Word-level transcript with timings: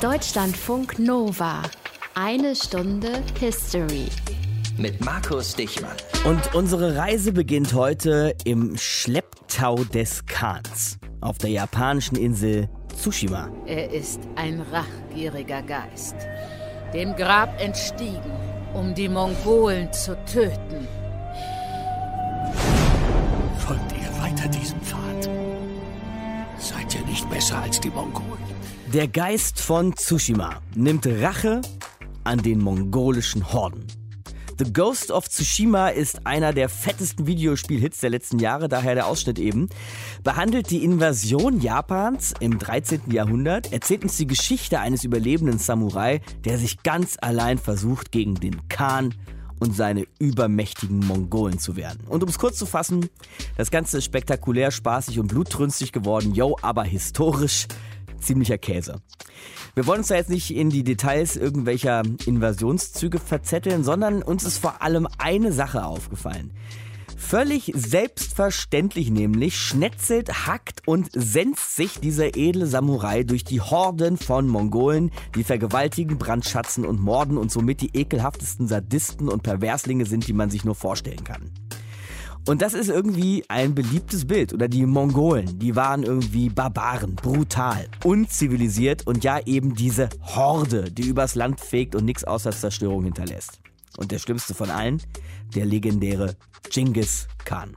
Deutschlandfunk 0.00 1.00
Nova. 1.00 1.62
Eine 2.14 2.54
Stunde 2.54 3.20
History. 3.40 4.06
Mit 4.76 5.04
Markus 5.04 5.56
Dichmann. 5.56 5.96
Und 6.24 6.54
unsere 6.54 6.94
Reise 6.94 7.32
beginnt 7.32 7.74
heute 7.74 8.32
im 8.44 8.76
Schlepptau 8.78 9.82
des 9.82 10.24
Khans 10.26 10.98
auf 11.20 11.38
der 11.38 11.50
japanischen 11.50 12.14
Insel 12.14 12.68
Tsushima. 12.96 13.50
Er 13.66 13.90
ist 13.90 14.20
ein 14.36 14.64
rachgieriger 14.70 15.62
Geist, 15.62 16.14
dem 16.94 17.16
Grab 17.16 17.60
entstiegen, 17.60 18.30
um 18.74 18.94
die 18.94 19.08
Mongolen 19.08 19.92
zu 19.92 20.16
töten. 20.26 20.86
Folgt 23.58 23.92
ihr 24.00 24.22
weiter 24.22 24.46
diesem 24.46 24.80
Pfad? 24.80 25.28
Seid 26.56 26.94
ihr 26.94 27.04
nicht 27.04 27.28
besser 27.28 27.58
als 27.58 27.80
die 27.80 27.90
Mongolen? 27.90 28.38
Der 28.94 29.06
Geist 29.06 29.60
von 29.60 29.94
Tsushima 29.94 30.62
nimmt 30.74 31.06
Rache 31.06 31.60
an 32.24 32.42
den 32.42 32.58
mongolischen 32.58 33.52
Horden. 33.52 33.86
The 34.58 34.72
Ghost 34.72 35.10
of 35.10 35.28
Tsushima 35.28 35.88
ist 35.88 36.26
einer 36.26 36.54
der 36.54 36.70
fettesten 36.70 37.26
Videospielhits 37.26 38.00
der 38.00 38.08
letzten 38.08 38.38
Jahre, 38.38 38.66
daher 38.70 38.94
der 38.94 39.06
Ausschnitt 39.06 39.38
eben. 39.38 39.68
Behandelt 40.24 40.70
die 40.70 40.84
Invasion 40.84 41.60
Japans 41.60 42.32
im 42.40 42.58
13. 42.58 43.02
Jahrhundert, 43.10 43.74
erzählt 43.74 44.04
uns 44.04 44.16
die 44.16 44.26
Geschichte 44.26 44.80
eines 44.80 45.04
überlebenden 45.04 45.58
Samurai, 45.58 46.22
der 46.46 46.56
sich 46.56 46.82
ganz 46.82 47.18
allein 47.20 47.58
versucht, 47.58 48.10
gegen 48.10 48.36
den 48.36 48.68
Khan 48.70 49.14
und 49.60 49.76
seine 49.76 50.06
übermächtigen 50.18 51.00
Mongolen 51.00 51.58
zu 51.58 51.76
wehren. 51.76 51.98
Und 52.08 52.22
um 52.22 52.28
es 52.30 52.38
kurz 52.38 52.56
zu 52.56 52.64
fassen, 52.64 53.10
das 53.58 53.70
Ganze 53.70 53.98
ist 53.98 54.04
spektakulär, 54.04 54.70
spaßig 54.70 55.18
und 55.18 55.28
blutrünstig 55.28 55.92
geworden, 55.92 56.32
yo, 56.34 56.56
aber 56.62 56.84
historisch 56.84 57.66
ziemlicher 58.20 58.58
Käse. 58.58 59.00
Wir 59.74 59.86
wollen 59.86 60.00
uns 60.00 60.08
da 60.08 60.16
jetzt 60.16 60.30
nicht 60.30 60.54
in 60.54 60.70
die 60.70 60.84
Details 60.84 61.36
irgendwelcher 61.36 62.02
Invasionszüge 62.26 63.18
verzetteln, 63.18 63.84
sondern 63.84 64.22
uns 64.22 64.44
ist 64.44 64.58
vor 64.58 64.82
allem 64.82 65.06
eine 65.18 65.52
Sache 65.52 65.84
aufgefallen. 65.84 66.52
Völlig 67.16 67.72
selbstverständlich 67.74 69.10
nämlich 69.10 69.58
schnetzelt, 69.58 70.46
hackt 70.46 70.86
und 70.86 71.10
senzt 71.12 71.74
sich 71.76 71.98
dieser 72.00 72.36
edle 72.36 72.66
Samurai 72.66 73.24
durch 73.24 73.44
die 73.44 73.60
Horden 73.60 74.16
von 74.16 74.46
Mongolen, 74.46 75.10
die 75.34 75.44
vergewaltigen, 75.44 76.16
brandschatzen 76.16 76.86
und 76.86 77.00
morden 77.00 77.36
und 77.36 77.50
somit 77.50 77.80
die 77.80 77.90
ekelhaftesten 77.92 78.68
Sadisten 78.68 79.28
und 79.28 79.42
Perverslinge 79.42 80.06
sind, 80.06 80.28
die 80.28 80.32
man 80.32 80.48
sich 80.48 80.64
nur 80.64 80.76
vorstellen 80.76 81.24
kann. 81.24 81.50
Und 82.46 82.62
das 82.62 82.74
ist 82.74 82.88
irgendwie 82.88 83.44
ein 83.48 83.74
beliebtes 83.74 84.26
Bild. 84.26 84.52
Oder 84.54 84.68
die 84.68 84.86
Mongolen, 84.86 85.58
die 85.58 85.76
waren 85.76 86.02
irgendwie 86.02 86.48
Barbaren, 86.48 87.14
brutal, 87.14 87.88
unzivilisiert 88.04 89.06
und 89.06 89.24
ja 89.24 89.38
eben 89.44 89.74
diese 89.74 90.08
Horde, 90.22 90.90
die 90.90 91.08
übers 91.08 91.34
Land 91.34 91.60
fegt 91.60 91.94
und 91.94 92.04
nichts 92.04 92.24
außer 92.24 92.52
Zerstörung 92.52 93.04
hinterlässt. 93.04 93.60
Und 93.96 94.12
der 94.12 94.18
schlimmste 94.18 94.54
von 94.54 94.70
allen, 94.70 95.02
der 95.54 95.66
legendäre 95.66 96.36
Genghis 96.70 97.26
Khan. 97.44 97.74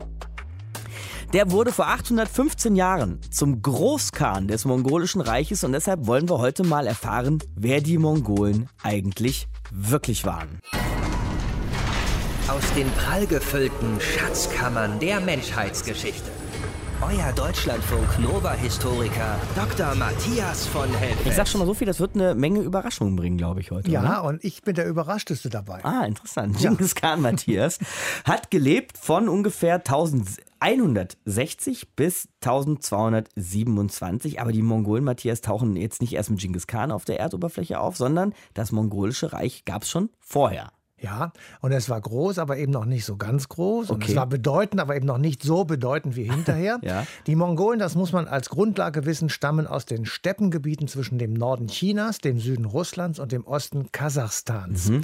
Der 1.34 1.50
wurde 1.52 1.72
vor 1.72 1.88
815 1.88 2.76
Jahren 2.76 3.20
zum 3.32 3.62
Großkhan 3.62 4.50
des 4.50 4.66
mongolischen 4.66 5.22
Reiches 5.22 5.64
und 5.64 5.72
deshalb 5.72 6.06
wollen 6.06 6.28
wir 6.28 6.40
heute 6.40 6.64
mal 6.64 6.88
erfahren, 6.88 7.40
wer 7.56 7.80
die 7.80 7.98
Mongolen 7.98 8.68
eigentlich 8.84 9.48
wirklich 9.72 10.26
waren. 10.26 10.60
Aus 12.52 12.74
den 12.74 12.92
prallgefüllten 12.92 14.02
Schatzkammern 14.02 15.00
der 15.00 15.22
Menschheitsgeschichte. 15.22 16.30
Euer 17.02 17.32
Deutschlandfunk 17.32 18.20
Nova-Historiker 18.20 19.40
Dr. 19.56 19.96
Matthias 19.96 20.68
von 20.68 20.90
Helfeld. 20.90 21.28
Ich 21.28 21.36
sag 21.36 21.48
schon 21.48 21.60
mal 21.60 21.66
so 21.66 21.74
viel, 21.74 21.88
das 21.88 22.02
wird 22.02 22.16
eine 22.16 22.36
Menge 22.36 22.60
Überraschungen 22.60 23.16
bringen, 23.16 23.38
glaube 23.38 23.62
ich, 23.62 23.72
heute. 23.72 23.90
Ja, 23.90 24.02
oder? 24.02 24.26
und 24.26 24.44
ich 24.44 24.64
bin 24.64 24.76
der 24.76 24.86
Überraschteste 24.86 25.50
dabei. 25.50 25.80
Ah, 25.86 26.04
interessant. 26.04 26.58
Genghis 26.58 26.94
Khan 26.94 27.22
Matthias 27.22 27.80
hat 28.26 28.52
gelebt 28.52 28.98
von 28.98 29.30
ungefähr 29.30 29.76
1160 29.76 31.96
bis 31.96 32.28
1227. 32.44 34.42
Aber 34.42 34.52
die 34.52 34.62
Mongolen 34.62 35.06
Matthias 35.06 35.40
tauchen 35.40 35.78
jetzt 35.78 36.02
nicht 36.02 36.12
erst 36.12 36.32
mit 36.32 36.42
Genghis 36.42 36.68
Khan 36.68 36.92
auf 36.92 37.06
der 37.06 37.18
Erdoberfläche 37.18 37.80
auf, 37.80 37.96
sondern 37.96 38.34
das 38.54 38.74
mongolische 38.74 39.32
Reich 39.32 39.64
gab 39.64 39.84
es 39.84 39.90
schon 39.90 40.10
vorher. 40.20 40.74
Ja, 41.02 41.34
und 41.62 41.72
es 41.72 41.90
war 41.90 42.00
groß, 42.00 42.38
aber 42.38 42.58
eben 42.58 42.72
noch 42.72 42.86
nicht 42.86 43.06
so 43.06 43.18
ganz 43.18 43.50
groß. 43.50 43.90
Und 43.90 44.04
Okay. 44.04 44.12
es 44.12 44.16
war 44.16 44.28
bedeutend, 44.28 44.80
aber 44.80 44.96
eben 44.96 45.08
noch 45.08 45.18
nicht 45.18 45.42
so 45.44 45.66
bedeutend 45.66 46.16
wie 46.16 46.30
hinterher. 46.30 46.80
Ja. 46.92 47.06
Die 47.28 47.36
Mongolen, 47.36 47.80
das 47.80 47.96
muss 47.96 48.12
man 48.12 48.28
als 48.28 48.50
Grundlage 48.50 49.06
wissen, 49.06 49.30
stammen 49.30 49.66
aus 49.68 49.86
den 49.86 50.06
Steppengebieten 50.06 50.88
zwischen 50.88 51.18
dem 51.18 51.34
Norden 51.34 51.68
Chinas, 51.68 52.20
dem 52.20 52.40
Süden 52.40 52.66
Russlands 52.66 53.20
und 53.20 53.32
dem 53.32 53.46
Osten 53.46 53.92
Kasachstans. 53.92 54.90
Mhm. 54.90 55.02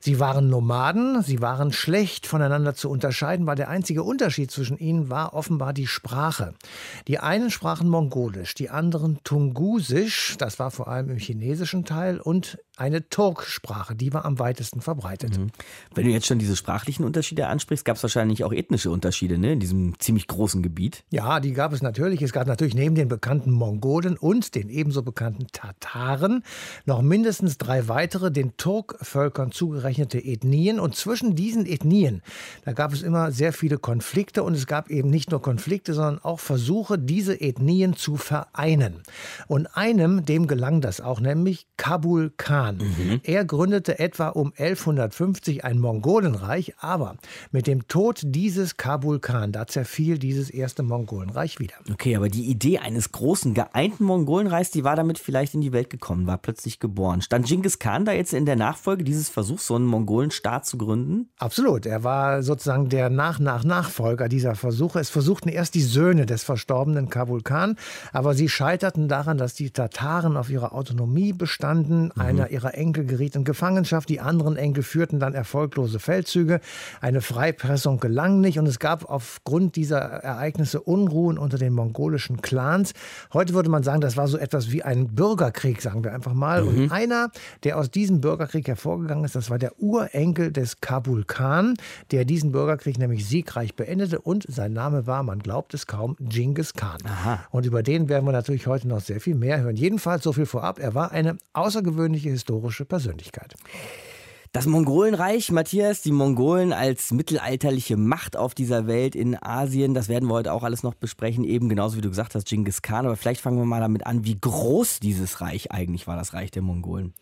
Sie 0.00 0.20
waren 0.20 0.48
Nomaden, 0.48 1.22
sie 1.22 1.40
waren 1.40 1.72
schlecht 1.72 2.26
voneinander 2.26 2.74
zu 2.74 2.88
unterscheiden, 2.90 3.46
weil 3.46 3.56
der 3.56 3.68
einzige 3.68 4.02
Unterschied 4.02 4.50
zwischen 4.50 4.78
ihnen 4.78 5.10
war 5.10 5.34
offenbar 5.34 5.72
die 5.72 5.86
Sprache. 5.86 6.54
Die 7.08 7.18
einen 7.18 7.50
sprachen 7.50 7.88
Mongolisch, 7.88 8.54
die 8.54 8.70
anderen 8.70 9.18
Tungusisch, 9.24 10.36
das 10.38 10.58
war 10.58 10.70
vor 10.70 10.88
allem 10.88 11.10
im 11.10 11.18
chinesischen 11.18 11.84
Teil, 11.84 12.20
und 12.20 12.58
eine 12.76 13.08
Turksprache, 13.08 13.94
die 13.96 14.12
war 14.12 14.24
am 14.24 14.38
weitesten 14.38 14.80
verbreitet. 14.80 15.37
Wenn 15.94 16.04
du 16.04 16.10
jetzt 16.10 16.26
schon 16.26 16.38
diese 16.38 16.56
sprachlichen 16.56 17.04
Unterschiede 17.04 17.46
ansprichst, 17.46 17.84
gab 17.84 17.96
es 17.96 18.02
wahrscheinlich 18.02 18.44
auch 18.44 18.52
ethnische 18.52 18.90
Unterschiede 18.90 19.38
ne, 19.38 19.52
in 19.52 19.60
diesem 19.60 19.98
ziemlich 19.98 20.26
großen 20.26 20.62
Gebiet. 20.62 21.04
Ja, 21.10 21.40
die 21.40 21.52
gab 21.52 21.72
es 21.72 21.82
natürlich. 21.82 22.22
Es 22.22 22.32
gab 22.32 22.46
natürlich 22.46 22.74
neben 22.74 22.94
den 22.94 23.08
bekannten 23.08 23.50
Mongolen 23.50 24.16
und 24.16 24.54
den 24.54 24.68
ebenso 24.68 25.02
bekannten 25.02 25.46
Tataren 25.52 26.42
noch 26.86 27.02
mindestens 27.02 27.58
drei 27.58 27.88
weitere 27.88 28.30
den 28.30 28.56
Turkvölkern 28.56 29.52
zugerechnete 29.52 30.18
Ethnien. 30.18 30.80
Und 30.80 30.96
zwischen 30.96 31.34
diesen 31.34 31.66
Ethnien, 31.66 32.22
da 32.64 32.72
gab 32.72 32.92
es 32.92 33.02
immer 33.02 33.32
sehr 33.32 33.52
viele 33.52 33.78
Konflikte 33.78 34.42
und 34.42 34.54
es 34.54 34.66
gab 34.66 34.90
eben 34.90 35.10
nicht 35.10 35.30
nur 35.30 35.42
Konflikte, 35.42 35.94
sondern 35.94 36.18
auch 36.18 36.40
Versuche, 36.40 36.98
diese 36.98 37.40
Ethnien 37.40 37.94
zu 37.94 38.16
vereinen. 38.16 39.02
Und 39.46 39.66
einem, 39.76 40.24
dem 40.24 40.46
gelang 40.46 40.80
das 40.80 41.00
auch, 41.00 41.20
nämlich 41.20 41.66
Kabul 41.76 42.32
Khan. 42.36 42.80
Er 43.22 43.44
gründete 43.44 43.98
etwa 43.98 44.28
um 44.28 44.52
1150 44.56 45.27
ein 45.62 45.78
Mongolenreich, 45.78 46.74
aber 46.78 47.16
mit 47.50 47.66
dem 47.66 47.86
Tod 47.88 48.20
dieses 48.24 48.76
Kabul 48.76 49.20
Khan, 49.20 49.52
da 49.52 49.66
zerfiel 49.66 50.18
dieses 50.18 50.50
erste 50.50 50.82
Mongolenreich 50.82 51.58
wieder. 51.58 51.74
Okay, 51.92 52.16
aber 52.16 52.28
die 52.28 52.46
Idee 52.46 52.78
eines 52.78 53.12
großen 53.12 53.54
geeinten 53.54 54.04
Mongolenreichs, 54.04 54.70
die 54.70 54.84
war 54.84 54.96
damit 54.96 55.18
vielleicht 55.18 55.54
in 55.54 55.60
die 55.60 55.72
Welt 55.72 55.90
gekommen, 55.90 56.26
war 56.26 56.38
plötzlich 56.38 56.80
geboren. 56.80 57.22
Stand 57.22 57.46
Genghis 57.46 57.78
Khan 57.78 58.04
da 58.04 58.12
jetzt 58.12 58.32
in 58.32 58.46
der 58.46 58.56
Nachfolge 58.56 59.04
dieses 59.04 59.28
Versuchs, 59.28 59.66
so 59.66 59.74
einen 59.74 59.86
Mongolenstaat 59.86 60.66
zu 60.66 60.78
gründen? 60.78 61.28
Absolut. 61.38 61.86
Er 61.86 62.04
war 62.04 62.42
sozusagen 62.42 62.88
der 62.88 63.10
Nach-Nach-Nachfolger 63.10 64.28
dieser 64.28 64.54
Versuche. 64.54 65.00
Es 65.00 65.10
versuchten 65.10 65.48
erst 65.48 65.74
die 65.74 65.82
Söhne 65.82 66.26
des 66.26 66.42
verstorbenen 66.42 67.08
Kabul 67.10 67.42
Khan, 67.42 67.76
aber 68.12 68.34
sie 68.34 68.48
scheiterten 68.48 69.08
daran, 69.08 69.38
dass 69.38 69.54
die 69.54 69.70
Tataren 69.70 70.36
auf 70.36 70.50
ihrer 70.50 70.72
Autonomie 70.72 71.32
bestanden. 71.32 72.12
Einer 72.12 72.50
ihrer 72.50 72.74
Enkel 72.74 73.04
geriet 73.04 73.36
in 73.36 73.44
Gefangenschaft, 73.44 74.08
die 74.08 74.20
anderen 74.20 74.56
Enkel 74.56 74.82
führten 74.82 75.17
dann 75.20 75.34
erfolglose 75.34 75.98
Feldzüge. 75.98 76.60
Eine 77.00 77.20
Freipressung 77.20 78.00
gelang 78.00 78.40
nicht 78.40 78.58
und 78.58 78.66
es 78.66 78.78
gab 78.78 79.08
aufgrund 79.08 79.76
dieser 79.76 79.98
Ereignisse 79.98 80.80
Unruhen 80.80 81.38
unter 81.38 81.58
den 81.58 81.72
mongolischen 81.72 82.42
Clans. 82.42 82.92
Heute 83.32 83.54
würde 83.54 83.70
man 83.70 83.82
sagen, 83.82 84.00
das 84.00 84.16
war 84.16 84.28
so 84.28 84.38
etwas 84.38 84.70
wie 84.70 84.82
ein 84.82 85.14
Bürgerkrieg, 85.14 85.82
sagen 85.82 86.04
wir 86.04 86.12
einfach 86.12 86.34
mal. 86.34 86.62
Und 86.62 86.90
einer, 86.92 87.30
der 87.64 87.78
aus 87.78 87.90
diesem 87.90 88.20
Bürgerkrieg 88.20 88.66
hervorgegangen 88.68 89.24
ist, 89.24 89.34
das 89.34 89.50
war 89.50 89.58
der 89.58 89.80
Urenkel 89.80 90.52
des 90.52 90.80
Kabul 90.80 91.24
Khan, 91.24 91.74
der 92.10 92.24
diesen 92.24 92.52
Bürgerkrieg 92.52 92.98
nämlich 92.98 93.26
siegreich 93.26 93.74
beendete 93.74 94.20
und 94.20 94.44
sein 94.48 94.72
Name 94.72 95.06
war, 95.06 95.22
man 95.22 95.38
glaubt 95.40 95.74
es 95.74 95.86
kaum, 95.86 96.16
Genghis 96.20 96.74
Khan. 96.74 96.98
Und 97.50 97.66
über 97.66 97.82
den 97.82 98.08
werden 98.08 98.24
wir 98.24 98.32
natürlich 98.32 98.66
heute 98.66 98.88
noch 98.88 99.00
sehr 99.00 99.20
viel 99.20 99.34
mehr 99.34 99.60
hören. 99.60 99.76
Jedenfalls 99.76 100.22
so 100.24 100.32
viel 100.32 100.46
vorab, 100.46 100.78
er 100.78 100.94
war 100.94 101.12
eine 101.12 101.38
außergewöhnliche 101.52 102.30
historische 102.30 102.84
Persönlichkeit. 102.84 103.54
Das 104.52 104.64
Mongolenreich, 104.64 105.52
Matthias, 105.52 106.00
die 106.00 106.10
Mongolen 106.10 106.72
als 106.72 107.10
mittelalterliche 107.10 107.98
Macht 107.98 108.34
auf 108.34 108.54
dieser 108.54 108.86
Welt 108.86 109.14
in 109.14 109.36
Asien, 109.40 109.92
das 109.92 110.08
werden 110.08 110.26
wir 110.26 110.32
heute 110.32 110.54
auch 110.54 110.62
alles 110.62 110.82
noch 110.82 110.94
besprechen, 110.94 111.44
eben 111.44 111.68
genauso 111.68 111.98
wie 111.98 112.00
du 112.00 112.08
gesagt 112.08 112.34
hast, 112.34 112.46
Genghis 112.48 112.80
Khan. 112.80 113.04
Aber 113.04 113.16
vielleicht 113.16 113.42
fangen 113.42 113.58
wir 113.58 113.66
mal 113.66 113.80
damit 113.80 114.06
an, 114.06 114.24
wie 114.24 114.38
groß 114.40 115.00
dieses 115.00 115.42
Reich 115.42 115.70
eigentlich 115.70 116.06
war, 116.06 116.16
das 116.16 116.32
Reich 116.32 116.50
der 116.50 116.62
Mongolen. 116.62 117.12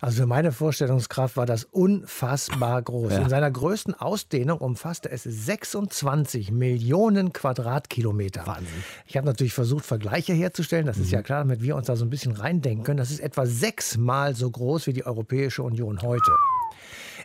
Also 0.00 0.22
für 0.22 0.26
meine 0.26 0.52
Vorstellungskraft 0.52 1.36
war 1.36 1.46
das 1.46 1.64
unfassbar 1.64 2.80
groß. 2.80 3.10
Ja. 3.12 3.18
In 3.22 3.28
seiner 3.28 3.50
größten 3.50 3.94
Ausdehnung 3.94 4.58
umfasste 4.58 5.10
es 5.10 5.24
26 5.24 6.52
Millionen 6.52 7.32
Quadratkilometer. 7.32 8.46
Wahnsinn. 8.46 8.68
Ich 9.04 9.16
habe 9.16 9.26
natürlich 9.26 9.52
versucht, 9.52 9.84
Vergleiche 9.84 10.32
herzustellen. 10.32 10.86
Das 10.86 10.98
ist 10.98 11.10
ja 11.10 11.22
klar, 11.22 11.40
damit 11.40 11.60
wir 11.60 11.74
uns 11.74 11.88
da 11.88 11.96
so 11.96 12.04
ein 12.04 12.10
bisschen 12.10 12.32
reindenken 12.32 12.84
können. 12.84 12.98
Das 12.98 13.10
ist 13.10 13.18
etwa 13.18 13.46
sechsmal 13.46 14.36
so 14.36 14.48
groß 14.48 14.86
wie 14.86 14.92
die 14.92 15.04
Europäische 15.04 15.64
Union 15.64 16.02
heute. 16.02 16.30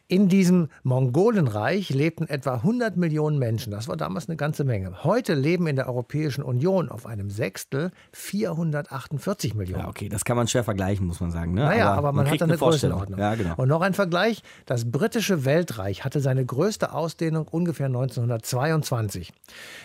In 0.09 0.27
diesem 0.27 0.67
Mongolenreich 0.83 1.89
lebten 1.89 2.27
etwa 2.27 2.55
100 2.55 2.97
Millionen 2.97 3.39
Menschen. 3.39 3.71
Das 3.71 3.87
war 3.87 3.95
damals 3.95 4.27
eine 4.27 4.35
ganze 4.35 4.65
Menge. 4.65 5.05
Heute 5.05 5.33
leben 5.33 5.65
in 5.65 5.77
der 5.77 5.87
Europäischen 5.87 6.43
Union 6.43 6.89
auf 6.89 7.05
einem 7.05 7.29
Sechstel 7.29 7.89
448 8.11 9.55
Millionen. 9.55 9.83
Ja, 9.83 9.87
okay, 9.87 10.09
das 10.09 10.25
kann 10.25 10.35
man 10.35 10.49
schwer 10.49 10.65
vergleichen, 10.65 11.07
muss 11.07 11.21
man 11.21 11.31
sagen. 11.31 11.53
Ne? 11.53 11.61
Naja, 11.61 11.87
aber, 11.87 11.97
aber 11.99 12.11
man, 12.11 12.25
man 12.25 12.33
hat 12.33 12.41
da 12.41 12.45
eine, 12.45 12.53
eine 12.53 12.59
Größenordnung. 12.59 13.17
Ja, 13.17 13.35
genau. 13.35 13.53
Und 13.55 13.69
noch 13.69 13.79
ein 13.79 13.93
Vergleich. 13.93 14.43
Das 14.65 14.91
britische 14.91 15.45
Weltreich 15.45 16.03
hatte 16.03 16.19
seine 16.19 16.45
größte 16.45 16.91
Ausdehnung 16.91 17.47
ungefähr 17.49 17.85
1922. 17.85 19.31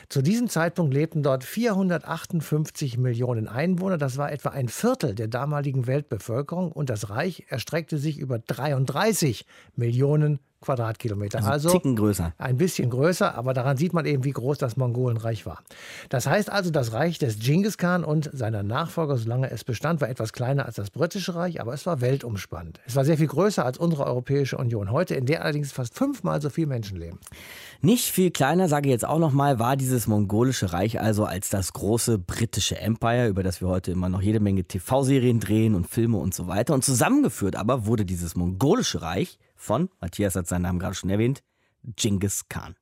Zu 0.08 0.20
diesem 0.20 0.48
Zeitpunkt 0.48 0.94
lebten 0.94 1.22
dort 1.22 1.44
458 1.44 2.98
Millionen 2.98 3.46
Einwohner. 3.46 3.98
Das 3.98 4.18
war 4.18 4.32
etwa 4.32 4.48
ein 4.48 4.68
Viertel 4.68 5.14
der 5.14 5.28
damaligen 5.28 5.86
Weltbevölkerung. 5.86 6.72
Und 6.72 6.90
das 6.90 7.08
Reich 7.08 7.44
erstreckte 7.48 7.98
sich 7.98 8.18
über 8.18 8.40
33 8.40 9.46
Millionen 9.76 10.07
Millionen 10.08 10.40
Quadratkilometer. 10.60 11.38
Also, 11.38 11.68
also 11.68 11.94
größer. 11.94 12.32
Ein 12.36 12.56
bisschen 12.56 12.90
größer, 12.90 13.36
aber 13.36 13.54
daran 13.54 13.76
sieht 13.76 13.92
man 13.92 14.06
eben, 14.06 14.24
wie 14.24 14.32
groß 14.32 14.58
das 14.58 14.76
Mongolenreich 14.76 15.46
war. 15.46 15.62
Das 16.08 16.26
heißt 16.26 16.50
also, 16.50 16.70
das 16.70 16.92
Reich 16.92 17.18
des 17.18 17.38
Genghis 17.38 17.78
Khan 17.78 18.02
und 18.02 18.28
seiner 18.32 18.64
Nachfolger, 18.64 19.16
solange 19.18 19.52
es 19.52 19.62
bestand, 19.62 20.00
war 20.00 20.08
etwas 20.08 20.32
kleiner 20.32 20.66
als 20.66 20.74
das 20.74 20.90
britische 20.90 21.36
Reich, 21.36 21.60
aber 21.60 21.74
es 21.74 21.86
war 21.86 22.00
weltumspannend. 22.00 22.80
Es 22.86 22.96
war 22.96 23.04
sehr 23.04 23.18
viel 23.18 23.28
größer 23.28 23.64
als 23.64 23.78
unsere 23.78 24.04
Europäische 24.06 24.56
Union 24.56 24.90
heute, 24.90 25.14
in 25.14 25.26
der 25.26 25.44
allerdings 25.44 25.70
fast 25.70 25.94
fünfmal 25.94 26.42
so 26.42 26.50
viele 26.50 26.66
Menschen 26.66 26.98
leben. 26.98 27.20
Nicht 27.80 28.06
viel 28.06 28.32
kleiner, 28.32 28.68
sage 28.68 28.88
ich 28.88 28.92
jetzt 28.92 29.06
auch 29.06 29.20
nochmal, 29.20 29.60
war 29.60 29.76
dieses 29.76 30.08
mongolische 30.08 30.72
Reich 30.72 31.00
also 31.00 31.24
als 31.24 31.50
das 31.50 31.72
große 31.72 32.18
britische 32.18 32.80
Empire, 32.80 33.28
über 33.28 33.44
das 33.44 33.60
wir 33.60 33.68
heute 33.68 33.92
immer 33.92 34.08
noch 34.08 34.22
jede 34.22 34.40
Menge 34.40 34.64
TV-Serien 34.64 35.38
drehen 35.38 35.76
und 35.76 35.86
Filme 35.86 36.18
und 36.18 36.34
so 36.34 36.48
weiter. 36.48 36.74
Und 36.74 36.84
zusammengeführt 36.84 37.54
aber 37.54 37.86
wurde 37.86 38.04
dieses 38.04 38.34
mongolische 38.34 39.02
Reich 39.02 39.38
von, 39.58 39.90
Matthias 40.00 40.34
hat 40.36 40.46
seinen 40.46 40.62
Namen 40.62 40.78
gerade 40.78 40.94
schon 40.94 41.10
erwähnt, 41.10 41.42
Genghis 41.96 42.48
Khan. 42.48 42.76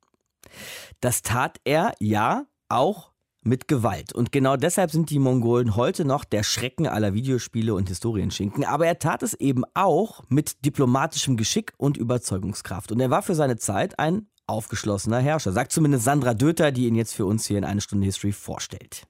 Das 1.01 1.23
tat 1.23 1.59
er, 1.65 1.93
ja, 1.99 2.47
auch 2.69 3.13
mit 3.43 3.69
Gewalt. 3.69 4.13
Und 4.13 4.33
genau 4.33 4.57
deshalb 4.57 4.91
sind 4.91 5.11
die 5.11 5.19
Mongolen 5.19 5.77
heute 5.77 6.05
noch 6.05 6.25
der 6.25 6.43
Schrecken 6.43 6.87
aller 6.87 7.15
Videospiele 7.15 7.75
und 7.75 7.89
Historienschinken. 7.89 8.65
Aber 8.65 8.87
er 8.87 8.99
tat 8.99 9.23
es 9.23 9.35
eben 9.35 9.63
auch 9.75 10.23
mit 10.29 10.65
diplomatischem 10.65 11.37
Geschick 11.37 11.73
und 11.77 11.97
Überzeugungskraft. 11.97 12.93
Und 12.93 13.01
er 13.01 13.11
war 13.11 13.23
für 13.23 13.35
seine 13.35 13.57
Zeit 13.57 13.99
ein 13.99 14.29
aufgeschlossener 14.47 15.19
Herrscher, 15.19 15.53
sagt 15.53 15.73
zumindest 15.73 16.05
Sandra 16.05 16.35
Döter, 16.35 16.73
die 16.73 16.87
ihn 16.87 16.95
jetzt 16.95 17.15
für 17.15 17.27
uns 17.27 17.47
hier 17.47 17.59
in 17.59 17.65
eine 17.65 17.81
Stunde 17.81 18.07
History 18.07 18.33
vorstellt. 18.33 19.07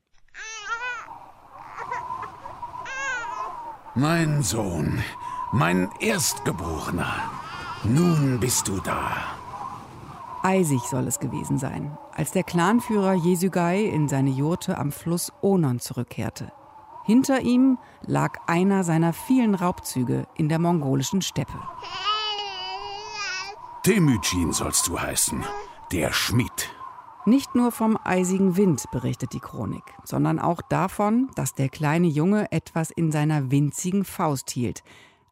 Mein 3.94 4.42
Sohn, 4.42 5.02
mein 5.52 5.88
Erstgeborener. 6.00 7.45
Nun 7.84 8.40
bist 8.40 8.69
du 8.69 8.81
da. 8.81 9.37
Eisig 10.43 10.81
soll 10.82 11.06
es 11.06 11.19
gewesen 11.19 11.58
sein, 11.58 11.96
als 12.12 12.32
der 12.32 12.44
Clanführer 12.44 13.14
Jesügai 13.14 13.84
in 13.84 14.08
seine 14.08 14.31
Jurte 14.31 14.78
am 14.78 14.93
Fluss 14.93 15.32
Onon 15.43 15.81
zurückkehrte. 15.81 16.52
Hinter 17.05 17.43
ihm 17.43 17.78
lag 18.02 18.38
einer 18.46 18.82
seiner 18.82 19.12
vielen 19.12 19.55
Raubzüge 19.55 20.26
in 20.37 20.49
der 20.49 20.58
mongolischen 20.58 21.23
Steppe. 21.23 21.58
Temüjin 23.82 24.52
sollst 24.52 24.88
du 24.88 24.99
heißen, 24.99 25.44
der 25.93 26.12
Schmied. 26.12 26.70
Nicht 27.25 27.55
nur 27.55 27.73
vom 27.73 27.99
eisigen 28.05 28.56
Wind 28.56 28.84
berichtet 28.93 29.32
die 29.32 29.40
Chronik, 29.40 29.94
sondern 30.05 30.38
auch 30.38 30.62
davon, 30.62 31.28
dass 31.34 31.55
der 31.55 31.69
kleine 31.69 32.06
Junge 32.06 32.50
etwas 32.52 32.90
in 32.90 33.11
seiner 33.12 33.50
winzigen 33.50 34.05
Faust 34.05 34.50
hielt, 34.50 34.82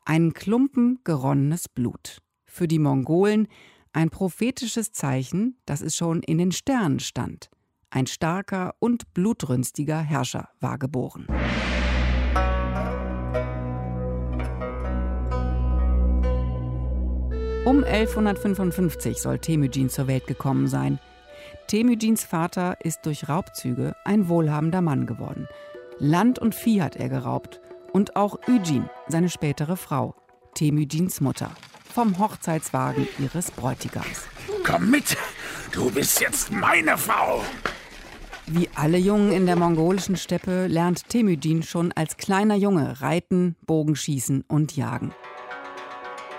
einen 0.04 0.34
Klumpen 0.34 1.00
geronnenes 1.04 1.68
Blut 1.68 2.23
für 2.54 2.68
die 2.68 2.78
Mongolen 2.78 3.48
ein 3.92 4.10
prophetisches 4.10 4.92
Zeichen, 4.92 5.58
dass 5.66 5.80
es 5.80 5.96
schon 5.96 6.22
in 6.22 6.38
den 6.38 6.52
Sternen 6.52 7.00
stand. 7.00 7.50
Ein 7.90 8.06
starker 8.06 8.74
und 8.78 9.12
blutrünstiger 9.12 9.98
Herrscher 10.00 10.48
war 10.60 10.78
geboren. 10.78 11.26
Um 17.64 17.82
1155 17.82 19.18
soll 19.18 19.38
Temüjin 19.38 19.88
zur 19.88 20.06
Welt 20.06 20.26
gekommen 20.26 20.68
sein. 20.68 21.00
Temüjins 21.66 22.24
Vater 22.24 22.76
ist 22.84 23.06
durch 23.06 23.28
Raubzüge 23.28 23.96
ein 24.04 24.28
wohlhabender 24.28 24.82
Mann 24.82 25.06
geworden. 25.06 25.48
Land 25.98 26.38
und 26.38 26.54
Vieh 26.54 26.82
hat 26.82 26.96
er 26.96 27.08
geraubt 27.08 27.60
und 27.92 28.16
auch 28.16 28.38
Ujin, 28.48 28.88
seine 29.08 29.28
spätere 29.28 29.76
Frau, 29.76 30.14
Temüjins 30.54 31.20
Mutter 31.20 31.50
vom 31.94 32.18
Hochzeitswagen 32.18 33.06
ihres 33.20 33.52
Bräutigams. 33.52 34.26
Komm 34.66 34.90
mit, 34.90 35.16
du 35.70 35.92
bist 35.92 36.20
jetzt 36.20 36.50
meine 36.50 36.98
Frau. 36.98 37.40
Wie 38.46 38.68
alle 38.74 38.98
Jungen 38.98 39.30
in 39.30 39.46
der 39.46 39.54
mongolischen 39.54 40.16
Steppe 40.16 40.66
lernt 40.66 41.08
Temüjin 41.08 41.62
schon 41.62 41.92
als 41.92 42.16
kleiner 42.16 42.56
Junge 42.56 43.00
reiten, 43.00 43.54
Bogenschießen 43.64 44.44
und 44.48 44.76
jagen. 44.76 45.14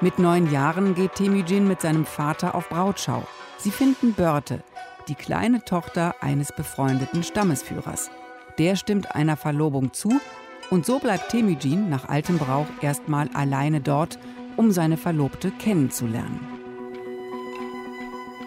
Mit 0.02 0.20
neun 0.20 0.52
Jahren 0.52 0.94
geht 0.94 1.16
Temüjin 1.16 1.70
mit 1.70 1.80
seinem 1.80 2.06
Vater 2.06 2.54
auf 2.54 2.68
Brautschau. 2.68 3.26
Sie 3.58 3.72
finden 3.72 4.14
Börte, 4.14 4.62
die 5.08 5.16
kleine 5.16 5.64
Tochter 5.64 6.16
eines 6.20 6.52
befreundeten 6.52 7.24
Stammesführers. 7.24 8.12
Der 8.58 8.76
stimmt 8.76 9.16
einer 9.16 9.38
Verlobung 9.38 9.94
zu 9.94 10.20
und 10.70 10.86
so 10.86 11.00
bleibt 11.00 11.30
Temüjin 11.30 11.90
nach 11.90 12.10
altem 12.10 12.40
Brauch 12.40 12.68
erstmal 12.82 13.30
alleine 13.34 13.80
dort 13.80 14.20
um 14.58 14.72
seine 14.72 14.98
Verlobte 14.98 15.52
kennenzulernen. 15.52 16.40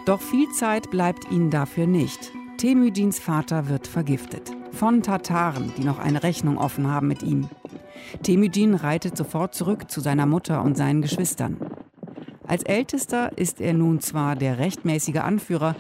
Doch 0.08 0.22
viel 0.22 0.48
Zeit 0.52 0.90
bleibt 0.90 1.30
ihnen 1.30 1.50
dafür 1.50 1.86
nicht. 1.86 2.32
Temüjins 2.56 3.18
Vater 3.18 3.68
wird 3.68 3.86
vergiftet. 3.86 4.52
Von 4.72 5.02
Tataren, 5.02 5.70
die 5.76 5.84
noch 5.84 5.98
eine 5.98 6.22
Rechnung 6.22 6.56
offen 6.56 6.86
haben 6.86 7.08
mit 7.08 7.22
ihm. 7.22 7.48
Temüjin 8.22 8.74
reitet 8.74 9.16
sofort 9.16 9.54
zurück 9.54 9.90
zu 9.90 10.00
seiner 10.00 10.24
Mutter 10.24 10.62
und 10.62 10.76
seinen 10.76 11.02
Geschwistern. 11.02 11.58
Als 12.46 12.62
Ältester 12.62 13.36
ist 13.36 13.60
er 13.60 13.74
nun 13.74 14.00
zwar 14.00 14.34
der 14.34 14.58
rechtmäßige 14.58 15.16
Anführer, 15.16 15.76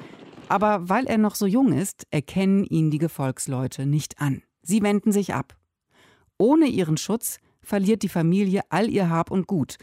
aber 0.48 0.88
weil 0.90 1.06
er 1.06 1.16
noch 1.16 1.34
so 1.34 1.46
jung 1.46 1.72
ist, 1.72 2.06
erkennen 2.10 2.64
ihn 2.64 2.90
die 2.90 2.98
Gefolgsleute 2.98 3.86
nicht 3.86 4.20
an. 4.20 4.42
Sie 4.62 4.82
wenden 4.82 5.10
sich 5.10 5.32
ab. 5.32 5.56
Ohne 6.36 6.66
ihren 6.66 6.98
Schutz 6.98 7.38
verliert 7.62 8.02
die 8.02 8.10
Familie 8.10 8.60
all 8.68 8.90
ihr 8.90 9.08
Hab 9.08 9.30
und 9.30 9.46
Gut 9.46 9.78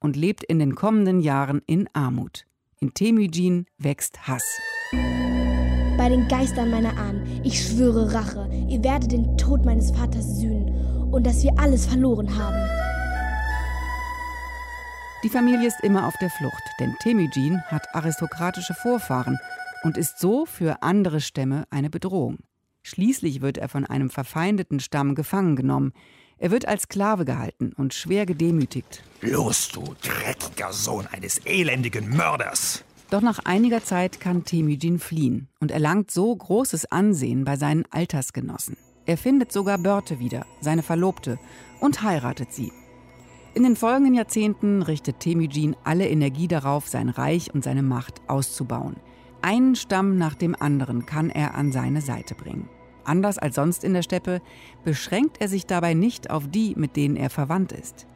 und 0.00 0.16
lebt 0.16 0.42
in 0.42 0.58
den 0.58 0.74
kommenden 0.74 1.20
Jahren 1.20 1.62
in 1.66 1.88
Armut. 1.92 2.46
In 2.80 2.94
Temüjin 2.94 3.66
wächst 3.78 4.26
Hass. 4.26 4.44
Bei 4.92 6.08
den 6.08 6.26
Geistern 6.28 6.70
meiner 6.70 6.96
Ahnen, 6.96 7.42
ich 7.44 7.62
schwöre 7.62 8.12
Rache, 8.14 8.48
ihr 8.68 8.82
werdet 8.82 9.12
den 9.12 9.36
Tod 9.36 9.64
meines 9.64 9.90
Vaters 9.90 10.40
sühnen 10.40 11.10
und 11.12 11.26
dass 11.26 11.42
wir 11.42 11.58
alles 11.58 11.86
verloren 11.86 12.34
haben. 12.36 12.68
Die 15.22 15.28
Familie 15.28 15.68
ist 15.68 15.82
immer 15.82 16.06
auf 16.06 16.16
der 16.18 16.30
Flucht, 16.30 16.62
denn 16.80 16.94
Temüjin 17.00 17.60
hat 17.66 17.94
aristokratische 17.94 18.72
Vorfahren 18.72 19.38
und 19.82 19.98
ist 19.98 20.18
so 20.18 20.46
für 20.46 20.82
andere 20.82 21.20
Stämme 21.20 21.64
eine 21.68 21.90
Bedrohung. 21.90 22.38
Schließlich 22.82 23.42
wird 23.42 23.58
er 23.58 23.68
von 23.68 23.84
einem 23.84 24.08
verfeindeten 24.08 24.80
Stamm 24.80 25.14
gefangen 25.14 25.56
genommen. 25.56 25.92
Er 26.40 26.50
wird 26.50 26.66
als 26.66 26.84
Sklave 26.84 27.26
gehalten 27.26 27.74
und 27.76 27.92
schwer 27.92 28.24
gedemütigt. 28.24 29.02
Los, 29.20 29.68
du 29.68 29.84
dreckiger 30.02 30.72
Sohn 30.72 31.06
eines 31.06 31.38
elendigen 31.44 32.08
Mörders! 32.08 32.82
Doch 33.10 33.20
nach 33.20 33.40
einiger 33.44 33.84
Zeit 33.84 34.20
kann 34.20 34.44
Temüjin 34.44 34.98
fliehen 34.98 35.48
und 35.60 35.70
erlangt 35.70 36.10
so 36.10 36.34
großes 36.34 36.90
Ansehen 36.90 37.44
bei 37.44 37.56
seinen 37.56 37.84
Altersgenossen. 37.90 38.78
Er 39.04 39.18
findet 39.18 39.52
sogar 39.52 39.76
Börte 39.76 40.18
wieder, 40.18 40.46
seine 40.62 40.82
Verlobte, 40.82 41.38
und 41.78 42.02
heiratet 42.02 42.54
sie. 42.54 42.72
In 43.52 43.62
den 43.62 43.76
folgenden 43.76 44.14
Jahrzehnten 44.14 44.80
richtet 44.80 45.20
Temüjin 45.20 45.76
alle 45.84 46.08
Energie 46.08 46.48
darauf, 46.48 46.88
sein 46.88 47.10
Reich 47.10 47.52
und 47.52 47.64
seine 47.64 47.82
Macht 47.82 48.22
auszubauen. 48.28 48.96
Einen 49.42 49.74
Stamm 49.74 50.16
nach 50.16 50.36
dem 50.36 50.54
anderen 50.54 51.04
kann 51.04 51.28
er 51.28 51.54
an 51.54 51.70
seine 51.70 52.00
Seite 52.00 52.34
bringen. 52.34 52.70
Anders 53.10 53.38
als 53.38 53.56
sonst 53.56 53.82
in 53.82 53.92
der 53.92 54.02
Steppe 54.02 54.40
beschränkt 54.84 55.38
er 55.40 55.48
sich 55.48 55.66
dabei 55.66 55.94
nicht 55.94 56.30
auf 56.30 56.44
die, 56.46 56.74
mit 56.76 56.94
denen 56.94 57.16
er 57.16 57.28
verwandt 57.28 57.72
ist. 57.72 58.06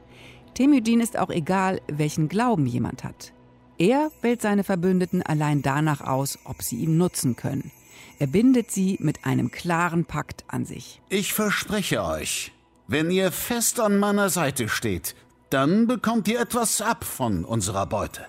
Temüjin 0.55 1.01
ist 1.01 1.19
auch 1.19 1.31
egal, 1.31 1.81
welchen 1.89 2.29
Glauben 2.29 2.65
jemand 2.65 3.03
hat. 3.03 3.33
Er 3.77 4.13
wählt 4.23 4.41
seine 4.41 4.63
Verbündeten 4.63 5.21
allein 5.21 5.63
danach 5.63 6.01
aus, 6.01 6.39
ob 6.45 6.63
sie 6.63 6.77
ihm 6.77 6.97
nutzen 6.97 7.35
können. 7.35 7.73
Er 8.21 8.29
bindet 8.29 8.71
sie 8.71 8.97
mit 9.01 9.25
einem 9.25 9.51
klaren 9.51 10.05
Pakt 10.05 10.45
an 10.47 10.65
sich. 10.65 11.01
Ich 11.09 11.33
verspreche 11.33 12.05
euch, 12.05 12.53
wenn 12.87 13.11
ihr 13.11 13.33
fest 13.33 13.81
an 13.81 13.99
meiner 13.99 14.31
Seite 14.31 14.69
steht, 14.69 15.17
dann 15.51 15.89
bekommt 15.89 16.29
ihr 16.29 16.41
etwas 16.41 16.81
ab 16.81 17.03
von 17.03 17.45
unserer 17.45 17.87
Beute. 17.87 18.27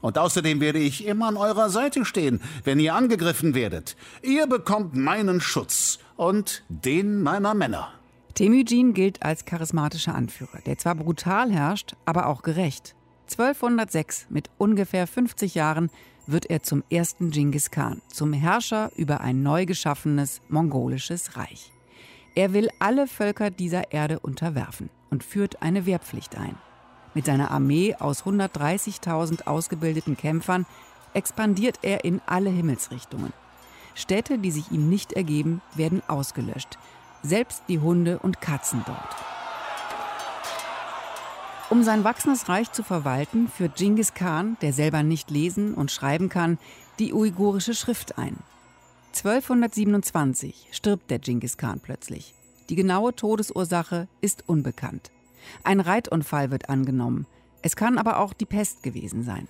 Und 0.00 0.18
außerdem 0.18 0.60
werde 0.60 0.78
ich 0.78 1.06
immer 1.06 1.28
an 1.28 1.38
eurer 1.38 1.70
Seite 1.70 2.04
stehen, 2.04 2.42
wenn 2.62 2.78
ihr 2.78 2.94
angegriffen 2.94 3.54
werdet. 3.54 3.96
Ihr 4.20 4.46
bekommt 4.46 4.94
meinen 4.94 5.40
Schutz 5.40 5.98
und 6.16 6.64
den 6.68 7.22
meiner 7.22 7.54
Männer. 7.54 7.92
Temüjin 8.34 8.94
gilt 8.94 9.22
als 9.22 9.44
charismatischer 9.44 10.14
Anführer, 10.14 10.58
der 10.66 10.76
zwar 10.78 10.96
brutal 10.96 11.52
herrscht, 11.52 11.94
aber 12.04 12.26
auch 12.26 12.42
gerecht. 12.42 12.94
1206, 13.30 14.26
mit 14.28 14.50
ungefähr 14.58 15.06
50 15.06 15.54
Jahren, 15.54 15.90
wird 16.26 16.46
er 16.46 16.62
zum 16.62 16.82
ersten 16.90 17.30
Genghis 17.30 17.70
Khan, 17.70 18.00
zum 18.08 18.32
Herrscher 18.32 18.90
über 18.96 19.20
ein 19.20 19.42
neu 19.42 19.66
geschaffenes 19.66 20.40
mongolisches 20.48 21.36
Reich. 21.36 21.70
Er 22.34 22.52
will 22.52 22.70
alle 22.78 23.06
Völker 23.06 23.50
dieser 23.50 23.92
Erde 23.92 24.18
unterwerfen 24.18 24.90
und 25.10 25.22
führt 25.22 25.62
eine 25.62 25.86
Wehrpflicht 25.86 26.36
ein. 26.36 26.56
Mit 27.14 27.26
seiner 27.26 27.52
Armee 27.52 27.94
aus 27.94 28.24
130.000 28.24 29.46
ausgebildeten 29.46 30.16
Kämpfern 30.16 30.66
expandiert 31.12 31.78
er 31.82 32.04
in 32.04 32.20
alle 32.26 32.50
Himmelsrichtungen. 32.50 33.32
Städte, 33.94 34.38
die 34.38 34.50
sich 34.50 34.70
ihm 34.70 34.88
nicht 34.88 35.12
ergeben, 35.12 35.62
werden 35.74 36.02
ausgelöscht. 36.08 36.78
Selbst 37.22 37.62
die 37.68 37.78
Hunde 37.78 38.18
und 38.18 38.40
Katzen 38.40 38.82
dort. 38.86 39.16
Um 41.70 41.82
sein 41.82 42.04
wachsendes 42.04 42.48
Reich 42.48 42.70
zu 42.72 42.82
verwalten, 42.82 43.48
führt 43.48 43.76
Genghis 43.76 44.14
Khan, 44.14 44.56
der 44.60 44.72
selber 44.72 45.02
nicht 45.02 45.30
lesen 45.30 45.74
und 45.74 45.90
schreiben 45.90 46.28
kann, 46.28 46.58
die 46.98 47.12
uigurische 47.12 47.74
Schrift 47.74 48.18
ein. 48.18 48.36
1227 49.16 50.68
stirbt 50.72 51.10
der 51.10 51.18
Genghis 51.18 51.56
Khan 51.56 51.80
plötzlich. 51.80 52.34
Die 52.68 52.76
genaue 52.76 53.14
Todesursache 53.14 54.08
ist 54.20 54.44
unbekannt. 54.46 55.10
Ein 55.62 55.80
Reitunfall 55.80 56.50
wird 56.50 56.68
angenommen. 56.68 57.26
Es 57.62 57.76
kann 57.76 57.98
aber 57.98 58.18
auch 58.18 58.32
die 58.32 58.46
Pest 58.46 58.82
gewesen 58.82 59.22
sein. 59.22 59.48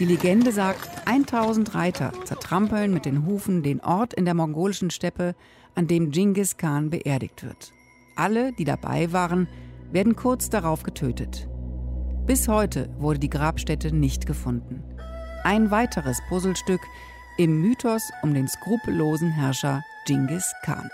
Die 0.00 0.06
Legende 0.06 0.50
sagt, 0.50 0.88
1000 1.04 1.74
Reiter 1.74 2.12
zertrampeln 2.24 2.94
mit 2.94 3.04
den 3.04 3.26
Hufen 3.26 3.62
den 3.62 3.82
Ort 3.82 4.14
in 4.14 4.24
der 4.24 4.32
mongolischen 4.32 4.88
Steppe, 4.88 5.34
an 5.74 5.88
dem 5.88 6.10
Genghis 6.10 6.56
Khan 6.56 6.88
beerdigt 6.88 7.44
wird. 7.44 7.74
Alle, 8.16 8.54
die 8.54 8.64
dabei 8.64 9.12
waren, 9.12 9.46
werden 9.92 10.16
kurz 10.16 10.48
darauf 10.48 10.84
getötet. 10.84 11.46
Bis 12.24 12.48
heute 12.48 12.88
wurde 12.98 13.18
die 13.18 13.28
Grabstätte 13.28 13.94
nicht 13.94 14.24
gefunden. 14.24 14.82
Ein 15.44 15.70
weiteres 15.70 16.18
Puzzlestück 16.30 16.80
im 17.36 17.60
Mythos 17.60 18.10
um 18.22 18.32
den 18.32 18.48
skrupellosen 18.48 19.30
Herrscher 19.30 19.82
Genghis 20.06 20.50
Khan. 20.64 20.88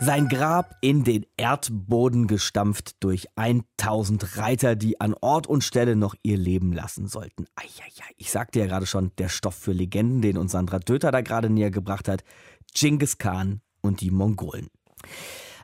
Sein 0.00 0.28
Grab 0.28 0.76
in 0.80 1.02
den 1.02 1.26
Erdboden 1.36 2.28
gestampft 2.28 2.94
durch 3.00 3.26
1000 3.34 4.36
Reiter, 4.36 4.76
die 4.76 5.00
an 5.00 5.12
Ort 5.20 5.48
und 5.48 5.64
Stelle 5.64 5.96
noch 5.96 6.14
ihr 6.22 6.36
Leben 6.36 6.72
lassen 6.72 7.08
sollten. 7.08 7.46
Eieiei, 7.56 8.14
ich 8.16 8.30
sagte 8.30 8.60
ja 8.60 8.66
gerade 8.66 8.86
schon, 8.86 9.10
der 9.18 9.28
Stoff 9.28 9.56
für 9.56 9.72
Legenden, 9.72 10.22
den 10.22 10.38
uns 10.38 10.52
Sandra 10.52 10.78
Döter 10.78 11.10
da 11.10 11.20
gerade 11.20 11.50
näher 11.50 11.72
gebracht 11.72 12.06
hat. 12.06 12.22
Genghis 12.74 13.18
Khan 13.18 13.60
und 13.80 14.00
die 14.00 14.12
Mongolen. 14.12 14.68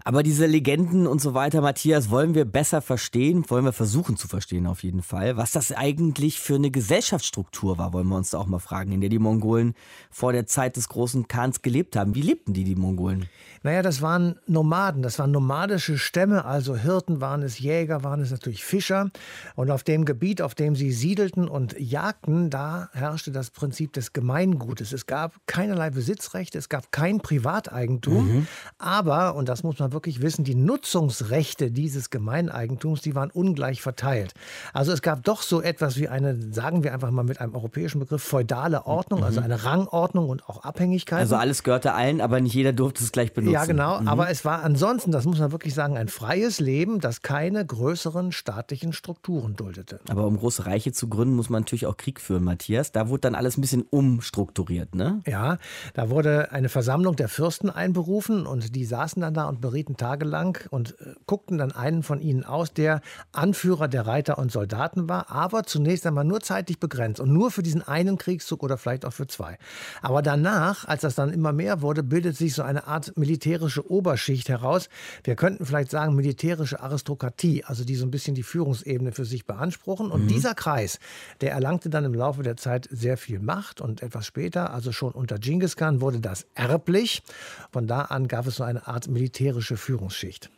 Aber 0.06 0.22
diese 0.22 0.44
Legenden 0.44 1.06
und 1.06 1.22
so 1.22 1.32
weiter, 1.32 1.62
Matthias, 1.62 2.10
wollen 2.10 2.34
wir 2.34 2.44
besser 2.44 2.82
verstehen, 2.82 3.42
wollen 3.48 3.64
wir 3.64 3.72
versuchen 3.72 4.18
zu 4.18 4.28
verstehen 4.28 4.66
auf 4.66 4.82
jeden 4.82 5.00
Fall. 5.00 5.38
Was 5.38 5.52
das 5.52 5.72
eigentlich 5.72 6.40
für 6.40 6.56
eine 6.56 6.70
Gesellschaftsstruktur 6.70 7.78
war, 7.78 7.94
wollen 7.94 8.08
wir 8.08 8.16
uns 8.16 8.28
da 8.28 8.38
auch 8.38 8.46
mal 8.46 8.58
fragen, 8.58 8.92
in 8.92 9.00
der 9.00 9.08
die 9.08 9.18
Mongolen 9.18 9.72
vor 10.10 10.34
der 10.34 10.46
Zeit 10.46 10.76
des 10.76 10.90
großen 10.90 11.26
Khans 11.26 11.62
gelebt 11.62 11.96
haben. 11.96 12.14
Wie 12.14 12.20
lebten 12.20 12.52
die, 12.52 12.64
die 12.64 12.74
Mongolen? 12.74 13.30
Naja, 13.62 13.80
das 13.80 14.02
waren 14.02 14.38
Nomaden, 14.46 15.00
das 15.00 15.18
waren 15.18 15.30
nomadische 15.30 15.96
Stämme, 15.96 16.44
also 16.44 16.76
Hirten 16.76 17.22
waren 17.22 17.40
es, 17.40 17.58
Jäger 17.58 18.04
waren 18.04 18.20
es 18.20 18.30
natürlich 18.30 18.62
Fischer. 18.62 19.08
Und 19.54 19.70
auf 19.70 19.84
dem 19.84 20.04
Gebiet, 20.04 20.42
auf 20.42 20.54
dem 20.54 20.76
sie 20.76 20.92
siedelten 20.92 21.48
und 21.48 21.80
jagten, 21.80 22.50
da 22.50 22.90
herrschte 22.92 23.32
das 23.32 23.48
Prinzip 23.48 23.94
des 23.94 24.12
Gemeingutes. 24.12 24.92
Es 24.92 25.06
gab 25.06 25.32
keinerlei 25.46 25.88
Besitzrechte, 25.88 26.58
es 26.58 26.68
gab 26.68 26.92
kein 26.92 27.20
Privateigentum, 27.20 28.26
mhm. 28.26 28.46
aber, 28.76 29.34
und 29.34 29.48
das 29.48 29.62
muss 29.62 29.78
man 29.78 29.93
wirklich 29.94 30.20
wissen, 30.20 30.44
die 30.44 30.54
Nutzungsrechte 30.54 31.70
dieses 31.70 32.10
Gemeineigentums, 32.10 33.00
die 33.00 33.14
waren 33.14 33.30
ungleich 33.30 33.80
verteilt. 33.80 34.34
Also 34.72 34.92
es 34.92 35.02
gab 35.02 35.24
doch 35.24 35.42
so 35.42 35.62
etwas 35.62 35.96
wie 35.96 36.08
eine, 36.08 36.52
sagen 36.52 36.84
wir 36.84 36.92
einfach 36.92 37.10
mal 37.10 37.24
mit 37.24 37.40
einem 37.40 37.54
europäischen 37.54 38.00
Begriff, 38.00 38.22
feudale 38.22 38.86
Ordnung, 38.86 39.24
also 39.24 39.40
mhm. 39.40 39.44
also 39.46 39.54
eine 39.54 39.64
Rangordnung 39.64 40.28
und 40.28 40.48
auch 40.48 40.62
Abhängigkeit. 40.62 41.20
Also 41.20 41.36
alles 41.36 41.62
gehörte 41.62 41.94
allen, 41.94 42.20
aber 42.20 42.40
nicht 42.40 42.54
jeder 42.54 42.72
durfte 42.72 43.02
es 43.02 43.12
gleich 43.12 43.32
benutzen. 43.32 43.54
Ja, 43.54 43.64
genau. 43.64 44.00
Mhm. 44.00 44.08
Aber 44.08 44.30
es 44.30 44.44
war 44.44 44.62
ansonsten, 44.62 45.12
das 45.12 45.24
muss 45.24 45.38
man 45.38 45.52
wirklich 45.52 45.74
sagen, 45.74 45.96
ein 45.96 46.08
freies 46.08 46.60
Leben, 46.60 47.00
das 47.00 47.22
keine 47.22 47.64
größeren 47.64 48.32
staatlichen 48.32 48.92
Strukturen 48.92 49.56
duldete. 49.56 50.00
Aber 50.08 50.26
um 50.26 50.36
große 50.36 50.66
Reiche 50.66 50.92
zu 50.92 51.08
gründen, 51.08 51.34
muss 51.34 51.50
man 51.50 51.62
natürlich 51.62 51.86
auch 51.86 51.96
Krieg 51.96 52.20
führen, 52.20 52.44
Matthias. 52.44 52.92
Da 52.92 53.08
wurde 53.08 53.20
dann 53.20 53.34
alles 53.34 53.56
ein 53.56 53.60
bisschen 53.60 53.82
umstrukturiert, 53.82 54.94
ne? 54.94 55.20
Ja, 55.26 55.58
da 55.94 56.10
wurde 56.10 56.52
eine 56.52 56.68
Versammlung 56.68 57.16
der 57.16 57.28
Fürsten 57.28 57.70
einberufen 57.70 58.46
und 58.46 58.74
die 58.74 58.84
saßen 58.84 59.22
dann 59.22 59.34
da 59.34 59.48
und 59.48 59.60
berieten 59.60 59.83
berieten 59.84 59.96
tagelang 59.96 60.58
und 60.70 60.98
äh, 61.00 61.14
guckten 61.26 61.58
dann 61.58 61.72
einen 61.72 62.02
von 62.02 62.20
ihnen 62.20 62.44
aus, 62.44 62.72
der 62.72 63.00
Anführer 63.32 63.88
der 63.88 64.06
Reiter 64.06 64.38
und 64.38 64.50
Soldaten 64.50 65.08
war, 65.08 65.30
aber 65.30 65.64
zunächst 65.64 66.06
einmal 66.06 66.24
nur 66.24 66.40
zeitlich 66.40 66.78
begrenzt 66.78 67.20
und 67.20 67.32
nur 67.32 67.50
für 67.50 67.62
diesen 67.62 67.82
einen 67.82 68.16
Kriegszug 68.16 68.62
oder 68.62 68.78
vielleicht 68.78 69.04
auch 69.04 69.12
für 69.12 69.26
zwei. 69.26 69.58
Aber 70.00 70.22
danach, 70.22 70.86
als 70.86 71.02
das 71.02 71.14
dann 71.14 71.32
immer 71.32 71.52
mehr 71.52 71.82
wurde, 71.82 72.02
bildet 72.02 72.36
sich 72.36 72.54
so 72.54 72.62
eine 72.62 72.86
Art 72.86 73.16
militärische 73.16 73.90
Oberschicht 73.90 74.48
heraus. 74.48 74.88
Wir 75.22 75.36
könnten 75.36 75.66
vielleicht 75.66 75.90
sagen 75.90 76.14
militärische 76.14 76.80
Aristokratie, 76.80 77.64
also 77.64 77.84
die 77.84 77.96
so 77.96 78.06
ein 78.06 78.10
bisschen 78.10 78.34
die 78.34 78.42
Führungsebene 78.42 79.12
für 79.12 79.24
sich 79.24 79.44
beanspruchen. 79.46 80.10
Und 80.10 80.24
mhm. 80.24 80.28
dieser 80.28 80.54
Kreis, 80.54 80.98
der 81.40 81.52
erlangte 81.52 81.90
dann 81.90 82.04
im 82.04 82.14
Laufe 82.14 82.42
der 82.42 82.56
Zeit 82.56 82.88
sehr 82.90 83.16
viel 83.16 83.38
Macht 83.38 83.80
und 83.80 84.02
etwas 84.02 84.26
später, 84.26 84.72
also 84.72 84.92
schon 84.92 85.12
unter 85.12 85.38
Genghis 85.38 85.76
Khan, 85.76 86.00
wurde 86.00 86.20
das 86.20 86.46
erblich. 86.54 87.22
Von 87.70 87.86
da 87.86 88.02
an 88.02 88.28
gab 88.28 88.46
es 88.46 88.56
so 88.56 88.64
eine 88.64 88.86
Art 88.86 89.08
militärische 89.08 89.73
militärische 89.74 89.76
Führungsschicht. 89.76 90.50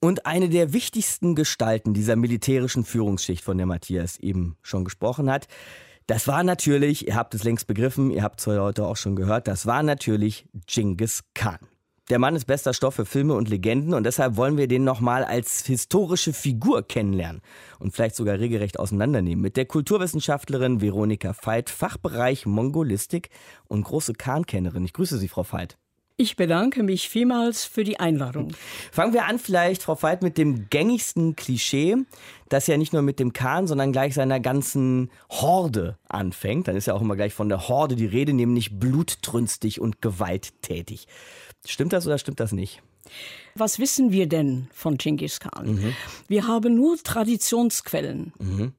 Und 0.00 0.26
eine 0.26 0.48
der 0.48 0.72
wichtigsten 0.72 1.34
Gestalten 1.34 1.94
dieser 1.94 2.16
militärischen 2.16 2.84
Führungsschicht, 2.84 3.42
von 3.42 3.56
der 3.56 3.66
Matthias 3.66 4.18
eben 4.18 4.56
schon 4.62 4.84
gesprochen 4.84 5.30
hat, 5.30 5.48
das 6.06 6.28
war 6.28 6.44
natürlich, 6.44 7.08
ihr 7.08 7.16
habt 7.16 7.34
es 7.34 7.42
längst 7.42 7.66
begriffen, 7.66 8.10
ihr 8.10 8.22
habt 8.22 8.40
es 8.40 8.46
heute 8.46 8.86
auch 8.86 8.96
schon 8.96 9.16
gehört, 9.16 9.48
das 9.48 9.66
war 9.66 9.82
natürlich 9.82 10.46
Genghis 10.66 11.24
Khan. 11.34 11.58
Der 12.08 12.20
Mann 12.20 12.36
ist 12.36 12.44
bester 12.44 12.72
Stoff 12.72 12.94
für 12.94 13.04
Filme 13.04 13.34
und 13.34 13.48
Legenden 13.48 13.92
und 13.92 14.04
deshalb 14.04 14.36
wollen 14.36 14.56
wir 14.56 14.68
den 14.68 14.84
nochmal 14.84 15.24
als 15.24 15.66
historische 15.66 16.32
Figur 16.32 16.86
kennenlernen 16.86 17.42
und 17.80 17.92
vielleicht 17.92 18.14
sogar 18.14 18.38
regelrecht 18.38 18.78
auseinandernehmen 18.78 19.42
mit 19.42 19.56
der 19.56 19.64
Kulturwissenschaftlerin 19.64 20.80
Veronika 20.80 21.34
Veit, 21.42 21.68
Fachbereich 21.68 22.46
Mongolistik 22.46 23.30
und 23.66 23.82
große 23.82 24.12
Khan-Kennerin. 24.12 24.84
Ich 24.84 24.92
grüße 24.92 25.18
Sie, 25.18 25.26
Frau 25.26 25.44
Veit. 25.50 25.78
Ich 26.18 26.36
bedanke 26.36 26.82
mich 26.82 27.10
vielmals 27.10 27.66
für 27.66 27.84
die 27.84 28.00
Einladung. 28.00 28.54
Fangen 28.90 29.12
wir 29.12 29.26
an 29.26 29.38
vielleicht, 29.38 29.82
Frau 29.82 30.02
Veit, 30.02 30.22
mit 30.22 30.38
dem 30.38 30.70
gängigsten 30.70 31.36
Klischee, 31.36 31.94
das 32.48 32.66
ja 32.66 32.78
nicht 32.78 32.94
nur 32.94 33.02
mit 33.02 33.20
dem 33.20 33.34
Kahn, 33.34 33.66
sondern 33.66 33.92
gleich 33.92 34.14
seiner 34.14 34.40
ganzen 34.40 35.10
Horde 35.28 35.98
anfängt. 36.08 36.68
Dann 36.68 36.76
ist 36.76 36.86
ja 36.86 36.94
auch 36.94 37.02
immer 37.02 37.16
gleich 37.16 37.34
von 37.34 37.50
der 37.50 37.68
Horde 37.68 37.96
die 37.96 38.06
Rede, 38.06 38.32
nämlich 38.32 38.78
bluttrünstig 38.78 39.78
und 39.78 40.00
gewalttätig. 40.00 41.06
Stimmt 41.66 41.92
das 41.92 42.06
oder 42.06 42.16
stimmt 42.16 42.40
das 42.40 42.52
nicht? 42.52 42.82
Was 43.54 43.78
wissen 43.78 44.10
wir 44.10 44.26
denn 44.26 44.68
von 44.72 44.96
Genghis 44.96 45.38
Khan? 45.38 45.74
Mhm. 45.74 45.96
Wir 46.28 46.46
haben 46.46 46.76
nur 46.76 46.96
Traditionsquellen. 46.96 48.32
Mhm. 48.38 48.72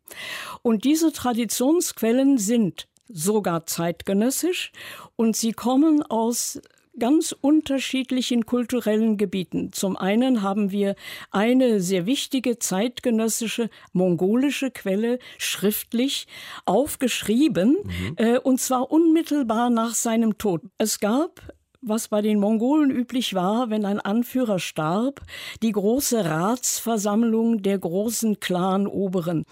Und 0.64 0.86
diese 0.86 1.14
Traditionsquellen 1.14 2.40
sind 2.40 2.88
sogar 3.08 3.68
zeitgenössisch 3.68 4.72
und 5.16 5.36
sie 5.36 5.54
kommen 5.54 6.02
aus 6.02 6.60
ganz 7.00 7.36
unterschiedlichen 7.40 8.46
kulturellen 8.46 9.18
Gebieten. 9.18 9.72
Zum 9.74 9.98
einen 9.98 10.42
haben 10.42 10.72
wir 10.72 10.96
eine 11.32 11.80
sehr 11.80 12.06
wichtige 12.06 12.60
zeitgenössische 12.60 13.70
mongolische 13.94 14.72
Quelle 14.72 15.20
schriftlich 15.38 16.28
aufgeschrieben, 16.66 17.78
mhm. 17.84 18.16
äh, 18.18 18.38
und 18.40 18.60
zwar 18.60 18.92
unmittelbar 18.92 19.70
nach 19.70 19.94
seinem 19.94 20.38
Tod. 20.38 20.62
Es 20.78 21.00
gab 21.00 21.42
was 21.82 22.08
bei 22.08 22.22
den 22.22 22.40
Mongolen 22.40 22.90
üblich 22.90 23.34
war, 23.34 23.70
wenn 23.70 23.86
ein 23.86 24.00
Anführer 24.00 24.60
starb, 24.60 25.22
die 25.62 25.72
große 25.72 26.26
Ratsversammlung 26.26 27.62
der 27.62 27.78
großen 27.78 28.40
Clan-Oberen. 28.40 29.46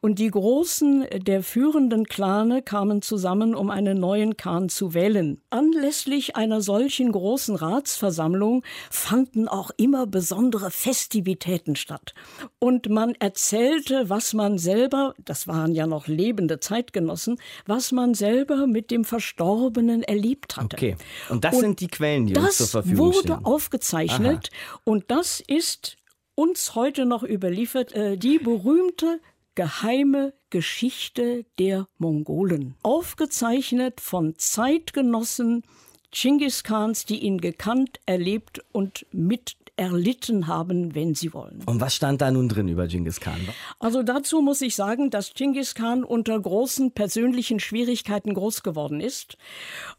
Und 0.00 0.18
die 0.18 0.30
Großen 0.30 1.06
der 1.14 1.42
führenden 1.42 2.06
Clane 2.06 2.62
kamen 2.62 3.02
zusammen, 3.02 3.54
um 3.54 3.70
einen 3.70 3.98
neuen 3.98 4.36
Khan 4.36 4.68
zu 4.68 4.94
wählen. 4.94 5.40
Anlässlich 5.50 6.36
einer 6.36 6.60
solchen 6.60 7.12
großen 7.12 7.56
Ratsversammlung 7.56 8.62
fanden 8.90 9.48
auch 9.48 9.70
immer 9.76 10.06
besondere 10.06 10.70
Festivitäten 10.70 11.76
statt. 11.76 12.14
Und 12.58 12.88
man 12.88 13.14
erzählte, 13.18 14.08
was 14.08 14.34
man 14.34 14.58
selber, 14.58 15.14
das 15.24 15.48
waren 15.48 15.72
ja 15.72 15.86
noch 15.86 16.06
lebende 16.06 16.60
Zeitgenossen, 16.60 17.38
was 17.66 17.92
man 17.92 18.14
selber 18.14 18.66
mit 18.66 18.90
dem 18.90 19.04
Verstorbenen 19.04 20.02
erlebt 20.02 20.56
hatte. 20.56 20.76
Okay. 20.76 20.96
Und 21.28 21.44
das 21.44 21.56
und 21.56 21.71
sind 21.72 21.80
die 21.80 21.88
Quellen, 21.88 22.26
die 22.26 22.36
uns 22.36 22.58
zur 22.58 22.66
Verfügung 22.66 23.12
stehen. 23.12 23.28
Das 23.28 23.38
wurde 23.38 23.46
aufgezeichnet 23.46 24.50
Aha. 24.52 24.80
und 24.84 25.10
das 25.10 25.42
ist 25.46 25.96
uns 26.34 26.74
heute 26.74 27.06
noch 27.06 27.22
überliefert, 27.22 27.92
äh, 27.92 28.16
die 28.16 28.38
berühmte 28.38 29.20
geheime 29.54 30.32
Geschichte 30.50 31.44
der 31.58 31.86
Mongolen. 31.98 32.74
Aufgezeichnet 32.82 34.00
von 34.00 34.34
Zeitgenossen 34.36 35.62
Genghis 36.10 36.62
Khans, 36.62 37.06
die 37.06 37.20
ihn 37.20 37.40
gekannt, 37.40 38.00
erlebt 38.04 38.62
und 38.72 39.06
miterlebt 39.12 39.61
erlitten 39.82 40.46
haben, 40.46 40.94
wenn 40.94 41.14
Sie 41.14 41.34
wollen. 41.34 41.62
Und 41.66 41.80
was 41.80 41.94
stand 41.94 42.20
da 42.20 42.30
nun 42.30 42.48
drin 42.48 42.68
über 42.68 42.86
Genghis 42.86 43.18
Khan? 43.18 43.40
Also 43.80 44.04
dazu 44.04 44.40
muss 44.40 44.60
ich 44.60 44.76
sagen, 44.76 45.10
dass 45.10 45.34
Genghis 45.34 45.74
Khan 45.74 46.04
unter 46.04 46.38
großen 46.38 46.92
persönlichen 46.92 47.58
Schwierigkeiten 47.58 48.32
groß 48.34 48.62
geworden 48.62 49.00
ist, 49.00 49.36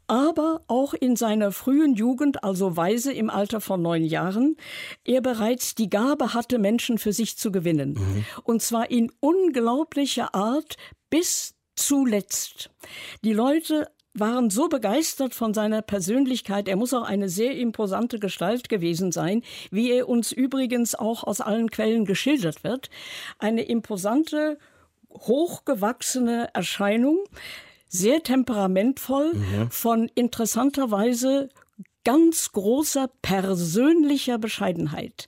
aber 0.07 0.61
auch 0.67 0.93
in 0.93 1.17
seiner 1.17 1.51
frühen 1.51 1.95
Jugend, 1.95 2.43
also 2.45 2.77
weise 2.77 3.11
im 3.11 3.29
Alter 3.29 3.59
von 3.59 3.81
neun 3.81 4.05
Jahren, 4.05 4.55
er 5.03 5.19
bereits 5.19 5.75
die 5.75 5.89
Gabe 5.89 6.33
hatte, 6.33 6.59
Menschen 6.59 6.97
für 6.97 7.11
sich 7.11 7.37
zu 7.37 7.51
gewinnen. 7.51 7.93
Mhm. 7.93 8.25
Und 8.43 8.61
zwar 8.61 8.89
in 8.89 9.11
unglaublicher 9.19 10.33
Art 10.33 10.77
bis 11.09 11.55
zuletzt. 11.75 12.69
Die 13.23 13.33
Leute 13.33 13.89
waren 14.13 14.49
so 14.49 14.69
begeistert 14.69 15.33
von 15.33 15.53
seiner 15.53 15.81
Persönlichkeit. 15.81 16.67
Er 16.67 16.75
muss 16.75 16.93
auch 16.93 17.03
eine 17.03 17.29
sehr 17.29 17.57
imposante 17.57 18.19
Gestalt 18.19 18.69
gewesen 18.69 19.11
sein, 19.11 19.41
wie 19.71 19.91
er 19.91 20.07
uns 20.07 20.31
übrigens 20.31 20.95
auch 20.95 21.23
aus 21.23 21.41
allen 21.41 21.71
Quellen 21.71 22.05
geschildert 22.05 22.63
wird. 22.63 22.89
Eine 23.39 23.63
imposante, 23.63 24.57
hochgewachsene 25.09 26.49
Erscheinung, 26.53 27.19
sehr 27.87 28.23
temperamentvoll, 28.23 29.33
mhm. 29.33 29.71
von 29.71 30.11
interessanterweise 30.15 31.49
ganz 32.03 32.51
großer 32.51 33.09
persönlicher 33.21 34.37
Bescheidenheit. 34.37 35.27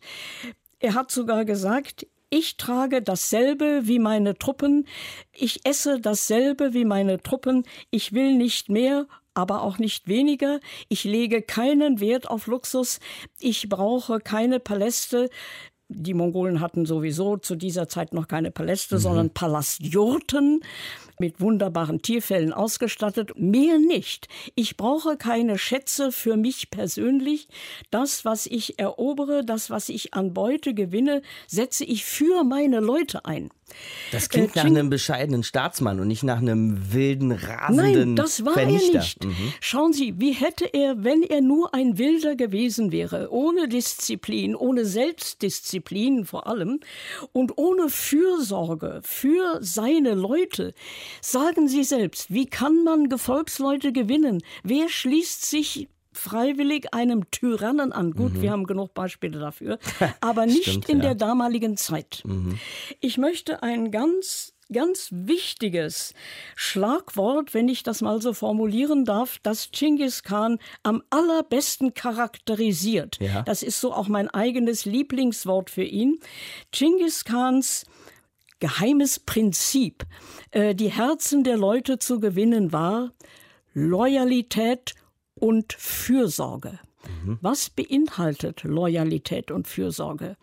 Er 0.79 0.93
hat 0.93 1.09
sogar 1.09 1.45
gesagt, 1.45 2.05
ich 2.35 2.57
trage 2.57 3.01
dasselbe 3.01 3.83
wie 3.83 3.97
meine 3.97 4.37
Truppen, 4.37 4.85
ich 5.31 5.65
esse 5.65 6.01
dasselbe 6.01 6.73
wie 6.73 6.83
meine 6.83 7.21
Truppen, 7.21 7.63
ich 7.91 8.11
will 8.11 8.35
nicht 8.35 8.67
mehr, 8.67 9.07
aber 9.33 9.61
auch 9.61 9.77
nicht 9.77 10.09
weniger, 10.09 10.59
ich 10.89 11.05
lege 11.05 11.41
keinen 11.41 12.01
Wert 12.01 12.29
auf 12.29 12.47
Luxus, 12.47 12.99
ich 13.39 13.69
brauche 13.69 14.19
keine 14.19 14.59
Paläste, 14.59 15.29
die 15.87 16.13
Mongolen 16.13 16.59
hatten 16.59 16.85
sowieso 16.85 17.37
zu 17.37 17.55
dieser 17.55 17.87
Zeit 17.87 18.13
noch 18.13 18.27
keine 18.27 18.51
Paläste, 18.51 18.95
mhm. 18.95 18.99
sondern 18.99 19.29
Palastjurten 19.29 20.61
mit 21.19 21.39
wunderbaren 21.41 22.01
Tierfällen 22.01 22.53
ausgestattet. 22.53 23.34
Mehr 23.38 23.77
nicht. 23.79 24.27
Ich 24.55 24.77
brauche 24.77 25.17
keine 25.17 25.57
Schätze 25.57 26.12
für 26.12 26.38
mich 26.38 26.69
persönlich. 26.69 27.48
Das, 27.91 28.25
was 28.25 28.45
ich 28.45 28.79
erobere, 28.79 29.43
das, 29.43 29.69
was 29.69 29.89
ich 29.89 30.13
an 30.13 30.34
Beute 30.34 30.74
gewinne, 30.74 31.22
setze 31.48 31.86
ich 31.86 32.05
für 32.05 32.43
meine 32.43 32.79
Leute 32.79 33.25
ein. 33.25 33.50
Das 34.12 34.29
klingt 34.29 34.55
äh, 34.55 34.60
nach 34.60 34.65
einem 34.65 34.89
bescheidenen 34.89 35.43
Staatsmann 35.43 36.00
und 36.00 36.07
nicht 36.07 36.24
nach 36.24 36.38
einem 36.38 36.93
wilden, 36.93 37.31
rasenden 37.31 37.93
Nein, 37.93 38.15
das 38.15 38.45
war 38.45 38.53
Vernichter. 38.53 38.93
er 38.93 39.00
nicht. 39.00 39.25
Mhm. 39.25 39.53
Schauen 39.60 39.91
Sie, 39.91 40.19
wie 40.19 40.34
hätte 40.34 40.65
er, 40.65 41.03
wenn 41.03 41.24
er 41.24 41.41
nur 41.41 41.74
ein 41.74 41.98
Wilder 41.98 42.36
gewesen 42.36 42.91
wäre, 42.91 43.31
ohne 43.31 43.67
Disziplin, 43.67 44.55
ohne 44.55 44.86
Selbstdisziplin 44.86 46.25
vor 46.25 46.48
allem 46.48 46.79
und 47.34 47.57
ohne 47.57 47.89
Fürsorge 47.89 49.01
für 49.03 49.57
seine 49.62 50.13
Leute, 50.13 50.74
Sagen 51.21 51.67
Sie 51.67 51.83
selbst, 51.83 52.33
wie 52.33 52.45
kann 52.45 52.83
man 52.83 53.09
Gefolgsleute 53.09 53.91
gewinnen? 53.91 54.43
Wer 54.63 54.89
schließt 54.89 55.45
sich 55.45 55.88
freiwillig 56.15 56.93
einem 56.93 57.29
Tyrannen 57.29 57.91
an. 57.91 58.13
Gut, 58.13 58.35
mhm. 58.35 58.41
wir 58.41 58.51
haben 58.51 58.65
genug 58.65 58.93
Beispiele 58.93 59.38
dafür, 59.38 59.79
aber 60.21 60.45
nicht 60.45 60.63
Stimmt, 60.63 60.89
in 60.89 60.97
ja. 61.00 61.03
der 61.03 61.15
damaligen 61.15 61.77
Zeit. 61.77 62.21
Mhm. 62.25 62.57
Ich 63.01 63.17
möchte 63.17 63.62
ein 63.63 63.91
ganz 63.91 64.53
ganz 64.71 65.09
wichtiges 65.12 66.15
Schlagwort, 66.55 67.53
wenn 67.53 67.69
ich 67.69 67.83
das 67.83 68.01
mal 68.01 68.19
so 68.21 68.33
formulieren 68.33 69.05
darf, 69.05 69.38
das 69.43 69.69
Genghis 69.71 70.24
Khan 70.24 70.57
am 70.81 71.03
allerbesten 71.12 71.93
charakterisiert. 71.93 73.19
Ja. 73.19 73.43
Das 73.43 73.62
ist 73.62 73.79
so 73.79 73.93
auch 73.93 74.07
mein 74.07 74.27
eigenes 74.27 74.85
Lieblingswort 74.85 75.69
für 75.69 75.83
ihn. 75.83 76.19
Genghis 76.71 77.25
Khans 77.25 77.85
geheimes 78.59 79.19
Prinzip, 79.19 80.05
äh, 80.51 80.75
die 80.75 80.91
Herzen 80.91 81.43
der 81.43 81.57
Leute 81.57 82.00
zu 82.00 82.19
gewinnen, 82.19 82.71
war 82.71 83.12
Loyalität 83.74 84.95
und 85.35 85.74
Fürsorge. 85.74 86.79
Mhm. 87.24 87.38
Was 87.41 87.69
beinhaltet 87.69 88.63
Loyalität 88.63 89.51
und 89.51 89.67
Fürsorge? 89.67 90.38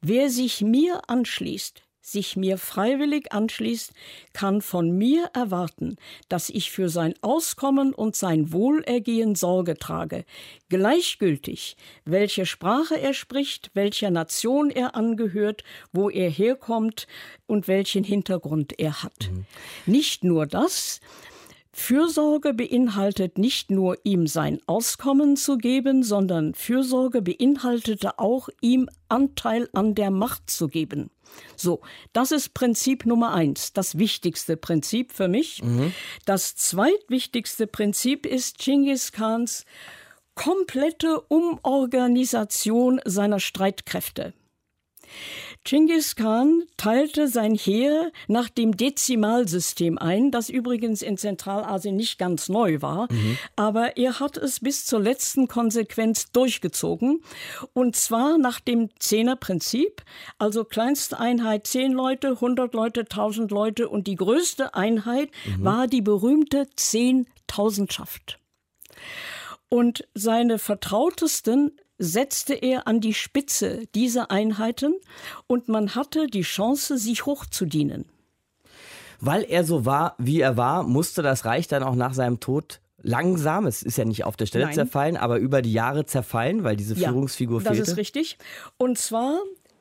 Wer 0.00 0.30
sich 0.30 0.60
mir 0.60 1.02
anschließt, 1.08 1.82
sich 2.12 2.36
mir 2.36 2.58
freiwillig 2.58 3.32
anschließt, 3.32 3.92
kann 4.32 4.62
von 4.62 4.90
mir 4.90 5.30
erwarten, 5.34 5.96
dass 6.28 6.50
ich 6.50 6.70
für 6.70 6.88
sein 6.88 7.14
Auskommen 7.20 7.94
und 7.94 8.16
sein 8.16 8.52
Wohlergehen 8.52 9.34
Sorge 9.34 9.76
trage, 9.78 10.24
gleichgültig, 10.68 11.76
welche 12.04 12.46
Sprache 12.46 13.00
er 13.00 13.14
spricht, 13.14 13.70
welcher 13.74 14.10
Nation 14.10 14.70
er 14.70 14.94
angehört, 14.94 15.64
wo 15.92 16.10
er 16.10 16.30
herkommt 16.30 17.06
und 17.46 17.68
welchen 17.68 18.04
Hintergrund 18.04 18.78
er 18.78 19.02
hat. 19.02 19.30
Mhm. 19.30 19.46
Nicht 19.86 20.24
nur 20.24 20.46
das, 20.46 21.00
Fürsorge 21.78 22.54
beinhaltet 22.54 23.38
nicht 23.38 23.70
nur 23.70 23.96
ihm 24.02 24.26
sein 24.26 24.58
Auskommen 24.66 25.36
zu 25.36 25.56
geben, 25.56 26.02
sondern 26.02 26.54
Fürsorge 26.54 27.22
beinhaltete 27.22 28.18
auch 28.18 28.48
ihm 28.60 28.90
Anteil 29.08 29.68
an 29.72 29.94
der 29.94 30.10
Macht 30.10 30.50
zu 30.50 30.66
geben. 30.66 31.08
So, 31.56 31.80
das 32.12 32.32
ist 32.32 32.52
Prinzip 32.52 33.06
Nummer 33.06 33.32
eins, 33.32 33.72
das 33.72 33.96
wichtigste 33.96 34.56
Prinzip 34.56 35.12
für 35.12 35.28
mich. 35.28 35.62
Mhm. 35.62 35.94
Das 36.26 36.56
zweitwichtigste 36.56 37.68
Prinzip 37.68 38.26
ist 38.26 38.58
Genghis 38.58 39.12
Khans 39.12 39.64
komplette 40.34 41.20
Umorganisation 41.28 43.00
seiner 43.04 43.38
Streitkräfte. 43.38 44.34
Genghis 45.68 46.16
Khan 46.16 46.62
teilte 46.78 47.28
sein 47.28 47.54
Heer 47.54 48.10
nach 48.26 48.48
dem 48.48 48.78
Dezimalsystem 48.78 49.98
ein, 49.98 50.30
das 50.30 50.48
übrigens 50.48 51.02
in 51.02 51.18
Zentralasien 51.18 51.94
nicht 51.94 52.18
ganz 52.18 52.48
neu 52.48 52.80
war, 52.80 53.12
mhm. 53.12 53.36
aber 53.54 53.98
er 53.98 54.18
hat 54.18 54.38
es 54.38 54.60
bis 54.60 54.86
zur 54.86 55.00
letzten 55.00 55.46
Konsequenz 55.46 56.32
durchgezogen 56.32 57.20
und 57.74 57.96
zwar 57.96 58.38
nach 58.38 58.60
dem 58.60 58.88
Zehnerprinzip, 58.98 60.02
also 60.38 60.64
kleinste 60.64 61.20
Einheit 61.20 61.66
10 61.66 61.92
Leute, 61.92 62.28
100 62.28 62.72
Leute, 62.72 63.00
1000 63.00 63.50
Leute 63.50 63.90
und 63.90 64.06
die 64.06 64.16
größte 64.16 64.74
Einheit 64.74 65.28
mhm. 65.44 65.64
war 65.64 65.86
die 65.86 66.00
berühmte 66.00 66.66
Zehntausendschaft. 66.76 68.38
Und 69.68 70.08
seine 70.14 70.58
vertrautesten 70.58 71.78
setzte 71.98 72.54
er 72.54 72.86
an 72.86 73.00
die 73.00 73.14
Spitze 73.14 73.86
dieser 73.94 74.30
Einheiten 74.30 74.94
und 75.46 75.68
man 75.68 75.94
hatte 75.94 76.26
die 76.26 76.42
Chance, 76.42 76.96
sich 76.98 77.26
hochzudienen. 77.26 78.06
Weil 79.20 79.44
er 79.44 79.64
so 79.64 79.84
war, 79.84 80.14
wie 80.18 80.40
er 80.40 80.56
war, 80.56 80.84
musste 80.84 81.22
das 81.22 81.44
Reich 81.44 81.66
dann 81.66 81.82
auch 81.82 81.96
nach 81.96 82.14
seinem 82.14 82.38
Tod 82.38 82.80
langsam, 83.02 83.66
es 83.66 83.82
ist 83.82 83.98
ja 83.98 84.04
nicht 84.04 84.24
auf 84.24 84.36
der 84.36 84.46
Stelle 84.46 84.66
Nein. 84.66 84.74
zerfallen, 84.74 85.16
aber 85.16 85.38
über 85.38 85.62
die 85.62 85.72
Jahre 85.72 86.04
zerfallen, 86.06 86.64
weil 86.64 86.76
diese 86.76 86.94
ja, 86.94 87.08
Führungsfigur 87.08 87.60
fehlte. 87.60 87.78
Das 87.78 87.88
ist 87.88 87.96
richtig. 87.96 88.38
Und 88.76 88.98
zwar 88.98 89.38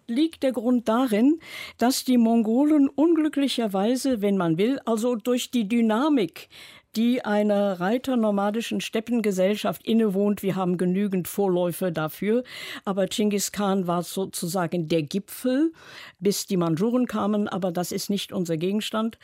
liegt 0.08 0.44
der 0.44 0.54
Grund 0.54 0.88
darin, 0.88 1.40
dass 1.78 2.06
die 2.06 2.18
Mongolen 2.18 2.88
unglücklicherweise, 2.88 4.22
wenn 4.22 4.38
man 4.38 4.58
will, 4.58 4.80
also 4.86 5.16
durch 5.16 5.52
die 5.52 5.68
Dynamik 5.68 6.50
die 6.98 7.24
einer 7.24 7.80
reiternomadischen 7.80 8.82
Steppengesellschaft 8.82 9.86
innewohnt. 9.86 10.42
Wir 10.42 10.56
haben 10.56 10.78
genügend 10.78 11.28
Vorläufe 11.28 11.92
dafür. 11.92 12.44
Aber 12.86 13.06
Genghis 13.06 13.52
Khan 13.52 13.86
war 13.86 14.02
sozusagen 14.02 14.88
der 14.88 15.04
Gipfel, 15.04 15.72
bis 16.20 16.48
die 16.48 16.58
Mandschuren 16.58 17.06
kamen. 17.06 17.48
Aber 17.48 17.72
das 17.72 17.92
ist 17.92 18.10
nicht 18.10 18.34
unser 18.34 18.58
Gegenstand. 18.58 19.20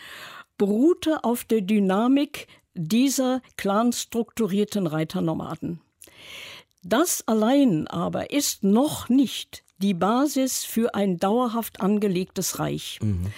Beruhte 0.59 1.23
auf 1.23 1.45
der 1.45 1.61
Dynamik 1.61 2.47
dieser 2.75 3.41
clanstrukturierten 3.57 4.85
Reiternomaden. 4.85 5.81
Das 6.83 7.27
allein 7.27 7.87
aber 7.87 8.29
ist 8.29 8.63
noch 8.63 9.09
nicht 9.09 9.63
die 9.79 9.95
Basis 9.95 10.63
für 10.63 10.93
ein 10.93 11.17
dauerhaft 11.17 11.81
angelegtes 11.81 12.59
Reich. 12.59 12.99
Mhm. 13.01 13.31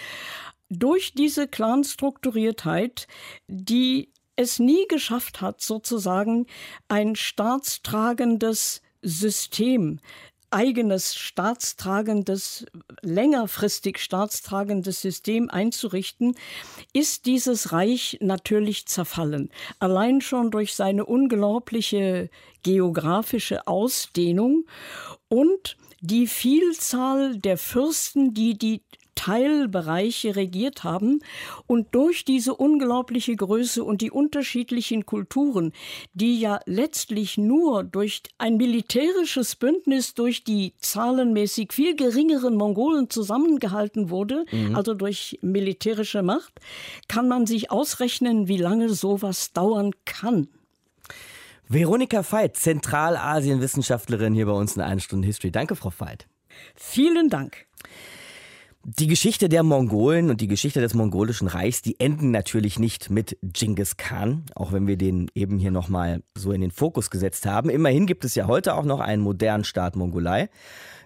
Durch 0.69 1.13
diese 1.13 1.47
Clanstrukturiertheit, 1.47 3.07
die 3.47 4.09
es 4.35 4.59
nie 4.59 4.87
geschafft 4.87 5.41
hat, 5.41 5.61
sozusagen 5.61 6.45
ein 6.87 7.15
staatstragendes 7.15 8.81
System, 9.01 9.99
eigenes 10.51 11.15
staatstragendes, 11.15 12.65
längerfristig 13.01 13.99
staatstragendes 13.99 15.01
System 15.01 15.49
einzurichten, 15.49 16.35
ist 16.93 17.25
dieses 17.25 17.71
Reich 17.71 18.17
natürlich 18.21 18.85
zerfallen. 18.87 19.49
Allein 19.79 20.21
schon 20.21 20.51
durch 20.51 20.75
seine 20.75 21.05
unglaubliche 21.05 22.29
geografische 22.63 23.67
Ausdehnung 23.67 24.65
und 25.27 25.77
die 26.01 26.27
Vielzahl 26.27 27.37
der 27.37 27.57
Fürsten, 27.57 28.33
die 28.33 28.57
die 28.57 28.81
Teilbereiche 29.15 30.35
regiert 30.35 30.83
haben. 30.83 31.19
Und 31.67 31.95
durch 31.95 32.25
diese 32.25 32.53
unglaubliche 32.53 33.35
Größe 33.35 33.83
und 33.83 34.01
die 34.01 34.11
unterschiedlichen 34.11 35.05
Kulturen, 35.05 35.73
die 36.13 36.39
ja 36.39 36.59
letztlich 36.65 37.37
nur 37.37 37.83
durch 37.83 38.21
ein 38.37 38.57
militärisches 38.57 39.55
Bündnis 39.55 40.13
durch 40.13 40.43
die 40.43 40.73
zahlenmäßig 40.79 41.73
viel 41.73 41.95
geringeren 41.95 42.55
Mongolen 42.55 43.09
zusammengehalten 43.09 44.09
wurde, 44.09 44.45
mhm. 44.51 44.75
also 44.75 44.93
durch 44.93 45.39
militärische 45.41 46.21
Macht, 46.21 46.59
kann 47.07 47.27
man 47.27 47.45
sich 47.45 47.71
ausrechnen, 47.71 48.47
wie 48.47 48.57
lange 48.57 48.89
sowas 48.89 49.53
dauern 49.53 49.91
kann. 50.05 50.47
Veronika 51.67 52.21
Veit, 52.21 52.57
Zentralasien-Wissenschaftlerin 52.57 54.35
hier 54.35 54.45
bei 54.45 54.51
uns 54.51 54.75
in 54.75 54.83
1 54.83 55.03
Stunde 55.03 55.25
History. 55.25 55.51
Danke, 55.51 55.75
Frau 55.75 55.91
Veit. 55.97 56.27
Vielen 56.75 57.29
Dank. 57.29 57.65
Die 58.87 59.07
Geschichte 59.07 59.49
der 59.49 59.63
Mongolen 59.63 60.29
und 60.29 60.41
die 60.41 60.47
Geschichte 60.47 60.79
des 60.79 60.93
mongolischen 60.93 61.47
Reichs, 61.47 61.81
die 61.81 61.99
enden 61.99 62.29
natürlich 62.29 62.77
nicht 62.77 63.09
mit 63.09 63.35
Genghis 63.41 63.97
Khan, 63.97 64.43
auch 64.53 64.73
wenn 64.73 64.85
wir 64.85 64.95
den 64.95 65.31
eben 65.33 65.57
hier 65.57 65.71
nochmal 65.71 66.21
so 66.37 66.51
in 66.51 66.61
den 66.61 66.69
Fokus 66.69 67.09
gesetzt 67.09 67.47
haben. 67.47 67.71
Immerhin 67.71 68.05
gibt 68.05 68.25
es 68.25 68.35
ja 68.35 68.45
heute 68.45 68.75
auch 68.75 68.83
noch 68.83 68.99
einen 68.99 69.23
modernen 69.23 69.63
Staat 69.63 69.95
Mongolei, 69.95 70.49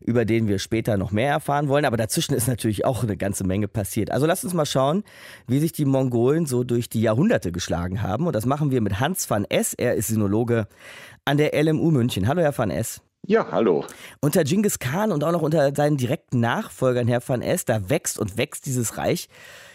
über 0.02 0.26
den 0.26 0.50
wir 0.50 0.60
später 0.60 0.98
noch 0.98 1.14
mehr 1.14 1.32
erfahren 1.32 1.70
wollen. 1.70 1.86
Aber 1.86 1.96
dazwischen 1.96 2.36
ist 2.36 2.50
natürlich 2.50 2.84
auch 2.84 3.04
eine 3.04 3.16
ganze 3.16 3.46
Menge 3.46 3.70
passiert. 3.70 4.12
Also 4.12 4.26
lasst 4.26 4.44
uns 4.44 4.54
mal 4.54 4.66
schauen, 4.66 5.06
wie 5.48 5.60
sich 5.60 5.72
die 5.72 5.86
Mongolen 5.86 6.48
so 6.48 6.66
durch 6.66 6.90
die 6.90 7.00
Jahrhunderte 7.00 7.54
geschlagen 7.54 8.02
haben. 8.02 8.28
Und 8.28 8.36
das 8.36 8.46
machen 8.46 8.72
wir 8.72 8.82
mit 8.82 9.00
Hans 9.00 9.30
van 9.30 9.46
S. 9.46 9.74
Er 9.74 9.96
ist 9.96 10.08
Sinologe 10.08 10.68
an 11.24 11.38
der 11.38 11.54
LMU 11.64 11.92
München. 11.92 12.28
Hallo, 12.28 12.42
Herr 12.42 12.58
van 12.58 12.72
S. 12.72 13.02
Ja, 13.28 13.52
hallo. 13.52 13.86
Unter 14.22 14.44
Genghis 14.44 14.80
Khan 14.80 15.12
und 15.12 15.24
auch 15.24 15.32
noch 15.32 15.44
unter 15.44 15.76
seinen 15.76 15.98
direkten 15.98 16.40
Nachfolgern, 16.40 17.08
Herr 17.08 17.22
van 17.28 17.42
Es, 17.42 17.64
da 17.64 17.90
wächst 17.90 18.18
und 18.18 18.38
wächst 18.38 18.66
dieses 18.66 18.98
Reich 18.98 19.30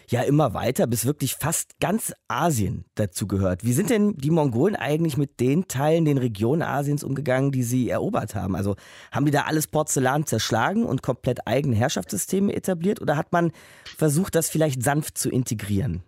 ja 0.09 0.23
immer 0.23 0.55
weiter, 0.55 0.87
bis 0.87 1.05
wirklich 1.05 1.37
fast 1.37 1.79
ganz 1.79 2.13
Asien 2.29 2.85
dazu 2.95 3.27
gehört. 3.27 3.65
Wie 3.65 3.73
sind 3.73 3.91
denn 3.91 4.17
die 4.17 4.31
Mongolen 4.31 4.77
eigentlich 4.77 5.17
mit 5.17 5.41
den 5.41 5.69
Teilen, 5.69 6.05
den 6.05 6.19
Regionen 6.19 6.63
Asiens 6.63 7.05
umgegangen, 7.05 7.53
die 7.53 7.63
sie 7.63 7.89
erobert 7.89 8.35
haben? 8.35 8.57
Also 8.57 8.77
haben 9.13 9.27
die 9.27 9.33
da 9.33 9.43
alles 9.43 9.67
Porzellan 9.67 10.27
zerschlagen 10.27 10.85
und 10.85 11.03
komplett 11.03 11.47
eigene 11.47 11.77
Herrschaftssysteme 11.77 12.55
etabliert 12.55 13.01
oder 13.01 13.17
hat 13.17 13.33
man 13.33 13.53
versucht, 13.97 14.35
das 14.35 14.51
vielleicht 14.51 14.83
sanft 14.83 15.17
zu 15.17 15.31
integrieren? 15.31 16.03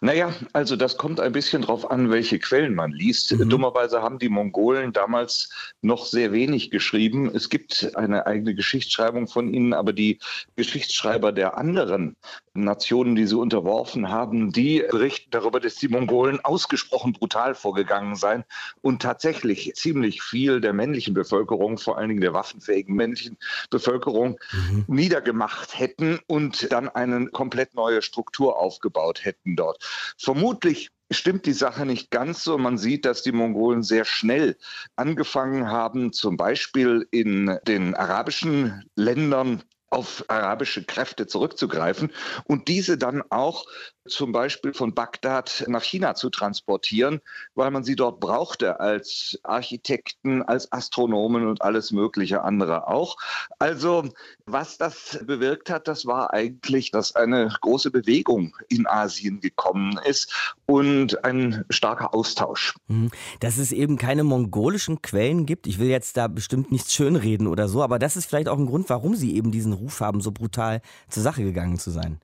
Naja, 0.00 0.32
also 0.52 0.76
das 0.76 0.96
kommt 0.96 1.18
ein 1.18 1.32
bisschen 1.32 1.62
darauf 1.62 1.90
an, 1.90 2.10
welche 2.10 2.38
Quellen 2.38 2.74
man 2.74 2.92
liest. 2.92 3.32
Mhm. 3.32 3.48
Dummerweise 3.48 4.00
haben 4.02 4.18
die 4.18 4.28
Mongolen 4.28 4.92
damals 4.92 5.50
noch 5.82 6.06
sehr 6.06 6.32
wenig 6.32 6.70
geschrieben. 6.70 7.30
Es 7.34 7.48
gibt 7.48 7.96
eine 7.96 8.26
eigene 8.26 8.54
Geschichtsschreibung 8.54 9.26
von 9.26 9.52
ihnen, 9.52 9.72
aber 9.72 9.92
die 9.92 10.20
Geschichtsschreiber 10.54 11.32
der 11.32 11.56
anderen 11.56 12.16
Nationen, 12.64 13.14
die 13.14 13.26
sie 13.26 13.36
unterworfen 13.36 14.08
haben, 14.08 14.52
die 14.52 14.84
berichten 14.90 15.30
darüber, 15.30 15.60
dass 15.60 15.76
die 15.76 15.88
Mongolen 15.88 16.44
ausgesprochen 16.44 17.12
brutal 17.12 17.54
vorgegangen 17.54 18.16
seien 18.16 18.44
und 18.82 19.02
tatsächlich 19.02 19.74
ziemlich 19.74 20.22
viel 20.22 20.60
der 20.60 20.72
männlichen 20.72 21.14
Bevölkerung, 21.14 21.78
vor 21.78 21.98
allen 21.98 22.08
Dingen 22.08 22.20
der 22.20 22.34
waffenfähigen 22.34 22.94
männlichen 22.94 23.36
Bevölkerung, 23.70 24.38
mhm. 24.52 24.84
niedergemacht 24.88 25.78
hätten 25.78 26.18
und 26.26 26.72
dann 26.72 26.88
eine 26.88 27.26
komplett 27.28 27.74
neue 27.74 28.02
Struktur 28.02 28.58
aufgebaut 28.58 29.24
hätten 29.24 29.56
dort. 29.56 29.82
Vermutlich 30.18 30.90
stimmt 31.10 31.46
die 31.46 31.52
Sache 31.52 31.86
nicht 31.86 32.10
ganz 32.10 32.42
so. 32.42 32.58
Man 32.58 32.78
sieht, 32.78 33.04
dass 33.04 33.22
die 33.22 33.32
Mongolen 33.32 33.82
sehr 33.82 34.04
schnell 34.04 34.56
angefangen 34.96 35.68
haben, 35.68 36.12
zum 36.12 36.36
Beispiel 36.36 37.06
in 37.10 37.58
den 37.66 37.94
arabischen 37.94 38.84
Ländern 38.96 39.62
auf 39.90 40.24
arabische 40.28 40.84
Kräfte 40.84 41.26
zurückzugreifen 41.26 42.10
und 42.44 42.68
diese 42.68 42.98
dann 42.98 43.22
auch 43.30 43.66
zum 44.08 44.32
Beispiel 44.32 44.72
von 44.72 44.94
Bagdad 44.94 45.64
nach 45.68 45.82
China 45.82 46.14
zu 46.14 46.30
transportieren, 46.30 47.20
weil 47.54 47.70
man 47.70 47.84
sie 47.84 47.96
dort 47.96 48.20
brauchte 48.20 48.80
als 48.80 49.38
Architekten, 49.42 50.42
als 50.42 50.70
Astronomen 50.72 51.46
und 51.46 51.62
alles 51.62 51.90
mögliche 51.90 52.42
andere 52.42 52.88
auch. 52.88 53.16
Also 53.58 54.08
was 54.44 54.78
das 54.78 55.18
bewirkt 55.24 55.70
hat, 55.70 55.88
das 55.88 56.06
war 56.06 56.32
eigentlich, 56.32 56.90
dass 56.90 57.14
eine 57.16 57.52
große 57.60 57.90
Bewegung 57.90 58.56
in 58.68 58.86
Asien 58.86 59.40
gekommen 59.40 59.98
ist 60.04 60.32
und 60.66 61.24
ein 61.24 61.64
starker 61.70 62.14
Austausch. 62.14 62.74
Mhm. 62.88 63.10
Dass 63.40 63.58
es 63.58 63.72
eben 63.72 63.96
keine 63.98 64.24
mongolischen 64.24 65.02
Quellen 65.02 65.46
gibt, 65.46 65.66
ich 65.66 65.78
will 65.78 65.88
jetzt 65.88 66.16
da 66.16 66.28
bestimmt 66.28 66.70
nichts 66.70 66.94
schönreden 66.94 67.46
oder 67.46 67.68
so, 67.68 67.82
aber 67.82 67.98
das 67.98 68.16
ist 68.16 68.26
vielleicht 68.26 68.48
auch 68.48 68.58
ein 68.58 68.66
Grund, 68.66 68.88
warum 68.88 69.16
sie 69.16 69.34
eben 69.34 69.50
diesen 69.50 69.72
Ruf 69.76 70.00
haben, 70.00 70.20
so 70.20 70.32
brutal 70.32 70.80
zur 71.08 71.22
Sache 71.22 71.42
gegangen 71.42 71.78
zu 71.78 71.90
sein. 71.90 72.20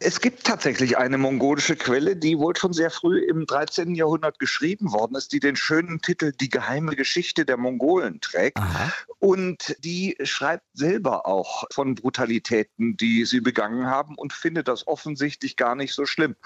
Es 0.00 0.20
gibt 0.20 0.44
tatsächlich 0.44 0.98
eine 0.98 1.18
mongolische 1.18 1.76
Quelle, 1.76 2.16
die 2.16 2.38
wohl 2.38 2.56
schon 2.56 2.72
sehr 2.72 2.90
früh 2.90 3.20
im 3.20 3.46
13. 3.46 3.94
Jahrhundert 3.94 4.38
geschrieben 4.38 4.92
worden 4.92 5.14
ist, 5.16 5.32
die 5.32 5.40
den 5.40 5.56
schönen 5.56 6.00
Titel 6.00 6.32
Die 6.32 6.50
geheime 6.50 6.96
Geschichte 6.96 7.44
der 7.44 7.56
Mongolen 7.56 8.20
trägt. 8.20 8.58
Aha. 8.58 8.92
Und 9.18 9.76
die 9.78 10.16
schreibt 10.22 10.64
selber 10.74 11.26
auch 11.26 11.64
von 11.72 11.94
Brutalitäten, 11.94 12.96
die 12.96 13.24
sie 13.24 13.40
begangen 13.40 13.86
haben 13.86 14.16
und 14.16 14.32
findet 14.32 14.68
das 14.68 14.86
offensichtlich 14.86 15.56
gar 15.56 15.74
nicht 15.74 15.94
so 15.94 16.04
schlimm. 16.04 16.36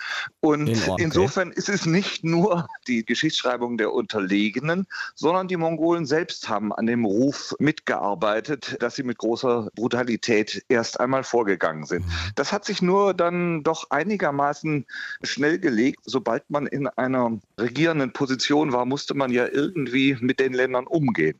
Und 0.40 0.68
In 0.68 0.98
insofern 0.98 1.50
ist 1.50 1.68
es 1.68 1.86
nicht 1.86 2.24
nur 2.24 2.68
die 2.86 3.04
Geschichtsschreibung 3.04 3.78
der 3.78 3.92
Unterlegenen, 3.92 4.86
sondern 5.14 5.48
die 5.48 5.56
Mongolen 5.56 6.06
selbst 6.06 6.48
haben 6.48 6.72
an 6.72 6.86
dem 6.86 7.04
Ruf 7.04 7.54
mitgearbeitet, 7.58 8.76
dass 8.80 8.94
sie 8.94 9.02
mit 9.02 9.18
großer 9.18 9.70
Brutalität 9.74 10.64
erst 10.68 11.00
einmal 11.00 11.24
vorgegangen 11.24 11.84
sind. 11.84 12.06
Mhm. 12.06 12.12
Das 12.36 12.52
hat 12.52 12.64
sich 12.64 12.82
nur 12.88 13.14
dann 13.14 13.62
doch 13.62 13.90
einigermaßen 13.90 14.86
schnell 15.22 15.58
gelegt. 15.58 16.00
Sobald 16.04 16.48
man 16.50 16.66
in 16.66 16.88
einer 16.88 17.38
regierenden 17.58 18.12
Position 18.12 18.72
war, 18.72 18.84
musste 18.84 19.14
man 19.14 19.30
ja 19.30 19.46
irgendwie 19.46 20.16
mit 20.20 20.40
den 20.40 20.54
Ländern 20.54 20.86
umgehen. 20.86 21.38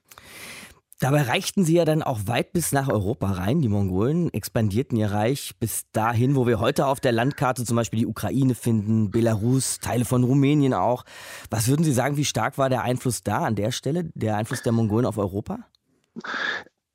Dabei 1.01 1.23
reichten 1.23 1.65
sie 1.65 1.77
ja 1.77 1.85
dann 1.85 2.03
auch 2.03 2.27
weit 2.27 2.53
bis 2.53 2.73
nach 2.73 2.89
Europa 2.89 3.31
rein. 3.31 3.63
Die 3.63 3.69
Mongolen 3.69 4.35
expandierten 4.35 4.99
ihr 4.99 5.13
Reich 5.13 5.55
bis 5.61 5.85
dahin, 5.93 6.35
wo 6.35 6.49
wir 6.49 6.59
heute 6.59 6.87
auf 6.87 6.99
der 6.99 7.13
Landkarte 7.13 7.65
zum 7.65 7.77
Beispiel 7.77 8.01
die 8.01 8.07
Ukraine 8.07 8.57
finden, 8.57 9.13
Belarus, 9.13 9.79
Teile 9.79 10.05
von 10.05 10.25
Rumänien 10.25 10.75
auch. 10.75 11.05
Was 11.51 11.69
würden 11.69 11.85
Sie 11.85 11.93
sagen, 11.93 12.17
wie 12.17 12.25
stark 12.25 12.59
war 12.59 12.69
der 12.69 12.83
Einfluss 12.83 13.23
da 13.23 13.45
an 13.45 13.55
der 13.55 13.71
Stelle, 13.71 14.11
der 14.15 14.37
Einfluss 14.37 14.63
der 14.63 14.73
Mongolen 14.73 15.07
auf 15.07 15.19
Europa? 15.19 15.61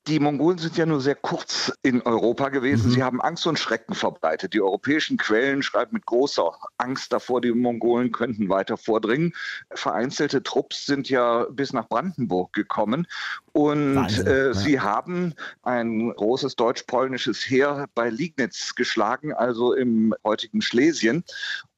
Die 0.06 0.20
Mongolen 0.20 0.58
sind 0.58 0.76
ja 0.76 0.84
nur 0.84 1.00
sehr 1.00 1.14
kurz 1.14 1.72
in 1.82 2.02
Europa 2.02 2.50
gewesen. 2.50 2.88
Mhm. 2.88 2.92
Sie 2.92 3.02
haben 3.02 3.22
Angst 3.22 3.46
und 3.46 3.58
Schrecken 3.58 3.94
verbreitet. 3.94 4.52
Die 4.52 4.60
europäischen 4.60 5.16
Quellen 5.16 5.62
schreiben 5.62 5.92
mit 5.94 6.04
großer 6.04 6.52
Angst 6.76 7.10
davor, 7.10 7.40
die 7.40 7.52
Mongolen 7.52 8.12
könnten 8.12 8.50
weiter 8.50 8.76
vordringen. 8.76 9.32
Vereinzelte 9.72 10.42
Trupps 10.42 10.84
sind 10.84 11.08
ja 11.08 11.46
bis 11.50 11.72
nach 11.72 11.88
Brandenburg 11.88 12.52
gekommen 12.52 13.06
und 13.52 13.96
Wahnsinn, 13.96 14.26
äh, 14.26 14.46
ja. 14.46 14.54
sie 14.54 14.80
haben 14.80 15.34
ein 15.62 16.10
großes 16.10 16.56
deutsch-polnisches 16.56 17.48
Heer 17.48 17.86
bei 17.94 18.10
Liegnitz 18.10 18.74
geschlagen, 18.74 19.32
also 19.32 19.72
im 19.72 20.14
heutigen 20.22 20.60
Schlesien. 20.60 21.24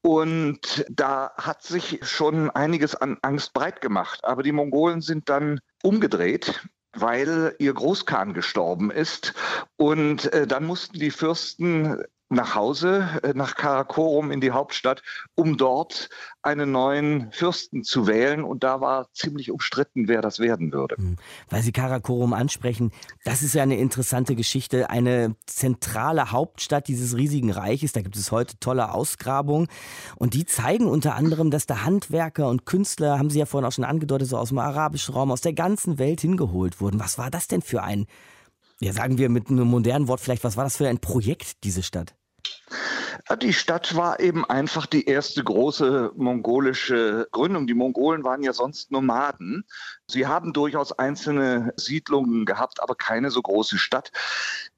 Und 0.01 0.85
da 0.89 1.31
hat 1.37 1.63
sich 1.63 1.99
schon 2.01 2.49
einiges 2.49 2.93
an 2.95 3.17
Angst 3.21 3.53
breit 3.53 3.79
gemacht. 3.79 4.19
Aber 4.23 4.43
die 4.43 4.51
Mongolen 4.51 5.01
sind 5.01 5.29
dann 5.29 5.59
umgedreht 5.81 6.61
weil 6.99 7.55
ihr 7.59 7.73
Großkhan 7.73 8.33
gestorben 8.33 8.91
ist. 8.91 9.33
Und 9.75 10.31
äh, 10.33 10.47
dann 10.47 10.65
mussten 10.65 10.99
die 10.99 11.11
Fürsten 11.11 12.03
nach 12.29 12.55
Hause, 12.55 13.07
äh, 13.23 13.33
nach 13.33 13.55
Karakorum 13.55 14.31
in 14.31 14.41
die 14.41 14.51
Hauptstadt, 14.51 15.01
um 15.35 15.57
dort 15.57 16.09
einen 16.41 16.71
neuen 16.71 17.31
Fürsten 17.31 17.83
zu 17.83 18.07
wählen. 18.07 18.43
Und 18.43 18.63
da 18.63 18.81
war 18.81 19.11
ziemlich 19.13 19.51
umstritten, 19.51 20.07
wer 20.07 20.21
das 20.21 20.39
werden 20.39 20.71
würde. 20.71 20.95
Hm. 20.97 21.17
Weil 21.49 21.61
Sie 21.61 21.71
Karakorum 21.71 22.33
ansprechen, 22.33 22.91
das 23.23 23.43
ist 23.43 23.53
ja 23.53 23.63
eine 23.63 23.77
interessante 23.77 24.35
Geschichte. 24.35 24.89
Eine 24.89 25.35
zentrale 25.45 26.31
Hauptstadt 26.31 26.87
dieses 26.87 27.15
riesigen 27.15 27.51
Reiches. 27.51 27.93
Da 27.93 28.01
gibt 28.01 28.15
es 28.17 28.31
heute 28.31 28.59
tolle 28.59 28.93
Ausgrabungen. 28.93 29.67
Und 30.15 30.33
die 30.33 30.45
zeigen 30.45 30.87
unter 30.87 31.15
anderem, 31.15 31.49
dass 31.49 31.65
da 31.65 31.85
Handwerker 31.85 32.49
und 32.49 32.65
Künstler, 32.65 33.19
haben 33.19 33.29
Sie 33.29 33.39
ja 33.39 33.45
vorhin 33.45 33.67
auch 33.67 33.71
schon 33.71 33.85
angedeutet, 33.85 34.27
so 34.27 34.37
aus 34.37 34.49
dem 34.49 34.59
arabischen 34.59 35.13
Raum, 35.13 35.31
aus 35.31 35.41
der 35.41 35.53
ganzen 35.53 35.97
Welt 35.97 36.21
hingeholt 36.21 36.81
wurden. 36.81 36.99
Was 36.99 37.17
war 37.17 37.31
das 37.31 37.47
denn 37.47 37.61
für 37.61 37.83
ein 37.83 38.05
ja, 38.79 38.93
sagen 38.93 39.17
wir 39.17 39.29
mit 39.29 39.49
einem 39.49 39.67
modernen 39.67 40.07
Wort 40.07 40.19
vielleicht, 40.19 40.43
was 40.43 40.57
war 40.57 40.63
das 40.63 40.77
für 40.77 40.87
ein 40.87 40.99
Projekt, 40.99 41.63
diese 41.63 41.83
Stadt? 41.83 42.15
Die 43.41 43.53
Stadt 43.53 43.95
war 43.95 44.19
eben 44.19 44.45
einfach 44.45 44.85
die 44.85 45.05
erste 45.05 45.43
große 45.43 46.11
mongolische 46.15 47.27
Gründung. 47.31 47.67
Die 47.67 47.73
Mongolen 47.73 48.23
waren 48.23 48.41
ja 48.41 48.53
sonst 48.53 48.91
Nomaden. 48.91 49.65
Sie 50.09 50.25
haben 50.25 50.53
durchaus 50.53 50.93
einzelne 50.93 51.73
Siedlungen 51.75 52.45
gehabt, 52.45 52.81
aber 52.81 52.95
keine 52.95 53.29
so 53.29 53.41
große 53.41 53.77
Stadt. 53.77 54.13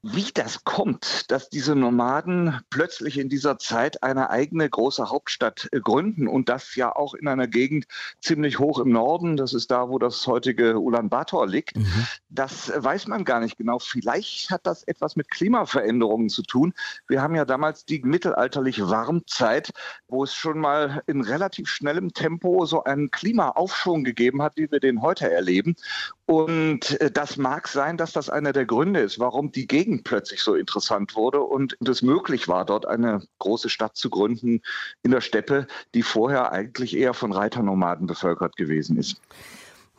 Wie 0.01 0.31
das 0.33 0.63
kommt, 0.63 1.29
dass 1.29 1.49
diese 1.49 1.75
Nomaden 1.75 2.61
plötzlich 2.71 3.19
in 3.19 3.29
dieser 3.29 3.59
Zeit 3.59 4.01
eine 4.01 4.31
eigene 4.31 4.67
große 4.67 5.11
Hauptstadt 5.11 5.69
äh, 5.71 5.81
gründen 5.81 6.27
und 6.27 6.49
das 6.49 6.75
ja 6.75 6.95
auch 6.95 7.13
in 7.13 7.27
einer 7.27 7.47
Gegend 7.47 7.85
ziemlich 8.21 8.57
hoch 8.57 8.79
im 8.79 8.91
Norden, 8.91 9.37
das 9.37 9.53
ist 9.53 9.69
da, 9.69 9.89
wo 9.89 9.99
das 9.99 10.25
heutige 10.25 10.79
Ulaanbaatar 10.79 11.45
liegt, 11.45 11.77
mhm. 11.77 12.07
das 12.29 12.71
weiß 12.75 13.05
man 13.05 13.23
gar 13.23 13.39
nicht 13.39 13.57
genau. 13.57 13.77
Vielleicht 13.77 14.49
hat 14.49 14.65
das 14.65 14.83
etwas 14.83 15.15
mit 15.15 15.29
Klimaveränderungen 15.29 16.29
zu 16.29 16.41
tun. 16.41 16.73
Wir 17.07 17.21
haben 17.21 17.35
ja 17.35 17.45
damals 17.45 17.85
die 17.85 17.99
mittelalterliche 17.99 18.89
Warmzeit, 18.89 19.69
wo 20.07 20.23
es 20.23 20.33
schon 20.33 20.59
mal 20.59 21.03
in 21.05 21.21
relativ 21.21 21.69
schnellem 21.69 22.13
Tempo 22.13 22.65
so 22.65 22.83
einen 22.83 23.11
Klimaaufschwung 23.11 24.03
gegeben 24.03 24.41
hat, 24.41 24.57
wie 24.57 24.71
wir 24.71 24.79
den 24.79 25.03
heute 25.03 25.18
erleben. 25.27 25.75
Und 26.25 27.01
äh, 27.01 27.09
das 27.09 27.37
mag 27.37 27.67
sein, 27.67 27.97
dass 27.97 28.11
das 28.11 28.29
einer 28.29 28.53
der 28.53 28.65
Gründe 28.65 28.99
ist, 28.99 29.19
warum 29.19 29.51
die 29.51 29.67
Gegend 29.67 30.03
plötzlich 30.03 30.41
so 30.41 30.53
interessant 30.53 31.15
wurde 31.15 31.41
und 31.41 31.75
es 31.87 32.01
möglich 32.01 32.47
war, 32.47 32.65
dort 32.65 32.85
eine 32.85 33.23
große 33.39 33.69
Stadt 33.69 33.97
zu 33.97 34.09
gründen 34.09 34.61
in 35.01 35.11
der 35.11 35.21
Steppe, 35.21 35.67
die 35.93 36.03
vorher 36.03 36.51
eigentlich 36.51 36.95
eher 36.95 37.13
von 37.13 37.31
Reiternomaden 37.31 38.07
bevölkert 38.07 38.55
gewesen 38.55 38.97
ist. 38.97 39.19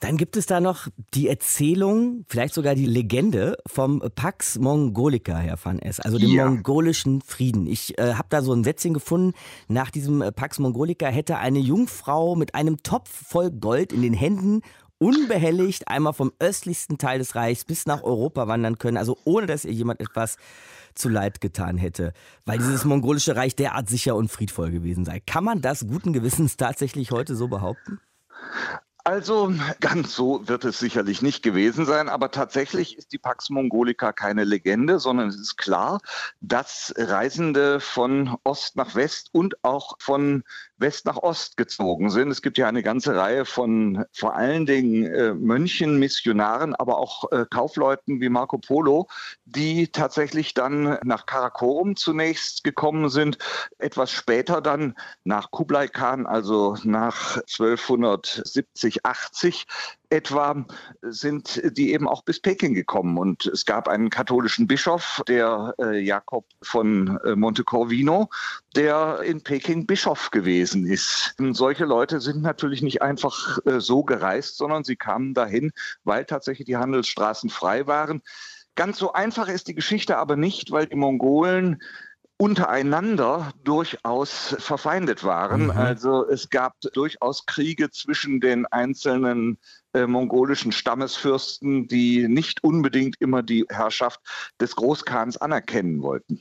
Dann 0.00 0.16
gibt 0.16 0.38
es 0.38 0.46
da 0.46 0.60
noch 0.60 0.88
die 1.12 1.28
Erzählung, 1.28 2.24
vielleicht 2.26 2.54
sogar 2.54 2.74
die 2.74 2.86
Legende 2.86 3.58
vom 3.66 4.02
Pax 4.14 4.58
Mongolica, 4.58 5.36
Herr 5.36 5.58
van 5.62 5.78
Es, 5.78 6.00
also 6.00 6.18
dem 6.18 6.30
ja. 6.30 6.48
mongolischen 6.48 7.20
Frieden. 7.20 7.66
Ich 7.66 7.98
äh, 7.98 8.14
habe 8.14 8.28
da 8.30 8.40
so 8.40 8.54
ein 8.54 8.64
Sätzchen 8.64 8.94
gefunden, 8.94 9.34
nach 9.68 9.90
diesem 9.90 10.24
Pax 10.34 10.58
Mongolica 10.58 11.06
hätte 11.06 11.36
eine 11.36 11.58
Jungfrau 11.58 12.34
mit 12.34 12.54
einem 12.54 12.82
Topf 12.82 13.10
voll 13.10 13.50
Gold 13.50 13.92
in 13.92 14.00
den 14.00 14.14
Händen 14.14 14.62
unbehelligt 15.00 15.88
einmal 15.88 16.12
vom 16.12 16.32
östlichsten 16.38 16.98
Teil 16.98 17.18
des 17.18 17.34
Reichs 17.34 17.64
bis 17.64 17.86
nach 17.86 18.02
Europa 18.02 18.46
wandern 18.46 18.78
können, 18.78 18.98
also 18.98 19.18
ohne 19.24 19.46
dass 19.46 19.64
ihr 19.64 19.72
jemand 19.72 20.00
etwas 20.00 20.36
zu 20.94 21.08
leid 21.08 21.40
getan 21.40 21.78
hätte, 21.78 22.12
weil 22.44 22.58
dieses 22.58 22.84
mongolische 22.84 23.34
Reich 23.34 23.56
derart 23.56 23.88
sicher 23.88 24.14
und 24.14 24.30
friedvoll 24.30 24.70
gewesen 24.70 25.04
sei. 25.04 25.20
Kann 25.20 25.44
man 25.44 25.62
das 25.62 25.86
guten 25.86 26.12
Gewissens 26.12 26.56
tatsächlich 26.56 27.10
heute 27.10 27.34
so 27.34 27.48
behaupten? 27.48 28.00
Also 29.04 29.52
ganz 29.80 30.14
so 30.14 30.46
wird 30.46 30.64
es 30.64 30.78
sicherlich 30.78 31.22
nicht 31.22 31.42
gewesen 31.42 31.86
sein, 31.86 32.10
aber 32.10 32.30
tatsächlich 32.30 32.98
ist 32.98 33.12
die 33.12 33.18
Pax 33.18 33.48
Mongolica 33.48 34.12
keine 34.12 34.44
Legende, 34.44 34.98
sondern 34.98 35.28
es 35.28 35.40
ist 35.40 35.56
klar, 35.56 36.00
dass 36.42 36.92
Reisende 36.96 37.80
von 37.80 38.36
Ost 38.44 38.76
nach 38.76 38.94
West 38.94 39.30
und 39.32 39.64
auch 39.64 39.96
von 39.98 40.44
West 40.80 41.06
nach 41.06 41.18
Ost 41.18 41.56
gezogen 41.56 42.10
sind. 42.10 42.30
Es 42.30 42.42
gibt 42.42 42.58
ja 42.58 42.66
eine 42.66 42.82
ganze 42.82 43.14
Reihe 43.14 43.44
von 43.44 44.04
vor 44.12 44.34
allen 44.34 44.66
Dingen 44.66 45.04
äh, 45.06 45.34
Mönchen, 45.34 45.98
Missionaren, 45.98 46.74
aber 46.74 46.98
auch 46.98 47.30
äh, 47.32 47.44
Kaufleuten 47.48 48.20
wie 48.20 48.28
Marco 48.28 48.58
Polo, 48.58 49.08
die 49.44 49.88
tatsächlich 49.88 50.54
dann 50.54 50.98
nach 51.04 51.26
Karakorum 51.26 51.96
zunächst 51.96 52.64
gekommen 52.64 53.08
sind, 53.10 53.38
etwas 53.78 54.10
später 54.10 54.60
dann 54.60 54.94
nach 55.24 55.50
Kublai 55.50 55.88
Khan, 55.88 56.26
also 56.26 56.76
nach 56.84 57.36
1270, 57.36 59.04
80 59.04 59.66
etwa 60.10 60.66
sind 61.02 61.60
die 61.76 61.92
eben 61.92 62.08
auch 62.08 62.22
bis 62.22 62.40
Peking 62.40 62.74
gekommen. 62.74 63.16
Und 63.16 63.46
es 63.46 63.64
gab 63.64 63.88
einen 63.88 64.10
katholischen 64.10 64.66
Bischof, 64.66 65.22
der 65.28 65.74
äh, 65.80 65.98
Jakob 66.00 66.44
von 66.62 67.18
äh, 67.24 67.36
Montecorvino, 67.36 68.28
der 68.76 69.20
in 69.24 69.42
Peking 69.42 69.86
Bischof 69.86 70.30
gewesen 70.30 70.86
ist. 70.86 71.34
Und 71.38 71.54
solche 71.54 71.84
Leute 71.84 72.20
sind 72.20 72.42
natürlich 72.42 72.82
nicht 72.82 73.02
einfach 73.02 73.58
äh, 73.64 73.80
so 73.80 74.02
gereist, 74.02 74.56
sondern 74.56 74.84
sie 74.84 74.96
kamen 74.96 75.32
dahin, 75.32 75.72
weil 76.04 76.24
tatsächlich 76.24 76.66
die 76.66 76.76
Handelsstraßen 76.76 77.48
frei 77.48 77.86
waren. 77.86 78.22
Ganz 78.74 78.98
so 78.98 79.12
einfach 79.12 79.48
ist 79.48 79.68
die 79.68 79.74
Geschichte 79.74 80.16
aber 80.16 80.36
nicht, 80.36 80.70
weil 80.70 80.86
die 80.86 80.96
Mongolen 80.96 81.82
untereinander 82.40 83.52
durchaus 83.64 84.56
verfeindet 84.58 85.24
waren. 85.24 85.64
Mhm. 85.64 85.70
Also 85.72 86.26
es 86.26 86.48
gab 86.48 86.80
durchaus 86.94 87.44
Kriege 87.44 87.90
zwischen 87.90 88.40
den 88.40 88.64
einzelnen 88.64 89.58
äh, 89.92 90.06
mongolischen 90.06 90.72
Stammesfürsten, 90.72 91.86
die 91.86 92.28
nicht 92.28 92.64
unbedingt 92.64 93.16
immer 93.20 93.42
die 93.42 93.66
Herrschaft 93.68 94.20
des 94.58 94.74
Großkhans 94.74 95.36
anerkennen 95.36 96.00
wollten. 96.00 96.40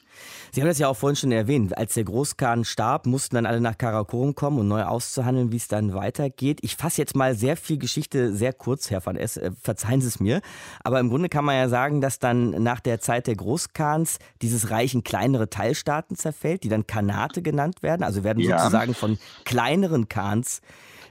Sie 0.51 0.61
haben 0.61 0.67
das 0.67 0.79
ja 0.79 0.87
auch 0.87 0.97
vorhin 0.97 1.15
schon 1.15 1.31
erwähnt. 1.31 1.77
Als 1.77 1.93
der 1.93 2.03
Großkhan 2.03 2.65
starb, 2.65 3.05
mussten 3.05 3.35
dann 3.35 3.45
alle 3.45 3.61
nach 3.61 3.77
Karakorum 3.77 4.35
kommen, 4.35 4.59
um 4.59 4.67
neu 4.67 4.83
auszuhandeln, 4.83 5.51
wie 5.51 5.57
es 5.57 5.67
dann 5.67 5.93
weitergeht. 5.93 6.59
Ich 6.61 6.75
fasse 6.75 7.01
jetzt 7.01 7.15
mal 7.15 7.35
sehr 7.35 7.57
viel 7.57 7.77
Geschichte 7.77 8.33
sehr 8.33 8.53
kurz, 8.53 8.89
Herr 8.89 9.05
van 9.05 9.15
Es, 9.15 9.37
äh, 9.37 9.51
verzeihen 9.61 10.01
Sie 10.01 10.07
es 10.07 10.19
mir. 10.19 10.41
Aber 10.83 10.99
im 10.99 11.09
Grunde 11.09 11.29
kann 11.29 11.45
man 11.45 11.55
ja 11.55 11.69
sagen, 11.69 12.01
dass 12.01 12.19
dann 12.19 12.51
nach 12.63 12.79
der 12.79 12.99
Zeit 12.99 13.27
der 13.27 13.35
Großkhans 13.35 14.19
dieses 14.41 14.69
Reich 14.69 14.93
in 14.93 15.03
kleinere 15.03 15.49
Teilstaaten 15.49 16.15
zerfällt, 16.15 16.63
die 16.63 16.69
dann 16.69 16.87
Kanate 16.87 17.41
genannt 17.41 17.83
werden, 17.83 18.03
also 18.03 18.23
werden 18.23 18.39
ja. 18.39 18.59
sozusagen 18.59 18.93
von 18.93 19.17
kleineren 19.45 20.09
Khans 20.09 20.61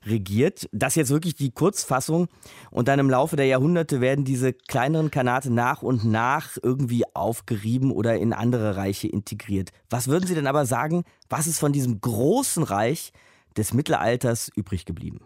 regiert. 0.06 0.68
Das 0.72 0.92
ist 0.92 0.96
jetzt 0.96 1.10
wirklich 1.10 1.34
die 1.34 1.50
Kurzfassung. 1.50 2.28
Und 2.70 2.88
dann 2.88 2.98
im 2.98 3.10
Laufe 3.10 3.36
der 3.36 3.46
Jahrhunderte 3.46 4.00
werden 4.00 4.24
diese 4.24 4.52
kleineren 4.52 5.10
Kanate 5.10 5.52
nach 5.52 5.82
und 5.82 6.04
nach 6.04 6.56
irgendwie 6.62 7.04
aufgerieben 7.14 7.90
oder 7.90 8.16
in 8.16 8.32
andere 8.32 8.76
Reiche 8.76 9.08
integriert. 9.08 9.70
Was 9.90 10.08
würden 10.08 10.26
Sie 10.26 10.34
denn 10.34 10.46
aber 10.46 10.66
sagen, 10.66 11.04
was 11.28 11.46
ist 11.46 11.58
von 11.58 11.72
diesem 11.72 12.00
großen 12.00 12.62
Reich 12.62 13.12
des 13.56 13.72
Mittelalters 13.72 14.50
übrig 14.54 14.84
geblieben? 14.84 15.20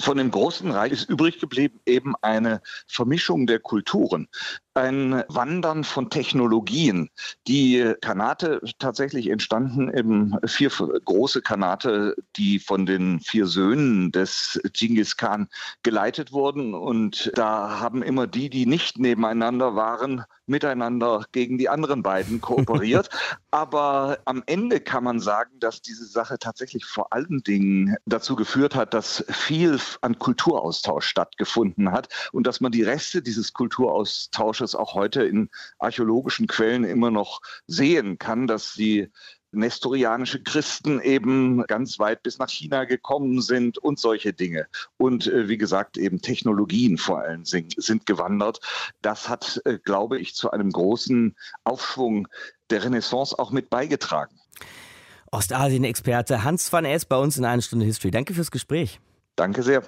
Von 0.00 0.16
dem 0.16 0.30
großen 0.30 0.70
Reich 0.70 0.92
ist 0.92 1.10
übrig 1.10 1.40
geblieben 1.40 1.80
eben 1.84 2.14
eine 2.22 2.60
Vermischung 2.86 3.48
der 3.48 3.58
Kulturen 3.58 4.28
ein 4.78 5.24
Wandern 5.28 5.84
von 5.84 6.08
Technologien. 6.10 7.10
Die 7.46 7.94
Kanate 8.00 8.60
tatsächlich 8.78 9.28
entstanden 9.28 9.92
eben 9.92 10.36
vier 10.46 10.70
große 10.70 11.42
Kanate, 11.42 12.16
die 12.36 12.58
von 12.58 12.86
den 12.86 13.20
vier 13.20 13.46
Söhnen 13.46 14.12
des 14.12 14.60
Genghis 14.72 15.16
Khan 15.16 15.48
geleitet 15.82 16.32
wurden. 16.32 16.74
Und 16.74 17.30
da 17.34 17.80
haben 17.80 18.02
immer 18.02 18.26
die, 18.26 18.50
die 18.50 18.66
nicht 18.66 18.98
nebeneinander 18.98 19.74
waren, 19.74 20.24
miteinander 20.46 21.24
gegen 21.32 21.58
die 21.58 21.68
anderen 21.68 22.02
beiden 22.02 22.40
kooperiert. 22.40 23.10
Aber 23.50 24.18
am 24.24 24.42
Ende 24.46 24.80
kann 24.80 25.04
man 25.04 25.20
sagen, 25.20 25.58
dass 25.60 25.82
diese 25.82 26.06
Sache 26.06 26.38
tatsächlich 26.38 26.84
vor 26.84 27.12
allen 27.12 27.42
Dingen 27.42 27.96
dazu 28.06 28.36
geführt 28.36 28.74
hat, 28.74 28.94
dass 28.94 29.24
viel 29.28 29.78
an 30.00 30.18
Kulturaustausch 30.18 31.06
stattgefunden 31.06 31.92
hat 31.92 32.08
und 32.32 32.46
dass 32.46 32.60
man 32.60 32.72
die 32.72 32.82
Reste 32.82 33.22
dieses 33.22 33.52
Kulturaustausches 33.52 34.67
es 34.68 34.74
auch 34.74 34.94
heute 34.94 35.24
in 35.24 35.50
archäologischen 35.78 36.46
Quellen 36.46 36.84
immer 36.84 37.10
noch 37.10 37.40
sehen 37.66 38.18
kann, 38.18 38.46
dass 38.46 38.74
die 38.74 39.10
nestorianische 39.50 40.42
Christen 40.42 41.00
eben 41.00 41.64
ganz 41.66 41.98
weit 41.98 42.22
bis 42.22 42.38
nach 42.38 42.50
China 42.50 42.84
gekommen 42.84 43.40
sind 43.40 43.78
und 43.78 43.98
solche 43.98 44.32
Dinge. 44.32 44.66
Und 44.96 45.26
äh, 45.26 45.48
wie 45.48 45.58
gesagt, 45.58 45.96
eben 45.96 46.20
Technologien 46.20 46.98
vor 46.98 47.20
allem 47.20 47.44
sind, 47.44 47.74
sind 47.76 48.06
gewandert. 48.06 48.60
Das 49.00 49.28
hat, 49.28 49.60
äh, 49.64 49.78
glaube 49.78 50.18
ich, 50.18 50.34
zu 50.34 50.50
einem 50.50 50.70
großen 50.70 51.34
Aufschwung 51.64 52.28
der 52.70 52.84
Renaissance 52.84 53.38
auch 53.38 53.50
mit 53.50 53.70
beigetragen. 53.70 54.38
Ostasien-Experte 55.30 56.44
Hans 56.44 56.72
van 56.72 56.84
Es 56.84 57.04
bei 57.04 57.16
uns 57.16 57.36
in 57.36 57.44
einer 57.44 57.62
Stunde 57.62 57.86
History. 57.86 58.10
Danke 58.10 58.34
fürs 58.34 58.50
Gespräch. 58.50 59.00
Danke 59.36 59.62
sehr. 59.62 59.82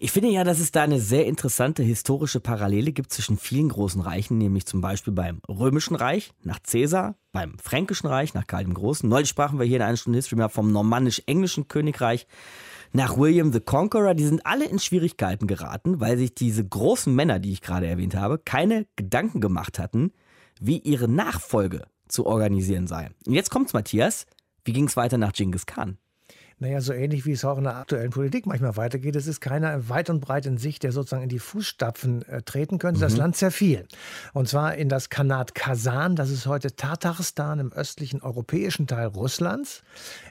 Ich 0.00 0.12
finde 0.12 0.28
ja, 0.28 0.44
dass 0.44 0.60
es 0.60 0.70
da 0.70 0.82
eine 0.84 1.00
sehr 1.00 1.26
interessante 1.26 1.82
historische 1.82 2.38
Parallele 2.38 2.92
gibt 2.92 3.12
zwischen 3.12 3.36
vielen 3.36 3.68
großen 3.68 4.00
Reichen, 4.00 4.38
nämlich 4.38 4.64
zum 4.64 4.80
Beispiel 4.80 5.12
beim 5.12 5.40
Römischen 5.48 5.96
Reich 5.96 6.32
nach 6.44 6.60
Caesar, 6.62 7.16
beim 7.32 7.58
Fränkischen 7.58 8.08
Reich 8.08 8.32
nach 8.32 8.46
Karl 8.46 8.62
dem 8.62 8.74
Großen. 8.74 9.08
Neulich 9.08 9.28
sprachen 9.28 9.58
wir 9.58 9.66
hier 9.66 9.76
in 9.78 9.82
einer 9.82 9.96
Stunde 9.96 10.18
History 10.18 10.36
mal 10.36 10.48
vom 10.50 10.70
normannisch-englischen 10.70 11.66
Königreich 11.66 12.28
nach 12.92 13.16
William 13.16 13.52
the 13.52 13.58
Conqueror. 13.58 14.14
Die 14.14 14.24
sind 14.24 14.46
alle 14.46 14.66
in 14.66 14.78
Schwierigkeiten 14.78 15.48
geraten, 15.48 16.00
weil 16.00 16.16
sich 16.16 16.32
diese 16.32 16.64
großen 16.64 17.12
Männer, 17.12 17.40
die 17.40 17.50
ich 17.50 17.60
gerade 17.60 17.88
erwähnt 17.88 18.14
habe, 18.14 18.38
keine 18.38 18.86
Gedanken 18.94 19.40
gemacht 19.40 19.80
hatten, 19.80 20.12
wie 20.60 20.78
ihre 20.78 21.08
Nachfolge 21.08 21.86
zu 22.06 22.24
organisieren 22.24 22.86
sei. 22.86 23.10
Und 23.26 23.34
jetzt 23.34 23.50
kommt's, 23.50 23.72
Matthias. 23.72 24.26
Wie 24.64 24.72
ging 24.72 24.86
es 24.86 24.96
weiter 24.96 25.18
nach 25.18 25.32
Genghis 25.32 25.66
Khan? 25.66 25.98
Naja, 26.60 26.80
so 26.80 26.92
ähnlich 26.92 27.24
wie 27.24 27.30
es 27.30 27.44
auch 27.44 27.56
in 27.56 27.64
der 27.64 27.76
aktuellen 27.76 28.10
Politik 28.10 28.44
manchmal 28.44 28.76
weitergeht. 28.76 29.14
Es 29.14 29.28
ist 29.28 29.40
keiner 29.40 29.88
weit 29.88 30.10
und 30.10 30.18
breit 30.20 30.44
in 30.44 30.58
Sicht, 30.58 30.82
der 30.82 30.90
sozusagen 30.90 31.22
in 31.22 31.28
die 31.28 31.38
Fußstapfen 31.38 32.22
äh, 32.22 32.42
treten 32.42 32.78
könnte. 32.78 32.98
Mhm. 32.98 33.02
Das 33.02 33.16
Land 33.16 33.36
zerfiel. 33.36 33.86
Und 34.32 34.48
zwar 34.48 34.74
in 34.74 34.88
das 34.88 35.08
Khanat 35.08 35.54
Kasan, 35.54 36.16
das 36.16 36.30
ist 36.30 36.46
heute 36.46 36.74
Tatarstan 36.74 37.60
im 37.60 37.72
östlichen 37.72 38.22
europäischen 38.22 38.88
Teil 38.88 39.06
Russlands, 39.06 39.84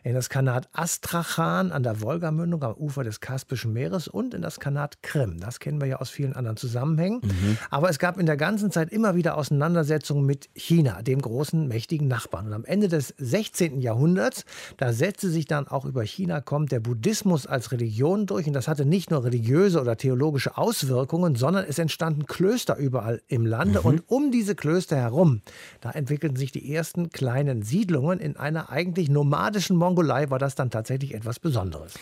in 0.04 0.16
das 0.16 0.28
Khanat 0.28 0.68
Astrachan 0.74 1.72
an 1.72 1.84
der 1.84 2.02
Wolgamündung 2.02 2.62
am 2.62 2.74
Ufer 2.74 3.06
des 3.06 3.22
Kaspischen 3.22 3.72
Meeres 3.72 4.10
und 4.10 4.34
in 4.34 4.42
das 4.42 4.60
Khanat 4.60 5.02
Krim. 5.04 5.40
Das 5.40 5.62
kennen 5.62 5.80
wir 5.80 5.88
ja 5.88 6.02
aus 6.02 6.10
vielen 6.10 6.34
anderen 6.34 6.58
Zusammenhängen. 6.58 7.22
Mhm. 7.24 7.58
Aber 7.70 7.90
es 7.90 8.00
gab 8.00 8.20
in 8.20 8.26
der 8.26 8.38
ganzen 8.38 8.70
Zeit 8.70 8.92
immer 8.92 9.16
wieder 9.16 9.38
Auseinandersetzungen 9.38 10.26
mit 10.26 10.50
China, 10.56 11.02
dem 11.04 11.22
großen, 11.22 11.70
mächtigen 11.70 12.10
Nachbarn. 12.10 12.48
Und 12.48 12.54
am 12.54 12.66
Ende 12.66 12.90
des 12.90 13.14
16. 13.18 13.80
Jahrhunderts, 13.80 14.44
da 14.76 14.92
setzte 14.92 15.30
sich 15.30 15.46
dann 15.46 15.70
auch 15.70 15.86
über 15.86 16.04
China 16.04 16.17
China 16.18 16.42
kommt 16.42 16.72
der 16.72 16.80
Buddhismus 16.80 17.46
als 17.46 17.72
Religion 17.72 18.26
durch 18.26 18.48
und 18.48 18.54
das 18.54 18.68
hatte 18.68 18.86
nicht 18.86 19.12
nur 19.12 19.24
religiöse 19.24 19.80
oder 19.80 19.98
theologische 19.98 20.58
Auswirkungen, 20.58 21.36
sondern 21.36 21.64
es 21.70 21.78
entstanden 21.78 22.26
Klöster 22.26 22.76
überall 22.76 23.22
im 23.28 23.46
Lande 23.46 23.82
mhm. 23.82 23.86
und 23.86 24.04
um 24.08 24.32
diese 24.32 24.56
Klöster 24.56 24.96
herum, 24.96 25.44
da 25.80 25.92
entwickelten 25.92 26.36
sich 26.36 26.52
die 26.52 26.74
ersten 26.74 27.12
kleinen 27.12 27.62
Siedlungen. 27.62 28.20
In 28.20 28.36
einer 28.36 28.72
eigentlich 28.72 29.10
nomadischen 29.10 29.78
Mongolei 29.78 30.32
war 30.32 30.40
das 30.40 30.56
dann 30.56 30.72
tatsächlich 30.72 31.14
etwas 31.14 31.38
Besonderes. 31.40 31.94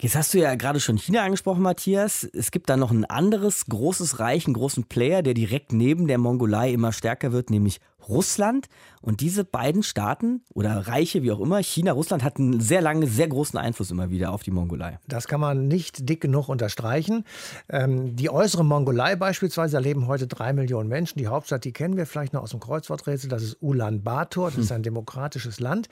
Jetzt 0.00 0.16
hast 0.16 0.32
du 0.32 0.38
ja 0.38 0.54
gerade 0.54 0.80
schon 0.80 0.96
China 0.96 1.22
angesprochen, 1.24 1.60
Matthias. 1.60 2.24
Es 2.32 2.52
gibt 2.52 2.70
da 2.70 2.78
noch 2.78 2.90
ein 2.90 3.04
anderes 3.04 3.66
großes 3.66 4.20
Reich, 4.20 4.46
einen 4.46 4.54
großen 4.54 4.84
Player, 4.84 5.20
der 5.20 5.34
direkt 5.34 5.74
neben 5.74 6.06
der 6.06 6.16
Mongolei 6.16 6.72
immer 6.72 6.94
stärker 6.94 7.32
wird, 7.32 7.50
nämlich 7.50 7.78
Russland. 8.08 8.68
Und 9.02 9.22
diese 9.22 9.44
beiden 9.44 9.82
Staaten 9.82 10.42
oder 10.52 10.86
Reiche, 10.86 11.22
wie 11.22 11.32
auch 11.32 11.40
immer, 11.40 11.62
China, 11.62 11.92
Russland, 11.92 12.22
hatten 12.22 12.60
sehr 12.60 12.82
lange, 12.82 13.06
sehr 13.06 13.28
großen 13.28 13.58
Einfluss 13.58 13.90
immer 13.90 14.10
wieder 14.10 14.30
auf 14.30 14.42
die 14.42 14.50
Mongolei. 14.50 14.98
Das 15.08 15.26
kann 15.26 15.40
man 15.40 15.68
nicht 15.68 16.06
dick 16.06 16.20
genug 16.20 16.50
unterstreichen. 16.50 17.24
Ähm, 17.70 18.14
die 18.14 18.28
äußere 18.28 18.62
Mongolei 18.62 19.16
beispielsweise, 19.16 19.76
da 19.76 19.78
leben 19.80 20.06
heute 20.06 20.26
drei 20.26 20.52
Millionen 20.52 20.90
Menschen. 20.90 21.18
Die 21.18 21.28
Hauptstadt, 21.28 21.64
die 21.64 21.72
kennen 21.72 21.96
wir 21.96 22.04
vielleicht 22.04 22.34
noch 22.34 22.42
aus 22.42 22.50
dem 22.50 22.60
Kreuzworträtsel, 22.60 23.30
das 23.30 23.42
ist 23.42 23.56
Ulaanbaatar, 23.62 24.50
das 24.50 24.58
ist 24.58 24.72
ein 24.72 24.82
demokratisches 24.82 25.60
Land. 25.60 25.88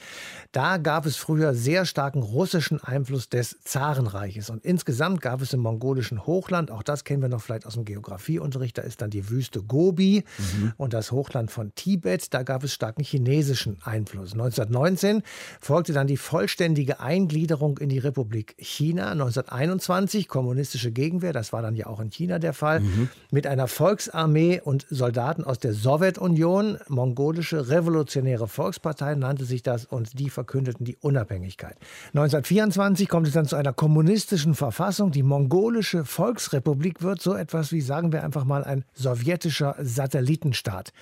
Da 0.53 0.77
gab 0.77 1.07
es 1.07 1.17
früher 1.17 1.55
sehr 1.55 1.87
starken 1.87 2.23
russischen 2.23 2.83
Einfluss 2.85 3.31
des 3.31 3.59
Zarenreiches. 3.61 4.51
Und 4.51 4.65
insgesamt 4.67 5.23
gab 5.23 5.41
es 5.41 5.55
im 5.55 5.61
mongolischen 5.61 6.27
Hochland, 6.27 6.71
auch 6.71 6.83
das 6.83 7.05
kennen 7.05 7.23
wir 7.23 7.31
noch 7.31 7.41
vielleicht 7.41 7.67
aus 7.67 7.75
dem 7.75 7.87
Geografieunterricht, 7.87 8.77
da 8.77 8.83
ist 8.83 9.01
dann 9.01 9.09
die 9.09 9.31
Wüste 9.31 9.63
Gobi 9.63 10.25
mhm. 10.37 10.73
und 10.77 10.93
das 10.93 11.11
Hochland 11.11 11.51
von 11.51 11.75
Tibet, 11.75 11.98
da 12.31 12.43
gab 12.43 12.65
es 12.65 12.73
starken 12.73 13.03
chinesischen 13.03 13.79
Einfluss. 13.85 14.33
1919 14.33 15.23
folgte 15.61 15.93
dann 15.93 16.07
die 16.07 16.17
vollständige 16.17 17.01
Eingliederung 17.01 17.79
in 17.79 17.89
die 17.89 17.99
Republik 17.99 18.55
China. 18.59 19.13
1921 19.13 20.29
kommunistische 20.29 20.93
Gegenwehr, 20.93 21.33
das 21.33 21.53
war 21.53 21.63
dann 21.63 21.77
ja 21.77 21.87
auch 21.87 22.01
in 22.01 22.11
China 22.11 22.39
der 22.39 22.53
Fall, 22.53 22.81
mhm. 22.81 23.09
mit 23.31 23.47
einer 23.47 23.69
Volksarmee 23.69 24.61
und 24.61 24.87
Soldaten 24.91 25.45
aus 25.45 25.59
der 25.59 25.73
Sowjetunion. 25.75 26.79
Mongolische 26.89 27.69
Revolutionäre 27.69 28.49
Volkspartei 28.49 29.15
nannte 29.15 29.45
sich 29.45 29.63
das 29.63 29.85
und 29.85 30.19
die 30.19 30.31
verkündeten 30.31 30.85
die 30.85 30.97
Unabhängigkeit. 30.97 31.77
1924 32.09 33.09
kommt 33.09 33.27
es 33.27 33.33
dann 33.33 33.47
zu 33.47 33.57
einer 33.57 33.73
kommunistischen 33.73 34.55
Verfassung. 34.55 35.11
Die 35.11 35.23
mongolische 35.23 36.05
Volksrepublik 36.05 37.03
wird 37.03 37.21
so 37.21 37.35
etwas 37.35 37.73
wie, 37.73 37.81
sagen 37.81 38.13
wir 38.13 38.25
einfach 38.25 38.45
mal, 38.45 38.65
ein 38.65 38.85
sowjetischer 38.95 39.77
Satellitenstaat. 39.81 40.93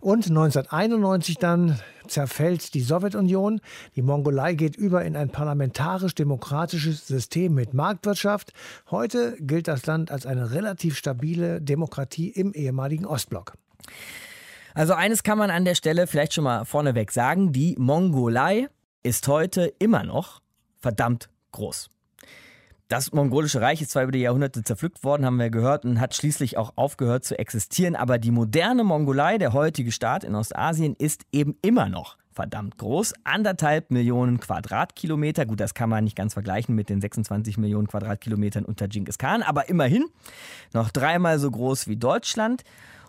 Und 0.00 0.30
1991 0.44 1.38
dann 1.38 1.80
zerfällt 2.06 2.74
die 2.74 2.82
Sowjetunion. 2.82 3.60
Die 3.96 4.02
Mongolei 4.02 4.54
geht 4.54 4.76
über 4.76 5.04
in 5.04 5.16
ein 5.16 5.30
parlamentarisch-demokratisches 5.30 7.06
System 7.06 7.54
mit 7.54 7.72
Marktwirtschaft. 7.72 8.52
Heute 8.90 9.36
gilt 9.40 9.68
das 9.68 9.86
Land 9.86 10.10
als 10.10 10.26
eine 10.26 10.50
relativ 10.50 10.96
stabile 10.96 11.62
Demokratie 11.62 12.28
im 12.28 12.52
ehemaligen 12.52 13.06
Ostblock. 13.06 13.54
Also 14.74 14.92
eines 14.92 15.22
kann 15.22 15.38
man 15.38 15.50
an 15.50 15.64
der 15.64 15.76
Stelle 15.76 16.06
vielleicht 16.06 16.34
schon 16.34 16.44
mal 16.44 16.64
vorneweg 16.64 17.12
sagen, 17.12 17.52
die 17.52 17.76
Mongolei 17.78 18.68
ist 19.02 19.28
heute 19.28 19.72
immer 19.78 20.02
noch 20.02 20.40
verdammt 20.80 21.28
groß. 21.52 21.88
Das 22.88 23.12
mongolische 23.12 23.62
Reich 23.62 23.80
ist 23.80 23.92
zwar 23.92 24.02
über 24.02 24.12
die 24.12 24.20
Jahrhunderte 24.20 24.62
zerpflückt 24.62 25.04
worden, 25.04 25.24
haben 25.24 25.38
wir 25.38 25.48
gehört, 25.48 25.86
und 25.86 26.00
hat 26.00 26.14
schließlich 26.14 26.58
auch 26.58 26.74
aufgehört 26.76 27.24
zu 27.24 27.38
existieren. 27.38 27.96
Aber 27.96 28.18
die 28.18 28.30
moderne 28.30 28.84
Mongolei, 28.84 29.38
der 29.38 29.54
heutige 29.54 29.90
Staat 29.90 30.22
in 30.22 30.34
Ostasien, 30.34 30.94
ist 30.98 31.22
eben 31.32 31.56
immer 31.62 31.88
noch 31.88 32.18
verdammt 32.34 32.76
groß. 32.76 33.14
Anderthalb 33.24 33.90
Millionen 33.90 34.38
Quadratkilometer. 34.38 35.46
Gut, 35.46 35.60
das 35.60 35.72
kann 35.72 35.88
man 35.88 36.04
nicht 36.04 36.16
ganz 36.16 36.34
vergleichen 36.34 36.74
mit 36.74 36.90
den 36.90 37.00
26 37.00 37.56
Millionen 37.56 37.86
Quadratkilometern 37.86 38.64
unter 38.64 38.88
Genghis 38.88 39.18
Khan, 39.18 39.42
aber 39.42 39.68
immerhin 39.68 40.04
noch 40.74 40.90
dreimal 40.90 41.38
so 41.38 41.50
groß 41.50 41.88
wie 41.88 41.96
Deutschland. 41.96 42.64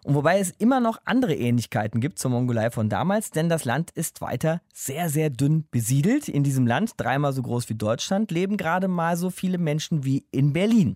Und 0.05 0.13
wobei 0.13 0.37
es 0.37 0.51
immer 0.51 0.79
noch 0.79 0.99
andere 1.05 1.33
Ähnlichkeiten 1.33 1.99
gibt 1.99 2.19
zur 2.19 2.29
Mongolei 2.29 2.69
von 2.69 2.89
damals, 2.89 3.31
denn 3.31 3.49
das 3.49 3.65
Land 3.65 3.89
ist 3.89 4.21
weiter 4.21 4.61
sehr, 4.71 5.09
sehr 5.09 5.31
dünn 5.31 5.65
besiedelt. 5.71 6.29
In 6.29 6.43
diesem 6.43 6.67
Land, 6.67 6.91
dreimal 6.97 7.33
so 7.33 7.41
groß 7.41 7.69
wie 7.69 7.73
Deutschland, 7.73 8.29
leben 8.29 8.55
gerade 8.55 8.87
mal 8.87 9.17
so 9.17 9.31
viele 9.31 9.57
Menschen 9.57 10.05
wie 10.05 10.23
in 10.29 10.53
Berlin 10.53 10.95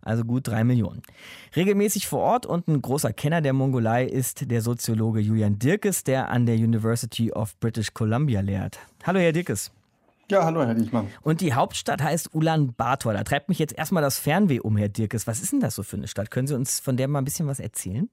also 0.00 0.24
gut 0.24 0.46
drei 0.46 0.62
Millionen. 0.62 1.02
Regelmäßig 1.56 2.06
vor 2.06 2.20
Ort 2.20 2.46
und 2.46 2.68
ein 2.68 2.80
großer 2.80 3.12
Kenner 3.12 3.40
der 3.40 3.52
Mongolei 3.52 4.04
ist 4.04 4.48
der 4.48 4.62
Soziologe 4.62 5.18
Julian 5.18 5.58
Dirkes, 5.58 6.04
der 6.04 6.30
an 6.30 6.46
der 6.46 6.54
University 6.54 7.32
of 7.32 7.58
British 7.58 7.92
Columbia 7.92 8.40
lehrt. 8.40 8.78
Hallo, 9.02 9.18
Herr 9.18 9.32
Dirkes. 9.32 9.72
Ja, 10.30 10.44
hallo, 10.44 10.64
Herr 10.64 10.74
Diechmann. 10.74 11.08
Und 11.22 11.40
die 11.40 11.54
Hauptstadt 11.54 12.00
heißt 12.04 12.32
Ulaanbaatar. 12.34 13.14
Da 13.14 13.24
treibt 13.24 13.48
mich 13.48 13.58
jetzt 13.58 13.76
erstmal 13.76 14.02
das 14.02 14.20
Fernweh 14.20 14.60
um, 14.60 14.76
Herr 14.76 14.88
Dirkes. 14.88 15.26
Was 15.26 15.42
ist 15.42 15.50
denn 15.50 15.60
das 15.60 15.74
so 15.74 15.82
für 15.82 15.96
eine 15.96 16.06
Stadt? 16.06 16.30
Können 16.30 16.46
Sie 16.46 16.54
uns 16.54 16.78
von 16.78 16.96
der 16.96 17.08
mal 17.08 17.18
ein 17.18 17.24
bisschen 17.24 17.48
was 17.48 17.58
erzählen? 17.58 18.08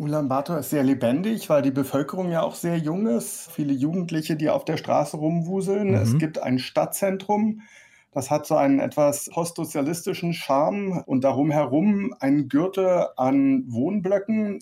Ulaanbaatar 0.00 0.60
ist 0.60 0.70
sehr 0.70 0.82
lebendig, 0.82 1.50
weil 1.50 1.60
die 1.60 1.70
Bevölkerung 1.70 2.30
ja 2.30 2.42
auch 2.42 2.54
sehr 2.54 2.78
jung 2.78 3.06
ist. 3.06 3.50
Viele 3.52 3.74
Jugendliche, 3.74 4.34
die 4.34 4.48
auf 4.48 4.64
der 4.64 4.78
Straße 4.78 5.18
rumwuseln. 5.18 5.88
Mhm. 5.88 5.94
Es 5.94 6.16
gibt 6.16 6.42
ein 6.42 6.58
Stadtzentrum. 6.58 7.60
Das 8.10 8.30
hat 8.30 8.46
so 8.46 8.56
einen 8.56 8.80
etwas 8.80 9.28
postsozialistischen 9.30 10.32
Charme 10.32 11.02
und 11.04 11.22
darum 11.22 11.50
herum 11.50 12.14
ein 12.18 12.48
Gürtel 12.48 13.08
an 13.18 13.64
Wohnblöcken 13.68 14.60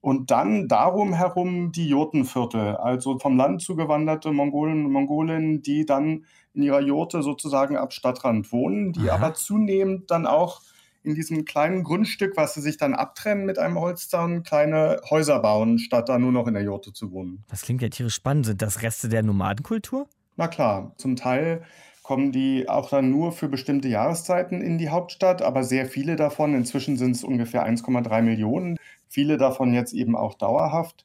und 0.00 0.30
dann 0.30 0.68
darum 0.68 1.12
herum 1.12 1.70
die 1.70 1.88
Jurtenviertel, 1.88 2.76
also 2.76 3.18
vom 3.18 3.36
Land 3.36 3.60
zugewanderte 3.60 4.32
Mongolen 4.32 4.86
und 4.86 4.92
Mongolinnen, 4.92 5.60
die 5.60 5.84
dann 5.84 6.24
in 6.54 6.62
ihrer 6.62 6.80
Jurte 6.80 7.22
sozusagen 7.22 7.76
ab 7.76 7.92
Stadtrand 7.92 8.52
wohnen, 8.52 8.92
die 8.92 9.10
Aha. 9.10 9.16
aber 9.16 9.34
zunehmend 9.34 10.10
dann 10.10 10.26
auch 10.26 10.62
in 11.02 11.14
diesem 11.14 11.44
kleinen 11.44 11.84
Grundstück, 11.84 12.36
was 12.36 12.54
sie 12.54 12.60
sich 12.60 12.76
dann 12.76 12.94
abtrennen 12.94 13.46
mit 13.46 13.58
einem 13.58 13.78
Holzzaun, 13.78 14.42
kleine 14.42 15.00
Häuser 15.08 15.40
bauen, 15.40 15.78
statt 15.78 16.08
da 16.08 16.18
nur 16.18 16.32
noch 16.32 16.46
in 16.46 16.54
der 16.54 16.62
Jurte 16.62 16.92
zu 16.92 17.12
wohnen. 17.12 17.44
Das 17.48 17.62
klingt 17.62 17.82
ja 17.82 17.88
tierisch 17.88 18.14
spannend. 18.14 18.46
Sind 18.46 18.62
das 18.62 18.82
Reste 18.82 19.08
der 19.08 19.22
Nomadenkultur? 19.22 20.08
Na 20.36 20.48
klar, 20.48 20.92
zum 20.96 21.16
Teil 21.16 21.62
kommen 22.08 22.32
die 22.32 22.66
auch 22.70 22.88
dann 22.88 23.10
nur 23.10 23.32
für 23.32 23.48
bestimmte 23.48 23.88
Jahreszeiten 23.88 24.62
in 24.62 24.78
die 24.78 24.88
Hauptstadt, 24.88 25.42
aber 25.42 25.62
sehr 25.62 25.84
viele 25.84 26.16
davon, 26.16 26.54
inzwischen 26.54 26.96
sind 26.96 27.16
es 27.16 27.22
ungefähr 27.22 27.68
1,3 27.68 28.22
Millionen, 28.22 28.78
viele 29.08 29.36
davon 29.36 29.74
jetzt 29.74 29.92
eben 29.92 30.16
auch 30.16 30.32
dauerhaft. 30.32 31.04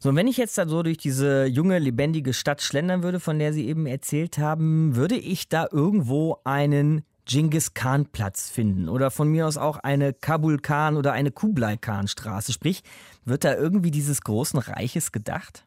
So, 0.00 0.08
und 0.08 0.16
wenn 0.16 0.26
ich 0.26 0.38
jetzt 0.38 0.58
da 0.58 0.66
so 0.66 0.82
durch 0.82 0.98
diese 0.98 1.44
junge, 1.44 1.78
lebendige 1.78 2.32
Stadt 2.32 2.62
schlendern 2.62 3.04
würde, 3.04 3.20
von 3.20 3.38
der 3.38 3.52
Sie 3.52 3.68
eben 3.68 3.86
erzählt 3.86 4.38
haben, 4.38 4.96
würde 4.96 5.14
ich 5.14 5.48
da 5.48 5.68
irgendwo 5.70 6.38
einen 6.42 7.02
Genghis 7.26 7.74
Khan 7.74 8.06
Platz 8.06 8.50
finden 8.50 8.88
oder 8.88 9.10
von 9.10 9.28
mir 9.28 9.46
aus 9.46 9.56
auch 9.56 9.78
eine 9.78 10.12
Kabul 10.12 10.58
Khan 10.58 10.96
oder 10.96 11.12
eine 11.12 11.30
Kublai 11.30 11.76
Khan 11.76 12.08
Straße. 12.08 12.52
Sprich, 12.52 12.82
wird 13.24 13.44
da 13.44 13.54
irgendwie 13.54 13.90
dieses 13.90 14.22
großen 14.22 14.58
Reiches 14.58 15.12
gedacht? 15.12 15.64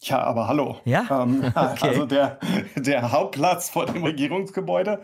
Ja, 0.00 0.22
aber 0.22 0.48
hallo. 0.48 0.76
Ja? 0.84 1.06
Ähm, 1.22 1.44
okay. 1.54 1.88
Also 1.88 2.06
der, 2.06 2.38
der 2.76 3.12
Hauptplatz 3.12 3.70
vor 3.70 3.86
dem 3.86 4.02
Regierungsgebäude, 4.04 5.00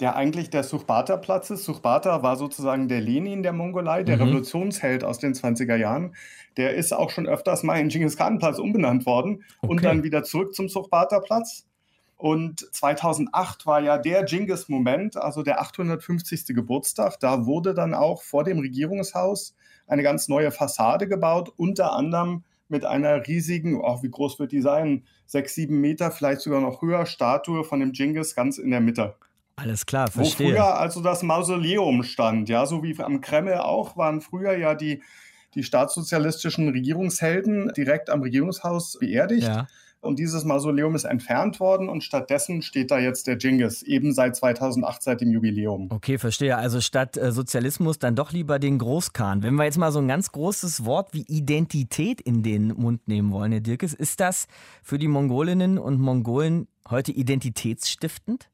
der 0.00 0.16
eigentlich 0.16 0.48
der 0.50 0.62
Suchbata-Platz 0.62 1.50
ist. 1.50 1.64
Suchbata 1.64 2.22
war 2.22 2.36
sozusagen 2.36 2.88
der 2.88 3.00
Lenin 3.00 3.42
der 3.42 3.52
Mongolei, 3.52 4.02
der 4.02 4.16
mhm. 4.16 4.22
Revolutionsheld 4.22 5.04
aus 5.04 5.18
den 5.18 5.34
20er 5.34 5.76
Jahren. 5.76 6.14
Der 6.56 6.74
ist 6.74 6.92
auch 6.92 7.10
schon 7.10 7.26
öfters 7.26 7.62
mal 7.62 7.78
in 7.78 7.88
Genghis 7.88 8.16
Khan-Platz 8.16 8.58
umbenannt 8.58 9.06
worden 9.06 9.44
okay. 9.60 9.70
und 9.70 9.84
dann 9.84 10.02
wieder 10.02 10.22
zurück 10.22 10.54
zum 10.54 10.68
Suchbata-Platz. 10.68 11.66
Und 12.20 12.68
2008 12.74 13.64
war 13.64 13.80
ja 13.80 13.96
der 13.96 14.24
Genghis-Moment, 14.24 15.16
also 15.16 15.42
der 15.42 15.62
850. 15.62 16.48
Geburtstag. 16.48 17.18
Da 17.18 17.46
wurde 17.46 17.72
dann 17.72 17.94
auch 17.94 18.22
vor 18.22 18.44
dem 18.44 18.58
Regierungshaus 18.58 19.56
eine 19.86 20.02
ganz 20.02 20.28
neue 20.28 20.50
Fassade 20.50 21.08
gebaut, 21.08 21.50
unter 21.56 21.92
anderem 21.92 22.44
mit 22.68 22.84
einer 22.84 23.26
riesigen, 23.26 23.80
oh, 23.80 24.02
wie 24.02 24.10
groß 24.10 24.38
wird 24.38 24.52
die 24.52 24.60
sein? 24.60 25.04
Sechs, 25.24 25.54
sieben 25.54 25.80
Meter, 25.80 26.10
vielleicht 26.10 26.42
sogar 26.42 26.60
noch 26.60 26.82
höher, 26.82 27.06
Statue 27.06 27.64
von 27.64 27.80
dem 27.80 27.92
Genghis 27.92 28.34
ganz 28.34 28.58
in 28.58 28.70
der 28.70 28.80
Mitte. 28.80 29.14
Alles 29.56 29.86
klar, 29.86 30.10
verstehe. 30.10 30.48
Wo 30.48 30.52
früher 30.52 30.78
also 30.78 31.00
das 31.00 31.22
Mausoleum 31.22 32.02
stand, 32.02 32.50
ja, 32.50 32.66
so 32.66 32.82
wie 32.82 32.98
am 33.02 33.22
Kreml 33.22 33.54
auch, 33.54 33.96
waren 33.96 34.20
früher 34.20 34.58
ja 34.58 34.74
die, 34.74 35.02
die 35.54 35.62
staatssozialistischen 35.62 36.68
Regierungshelden 36.68 37.72
direkt 37.74 38.10
am 38.10 38.20
Regierungshaus 38.20 38.98
beerdigt. 39.00 39.48
Ja. 39.48 39.68
Und 40.00 40.18
dieses 40.18 40.44
Mausoleum 40.44 40.94
ist 40.94 41.04
entfernt 41.04 41.60
worden 41.60 41.90
und 41.90 42.02
stattdessen 42.02 42.62
steht 42.62 42.90
da 42.90 42.98
jetzt 42.98 43.26
der 43.26 43.36
Genghis, 43.36 43.82
eben 43.82 44.14
seit 44.14 44.34
2008, 44.34 45.02
seit 45.02 45.20
dem 45.20 45.30
Jubiläum. 45.30 45.88
Okay, 45.90 46.16
verstehe. 46.16 46.56
Also 46.56 46.80
statt 46.80 47.18
äh, 47.18 47.32
Sozialismus 47.32 47.98
dann 47.98 48.16
doch 48.16 48.32
lieber 48.32 48.58
den 48.58 48.78
Großkhan. 48.78 49.42
Wenn 49.42 49.54
wir 49.56 49.64
jetzt 49.64 49.76
mal 49.76 49.92
so 49.92 49.98
ein 49.98 50.08
ganz 50.08 50.32
großes 50.32 50.86
Wort 50.86 51.12
wie 51.12 51.24
Identität 51.28 52.20
in 52.20 52.42
den 52.42 52.68
Mund 52.68 53.08
nehmen 53.08 53.30
wollen, 53.30 53.52
Herr 53.52 53.60
Dirkes, 53.60 53.92
ist 53.92 54.20
das 54.20 54.46
für 54.82 54.98
die 54.98 55.08
Mongolinnen 55.08 55.78
und 55.78 56.00
Mongolen 56.00 56.66
heute 56.88 57.12
identitätsstiftend? 57.12 58.48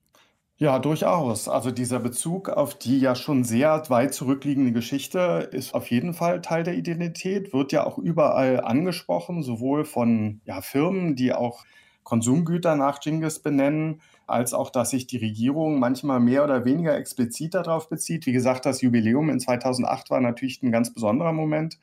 Ja, 0.58 0.78
durchaus. 0.78 1.48
Also 1.48 1.70
dieser 1.70 1.98
Bezug 2.00 2.48
auf 2.48 2.74
die 2.78 2.98
ja 2.98 3.14
schon 3.14 3.44
sehr 3.44 3.82
weit 3.90 4.14
zurückliegende 4.14 4.72
Geschichte 4.72 5.50
ist 5.52 5.74
auf 5.74 5.90
jeden 5.90 6.14
Fall 6.14 6.40
Teil 6.40 6.62
der 6.64 6.74
Identität, 6.76 7.52
wird 7.52 7.72
ja 7.72 7.84
auch 7.84 7.98
überall 7.98 8.62
angesprochen, 8.62 9.42
sowohl 9.42 9.84
von 9.84 10.40
ja, 10.46 10.62
Firmen, 10.62 11.14
die 11.14 11.34
auch 11.34 11.64
Konsumgüter 12.04 12.74
nach 12.74 13.00
Genghis 13.00 13.40
benennen, 13.40 14.00
als 14.26 14.54
auch, 14.54 14.70
dass 14.70 14.90
sich 14.90 15.06
die 15.06 15.18
Regierung 15.18 15.78
manchmal 15.78 16.20
mehr 16.20 16.42
oder 16.42 16.64
weniger 16.64 16.96
explizit 16.96 17.52
darauf 17.54 17.90
bezieht. 17.90 18.24
Wie 18.24 18.32
gesagt, 18.32 18.64
das 18.64 18.80
Jubiläum 18.80 19.28
in 19.28 19.40
2008 19.40 20.08
war 20.08 20.20
natürlich 20.20 20.62
ein 20.62 20.72
ganz 20.72 20.94
besonderer 20.94 21.32
Moment. 21.32 21.78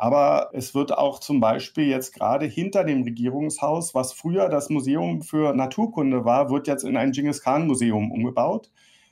Aber 0.00 0.50
es 0.52 0.76
wird 0.76 0.96
auch 0.96 1.18
zum 1.18 1.40
Beispiel 1.40 1.88
jetzt 1.88 2.14
gerade 2.14 2.46
hinter 2.46 2.84
dem 2.84 3.02
Regierungshaus, 3.02 3.96
was 3.96 4.12
früher 4.12 4.48
das 4.48 4.70
Museum 4.70 5.22
für 5.22 5.52
Naturkunde 5.52 6.24
war, 6.24 6.50
wird 6.50 6.68
jetzt 6.68 6.84
in 6.84 6.96
ein 6.96 7.10
Genghis 7.10 7.42
Khan 7.42 7.66
Museum 7.66 8.12
umgebaut. 8.12 8.70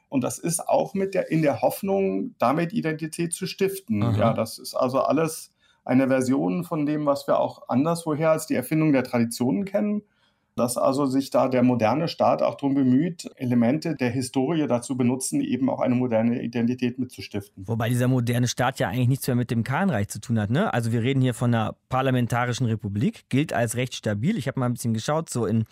Und 0.09 0.23
das 0.23 0.39
ist 0.39 0.69
auch 0.69 0.95
mit 0.95 1.15
der, 1.15 1.29
in 1.33 1.43
der 1.43 1.61
Hoffnung, 1.61 2.37
damit 2.39 2.73
Identität 2.73 3.33
zu 3.33 3.49
stiften. 3.49 4.01
Aha. 4.01 4.17
Ja, 4.17 4.33
das 4.33 4.61
ist 4.61 4.77
also 4.77 5.01
alles 5.01 5.53
eine 5.85 6.07
Version 6.07 6.63
von 6.63 6.87
dem, 6.87 7.05
was 7.05 7.27
wir 7.27 7.41
auch 7.41 7.69
anderswoher 7.69 8.31
als 8.31 8.47
die 8.47 8.55
Erfindung 8.55 8.93
der 8.93 9.03
Traditionen 9.03 9.65
kennen 9.65 10.03
dass 10.57 10.79
also 10.79 11.05
sich 11.05 11.31
da 11.31 11.49
der 11.49 11.63
moderne 11.63 12.09
Staat 12.09 12.43
auch 12.43 12.55
darum 12.55 12.75
bemüht, 12.75 13.31
Elemente 13.37 13.95
der 13.95 14.11
Historie 14.11 14.67
dazu 14.67 14.97
benutzen, 14.97 15.43
eben 15.43 15.69
auch 15.69 15.81
eine 15.81 15.95
moderne 15.95 16.43
Identität 16.43 16.99
mitzustiften. 16.99 17.69
Wobei 17.69 17.91
dieser 17.91 18.09
moderne 18.09 18.49
Staat 18.49 18.79
ja 18.81 18.89
eigentlich 18.89 19.09
nichts 19.09 19.27
mehr 19.27 19.37
mit 19.37 19.51
dem 19.51 19.65
Khanreich 19.65 20.09
zu 20.09 20.21
tun 20.21 20.41
hat. 20.41 20.51
Ne? 20.51 20.73
Also 20.73 20.93
wir 20.93 21.03
reden 21.03 21.21
hier 21.21 21.35
von 21.35 21.55
einer 21.55 21.77
parlamentarischen 21.91 22.67
Republik, 22.67 23.29
gilt 23.29 23.53
als 23.53 23.77
recht 23.77 23.95
stabil. 23.95 24.39
Ich 24.39 24.49
habe 24.49 24.59
mal 24.59 24.67
ein 24.67 24.73
bisschen 24.73 24.95
geschaut, 24.95 25.29
so 25.29 25.45
in 25.45 25.65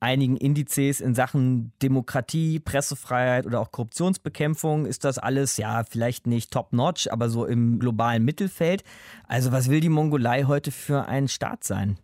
einigen 0.00 0.36
Indizes 0.36 1.00
in 1.00 1.14
Sachen 1.14 1.72
Demokratie, 1.80 2.58
Pressefreiheit 2.58 3.46
oder 3.46 3.60
auch 3.60 3.70
Korruptionsbekämpfung 3.70 4.86
ist 4.86 5.04
das 5.04 5.18
alles 5.18 5.56
ja 5.56 5.84
vielleicht 5.84 6.26
nicht 6.26 6.50
top-notch, 6.50 7.08
aber 7.10 7.28
so 7.28 7.46
im 7.46 7.78
globalen 7.78 8.24
Mittelfeld. 8.24 8.82
Also 9.26 9.52
was 9.52 9.70
will 9.70 9.80
die 9.80 9.88
Mongolei 9.88 10.44
heute 10.44 10.70
für 10.70 11.06
ein 11.06 11.28
Staat 11.28 11.64
sein? 11.64 11.96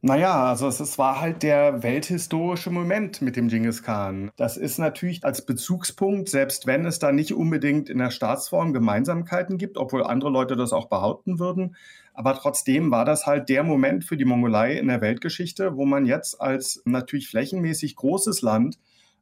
Naja, 0.00 0.44
also 0.44 0.68
es, 0.68 0.78
es 0.78 0.96
war 0.96 1.20
halt 1.20 1.42
der 1.42 1.82
welthistorische 1.82 2.70
Moment 2.70 3.20
mit 3.20 3.34
dem 3.34 3.48
Genghis 3.48 3.82
Khan. 3.82 4.30
Das 4.36 4.56
ist 4.56 4.78
natürlich 4.78 5.24
als 5.24 5.44
Bezugspunkt, 5.44 6.28
selbst 6.28 6.68
wenn 6.68 6.86
es 6.86 7.00
da 7.00 7.10
nicht 7.10 7.32
unbedingt 7.32 7.90
in 7.90 7.98
der 7.98 8.12
Staatsform 8.12 8.72
Gemeinsamkeiten 8.72 9.58
gibt, 9.58 9.76
obwohl 9.76 10.04
andere 10.04 10.30
Leute 10.30 10.54
das 10.54 10.72
auch 10.72 10.88
behaupten 10.88 11.40
würden. 11.40 11.74
Aber 12.14 12.34
trotzdem 12.34 12.92
war 12.92 13.04
das 13.04 13.26
halt 13.26 13.48
der 13.48 13.64
Moment 13.64 14.04
für 14.04 14.16
die 14.16 14.24
Mongolei 14.24 14.74
in 14.74 14.86
der 14.86 15.00
Weltgeschichte, 15.00 15.76
wo 15.76 15.84
man 15.84 16.06
jetzt 16.06 16.40
als 16.40 16.80
natürlich 16.84 17.28
flächenmäßig 17.28 17.96
großes 17.96 18.42
Land 18.42 18.78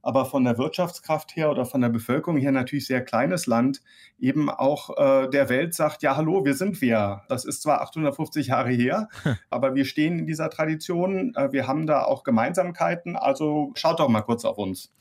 aber 0.06 0.24
von 0.24 0.44
der 0.44 0.56
Wirtschaftskraft 0.56 1.34
her 1.34 1.50
oder 1.50 1.64
von 1.64 1.80
der 1.80 1.88
Bevölkerung 1.88 2.36
her 2.36 2.52
natürlich 2.52 2.86
sehr 2.86 3.02
kleines 3.02 3.46
Land 3.46 3.82
eben 4.20 4.48
auch 4.48 4.96
äh, 4.96 5.28
der 5.28 5.48
Welt 5.48 5.74
sagt, 5.74 6.04
ja, 6.04 6.14
hallo, 6.14 6.44
wir 6.44 6.54
sind 6.54 6.80
wir. 6.80 7.22
Das 7.28 7.44
ist 7.44 7.62
zwar 7.62 7.82
850 7.82 8.46
Jahre 8.46 8.70
her, 8.70 9.08
aber 9.50 9.74
wir 9.74 9.84
stehen 9.84 10.20
in 10.20 10.26
dieser 10.28 10.48
Tradition, 10.48 11.34
äh, 11.34 11.50
wir 11.50 11.66
haben 11.66 11.88
da 11.88 12.04
auch 12.04 12.22
Gemeinsamkeiten, 12.22 13.16
also 13.16 13.72
schaut 13.74 13.98
doch 13.98 14.08
mal 14.08 14.22
kurz 14.22 14.44
auf 14.44 14.58
uns. 14.58 14.92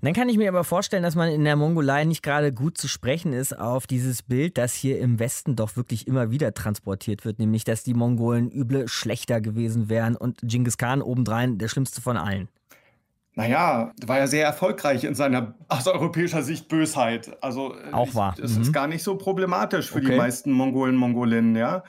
Dann 0.00 0.14
kann 0.14 0.30
ich 0.30 0.38
mir 0.38 0.48
aber 0.48 0.64
vorstellen, 0.64 1.02
dass 1.02 1.14
man 1.14 1.30
in 1.30 1.44
der 1.44 1.56
Mongolei 1.56 2.04
nicht 2.04 2.22
gerade 2.22 2.50
gut 2.50 2.78
zu 2.78 2.88
sprechen 2.88 3.34
ist 3.34 3.56
auf 3.56 3.86
dieses 3.86 4.22
Bild, 4.22 4.56
das 4.56 4.72
hier 4.72 4.98
im 4.98 5.18
Westen 5.18 5.56
doch 5.56 5.76
wirklich 5.76 6.06
immer 6.06 6.30
wieder 6.30 6.54
transportiert 6.54 7.26
wird, 7.26 7.38
nämlich 7.38 7.64
dass 7.64 7.84
die 7.84 7.94
Mongolen 7.94 8.50
üble 8.50 8.88
schlechter 8.88 9.42
gewesen 9.42 9.90
wären 9.90 10.16
und 10.16 10.40
Genghis 10.42 10.78
Khan 10.78 11.02
obendrein 11.02 11.58
der 11.58 11.68
schlimmste 11.68 12.00
von 12.00 12.16
allen. 12.16 12.48
Naja, 13.36 13.92
war 14.06 14.18
ja 14.18 14.26
sehr 14.28 14.44
erfolgreich 14.44 15.02
in 15.02 15.14
seiner 15.14 15.54
aus 15.68 15.88
europäischer 15.88 16.42
Sicht 16.42 16.68
Bösheit. 16.68 17.36
Also 17.42 17.74
äh, 17.74 17.92
auch 17.92 18.14
wahr. 18.14 18.36
Es 18.40 18.56
mhm. 18.56 18.62
ist 18.62 18.72
gar 18.72 18.86
nicht 18.86 19.02
so 19.02 19.16
problematisch 19.16 19.90
für 19.90 19.98
okay. 19.98 20.10
die 20.10 20.16
meisten 20.16 20.52
Mongolen, 20.52 20.94
Mongolinnen, 20.96 21.56
ja. 21.56 21.82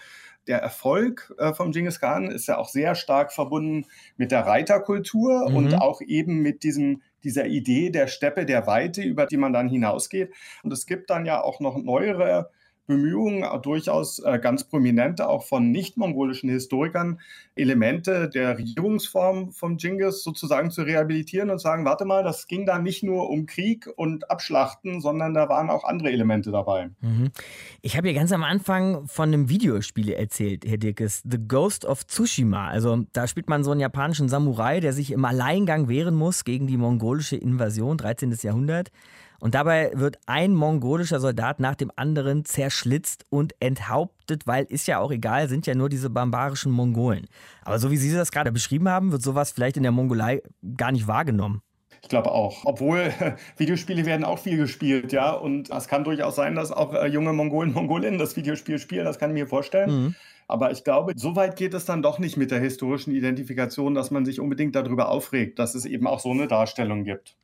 Der 0.48 0.62
Erfolg 0.62 1.34
äh, 1.40 1.54
vom 1.54 1.72
Genghis 1.72 2.00
Khan 2.00 2.30
ist 2.30 2.48
ja 2.48 2.58
auch 2.58 2.70
sehr 2.70 2.94
stark 2.94 3.32
verbunden 3.32 3.86
mit 4.16 4.32
der 4.32 4.46
Reiterkultur 4.46 5.50
mhm. 5.50 5.56
und 5.56 5.74
auch 5.76 6.02
eben 6.02 6.42
mit 6.42 6.64
diesem, 6.64 7.02
dieser 7.24 7.48
Idee 7.48 7.90
der 7.90 8.08
Steppe, 8.08 8.46
der 8.46 8.68
Weite, 8.68 9.02
über 9.02 9.26
die 9.26 9.38
man 9.38 9.54
dann 9.54 9.70
hinausgeht. 9.70 10.34
Und 10.64 10.72
es 10.72 10.86
gibt 10.86 11.10
dann 11.10 11.26
ja 11.26 11.42
auch 11.42 11.60
noch 11.60 11.78
neuere 11.78 12.52
Bemühungen, 12.88 13.44
durchaus 13.62 14.20
äh, 14.20 14.40
ganz 14.40 14.64
prominente, 14.64 15.28
auch 15.28 15.44
von 15.44 15.72
nicht-mongolischen 15.72 16.50
Historikern, 16.50 17.20
Elemente 17.56 18.30
der 18.30 18.58
Regierungsform 18.58 19.52
von 19.52 19.78
Genghis 19.78 20.24
sozusagen 20.24 20.72
zu 20.72 20.84
rehabilitieren 20.84 21.50
und 21.50 21.60
sagen, 21.60 21.86
warte 21.86 22.06
mal, 22.06 22.24
das 22.24 22.48
ging 22.48 22.66
da 22.66 22.80
nicht 22.80 23.02
nur 23.02 23.30
um 23.30 23.46
Krieg 23.46 23.90
und 23.96 24.30
Abschlachten, 24.30 25.02
sondern 25.02 25.34
da 25.34 25.50
waren 25.50 25.70
auch 25.70 25.84
andere 25.84 26.12
Elemente 26.12 26.52
dabei. 26.52 26.90
Mhm. 27.02 27.32
Ich 27.82 27.98
habe 27.98 28.10
ja 28.10 28.14
ganz 28.14 28.32
am 28.32 28.44
Anfang 28.44 29.08
von 29.08 29.30
einem 29.30 29.50
Videospiel 29.50 30.12
erzählt, 30.12 30.66
Herr 30.66 30.78
Dirkes, 30.78 31.24
The 31.30 31.40
Ghost 31.48 31.86
of 31.86 32.06
Tsushima. 32.06 32.68
Also 32.68 33.06
da 33.14 33.28
spielt 33.28 33.50
man 33.50 33.64
so 33.64 33.72
einen 33.72 33.80
japanischen 33.80 34.30
Samurai, 34.30 34.80
der 34.80 34.94
sich 34.94 35.12
im 35.12 35.26
Alleingang 35.26 35.88
wehren 35.88 36.16
muss 36.16 36.44
gegen 36.44 36.68
die 36.68 36.78
mongolische 36.78 37.36
Invasion, 37.36 37.98
13. 37.98 38.36
Jahrhundert. 38.42 38.92
Und 39.40 39.56
dabei 39.56 39.92
wird 39.94 40.18
ein 40.26 40.54
mongolischer 40.54 41.20
Soldat 41.20 41.60
nach 41.60 41.76
dem 41.76 41.92
anderen 41.96 42.46
zerschlitzt 42.46 43.26
und 43.30 43.54
enthauptet, 43.60 44.48
weil 44.48 44.66
ist 44.66 44.88
ja 44.88 45.00
auch 45.00 45.12
egal, 45.12 45.50
sind 45.50 45.68
ja 45.68 45.76
nur 45.76 45.90
diese 45.90 46.10
barbarischen 46.10 46.72
Mongolen. 46.72 47.28
Aber 47.64 47.80
so 47.80 47.92
wie 47.92 47.98
Sie 47.98 48.14
das 48.14 48.32
gerade 48.32 48.52
beschrieben 48.52 48.90
haben, 48.90 49.12
wird 49.12 49.22
sowas 49.22 49.52
vielleicht 49.52 49.78
in 49.78 49.84
der 49.84 49.92
Mongolei 49.92 50.42
gar 50.78 50.92
nicht 50.92 51.08
wahrgenommen. 51.08 51.62
Ich 52.06 52.10
glaube 52.10 52.32
auch. 52.32 52.66
Obwohl 52.66 53.12
Videospiele 53.58 54.06
werden 54.06 54.24
auch 54.24 54.38
viel 54.38 54.58
gespielt, 54.58 55.12
ja. 55.12 55.32
Und 55.32 55.72
es 55.72 55.88
kann 55.88 56.04
durchaus 56.04 56.36
sein, 56.36 56.54
dass 56.54 56.72
auch 56.72 56.94
äh, 56.94 57.08
junge 57.08 57.34
Mongolen, 57.34 57.74
Mongolinnen 57.74 58.20
das 58.20 58.36
Videospiel 58.36 58.78
spielen. 58.78 59.06
Das 59.06 59.18
kann 59.18 59.32
ich 59.32 59.34
mir 59.34 59.48
vorstellen. 59.48 59.90
Mhm. 59.90 60.16
Aber 60.48 60.72
ich 60.72 60.84
glaube, 60.84 61.14
so 61.16 61.36
weit 61.36 61.56
geht 61.56 61.74
es 61.74 61.86
dann 61.86 62.04
doch 62.04 62.20
nicht 62.20 62.38
mit 62.38 62.52
der 62.52 62.60
historischen 62.60 63.12
Identifikation, 63.12 63.96
dass 63.96 64.12
man 64.12 64.26
sich 64.26 64.40
unbedingt 64.40 64.76
darüber 64.76 65.10
aufregt, 65.10 65.58
dass 65.58 65.74
es 65.74 65.86
eben 65.86 66.06
auch 66.06 66.20
so 66.20 66.32
eine 66.32 66.48
Darstellung 66.48 67.04
gibt. 67.04 67.36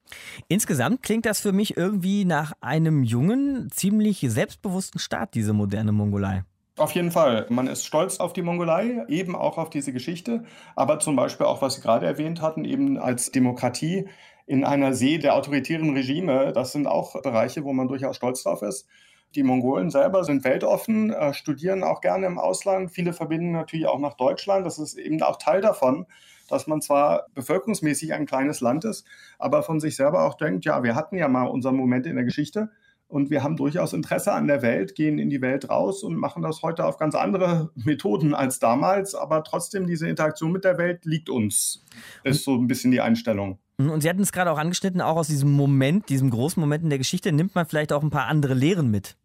Insgesamt 0.47 1.01
klingt 1.01 1.25
das 1.25 1.41
für 1.41 1.51
mich 1.51 1.77
irgendwie 1.77 2.25
nach 2.25 2.53
einem 2.61 3.03
jungen, 3.03 3.69
ziemlich 3.71 4.19
selbstbewussten 4.19 4.99
Staat, 4.99 5.33
diese 5.33 5.53
moderne 5.53 5.91
Mongolei. 5.91 6.43
Auf 6.77 6.91
jeden 6.91 7.11
Fall. 7.11 7.47
Man 7.49 7.67
ist 7.67 7.85
stolz 7.85 8.19
auf 8.19 8.33
die 8.33 8.41
Mongolei, 8.41 9.05
eben 9.07 9.35
auch 9.35 9.57
auf 9.57 9.69
diese 9.69 9.93
Geschichte, 9.93 10.43
aber 10.75 10.99
zum 10.99 11.15
Beispiel 11.15 11.45
auch, 11.45 11.61
was 11.61 11.75
Sie 11.75 11.81
gerade 11.81 12.05
erwähnt 12.05 12.41
hatten, 12.41 12.65
eben 12.65 12.97
als 12.97 13.31
Demokratie 13.31 14.07
in 14.47 14.63
einer 14.63 14.93
See 14.93 15.17
der 15.17 15.35
autoritären 15.35 15.93
Regime. 15.93 16.51
Das 16.53 16.71
sind 16.71 16.87
auch 16.87 17.21
Bereiche, 17.21 17.63
wo 17.63 17.73
man 17.73 17.87
durchaus 17.87 18.15
stolz 18.15 18.43
drauf 18.43 18.61
ist. 18.61 18.87
Die 19.35 19.43
Mongolen 19.43 19.89
selber 19.89 20.23
sind 20.23 20.43
weltoffen, 20.43 21.11
äh, 21.11 21.33
studieren 21.33 21.83
auch 21.83 22.01
gerne 22.01 22.25
im 22.27 22.37
Ausland. 22.37 22.91
Viele 22.91 23.13
verbinden 23.13 23.51
natürlich 23.51 23.87
auch 23.87 23.99
nach 23.99 24.15
Deutschland. 24.15 24.65
Das 24.65 24.77
ist 24.77 24.97
eben 24.97 25.21
auch 25.21 25.37
Teil 25.37 25.61
davon, 25.61 26.05
dass 26.49 26.67
man 26.67 26.81
zwar 26.81 27.27
bevölkerungsmäßig 27.33 28.13
ein 28.13 28.25
kleines 28.25 28.59
Land 28.59 28.83
ist, 28.83 29.05
aber 29.39 29.63
von 29.63 29.79
sich 29.79 29.95
selber 29.95 30.25
auch 30.25 30.35
denkt, 30.35 30.65
ja, 30.65 30.83
wir 30.83 30.95
hatten 30.95 31.17
ja 31.17 31.29
mal 31.29 31.45
unseren 31.45 31.77
Moment 31.77 32.05
in 32.05 32.15
der 32.15 32.25
Geschichte 32.25 32.69
und 33.11 33.29
wir 33.29 33.43
haben 33.43 33.57
durchaus 33.57 33.91
Interesse 33.91 34.31
an 34.31 34.47
der 34.47 34.61
Welt, 34.61 34.95
gehen 34.95 35.19
in 35.19 35.29
die 35.29 35.41
Welt 35.41 35.69
raus 35.69 36.01
und 36.01 36.15
machen 36.15 36.41
das 36.41 36.61
heute 36.61 36.85
auf 36.85 36.97
ganz 36.97 37.13
andere 37.13 37.69
Methoden 37.75 38.33
als 38.33 38.59
damals. 38.59 39.15
Aber 39.15 39.43
trotzdem, 39.43 39.85
diese 39.85 40.07
Interaktion 40.07 40.51
mit 40.51 40.63
der 40.63 40.77
Welt 40.77 41.03
liegt 41.05 41.29
uns. 41.29 41.85
Ist 42.23 42.45
so 42.45 42.55
ein 42.55 42.67
bisschen 42.67 42.91
die 42.91 43.01
Einstellung. 43.01 43.59
Und 43.77 44.01
Sie 44.01 44.09
hatten 44.09 44.21
es 44.21 44.31
gerade 44.31 44.51
auch 44.51 44.57
angeschnitten, 44.57 45.01
auch 45.01 45.17
aus 45.17 45.27
diesem 45.27 45.51
Moment, 45.51 46.07
diesem 46.09 46.29
großen 46.29 46.59
Moment 46.61 46.83
in 46.83 46.89
der 46.89 46.99
Geschichte, 46.99 47.31
nimmt 47.31 47.55
man 47.55 47.65
vielleicht 47.65 47.91
auch 47.91 48.03
ein 48.03 48.11
paar 48.11 48.27
andere 48.27 48.53
Lehren 48.53 48.89
mit. 48.91 49.17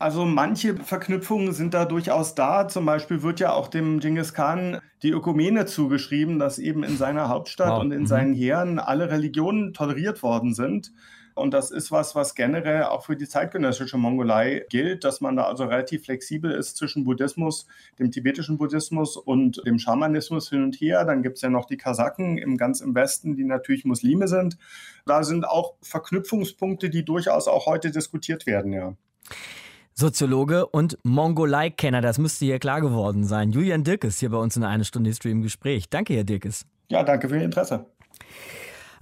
Also 0.00 0.24
manche 0.24 0.76
Verknüpfungen 0.76 1.52
sind 1.52 1.74
da 1.74 1.84
durchaus 1.84 2.34
da. 2.34 2.66
Zum 2.68 2.86
Beispiel 2.86 3.22
wird 3.22 3.38
ja 3.38 3.52
auch 3.52 3.68
dem 3.68 4.00
Genghis 4.00 4.32
Khan 4.32 4.80
die 5.02 5.10
Ökumene 5.10 5.66
zugeschrieben, 5.66 6.38
dass 6.38 6.58
eben 6.58 6.82
in 6.84 6.96
seiner 6.96 7.28
Hauptstadt 7.28 7.72
wow. 7.72 7.82
und 7.82 7.92
in 7.92 8.00
mhm. 8.00 8.06
seinen 8.06 8.34
Heeren 8.34 8.78
alle 8.78 9.10
Religionen 9.10 9.74
toleriert 9.74 10.22
worden 10.22 10.54
sind. 10.54 10.90
Und 11.34 11.52
das 11.52 11.70
ist 11.70 11.92
was, 11.92 12.14
was 12.14 12.34
generell 12.34 12.84
auch 12.84 13.04
für 13.04 13.14
die 13.14 13.28
zeitgenössische 13.28 13.98
Mongolei 13.98 14.64
gilt, 14.70 15.04
dass 15.04 15.20
man 15.20 15.36
da 15.36 15.44
also 15.44 15.64
relativ 15.64 16.04
flexibel 16.04 16.50
ist 16.50 16.78
zwischen 16.78 17.04
Buddhismus, 17.04 17.66
dem 17.98 18.10
tibetischen 18.10 18.56
Buddhismus 18.56 19.18
und 19.18 19.60
dem 19.66 19.78
Schamanismus 19.78 20.48
hin 20.48 20.64
und 20.64 20.76
her. 20.76 21.04
Dann 21.04 21.22
gibt 21.22 21.36
es 21.36 21.42
ja 21.42 21.50
noch 21.50 21.66
die 21.66 21.76
Kasaken 21.76 22.38
im 22.38 22.56
ganz 22.56 22.80
im 22.80 22.94
Westen, 22.94 23.36
die 23.36 23.44
natürlich 23.44 23.84
Muslime 23.84 24.28
sind. 24.28 24.56
Da 25.04 25.24
sind 25.24 25.46
auch 25.46 25.74
Verknüpfungspunkte, 25.82 26.88
die 26.88 27.04
durchaus 27.04 27.48
auch 27.48 27.66
heute 27.66 27.90
diskutiert 27.90 28.46
werden, 28.46 28.72
ja. 28.72 28.94
Soziologe 29.94 30.66
und 30.66 30.98
Mongolei-Kenner, 31.02 32.00
das 32.00 32.18
müsste 32.18 32.44
hier 32.44 32.58
klar 32.58 32.80
geworden 32.80 33.24
sein. 33.24 33.50
Julian 33.50 33.84
Dirkes 33.84 34.18
hier 34.18 34.30
bei 34.30 34.38
uns 34.38 34.56
in 34.56 34.64
einer 34.64 34.84
Stunde 34.84 35.10
History 35.10 35.32
im 35.32 35.42
Gespräch. 35.42 35.90
Danke, 35.90 36.14
Herr 36.14 36.24
Dirkes. 36.24 36.64
Ja, 36.88 37.02
danke 37.02 37.28
für 37.28 37.36
Ihr 37.36 37.44
Interesse. 37.44 37.86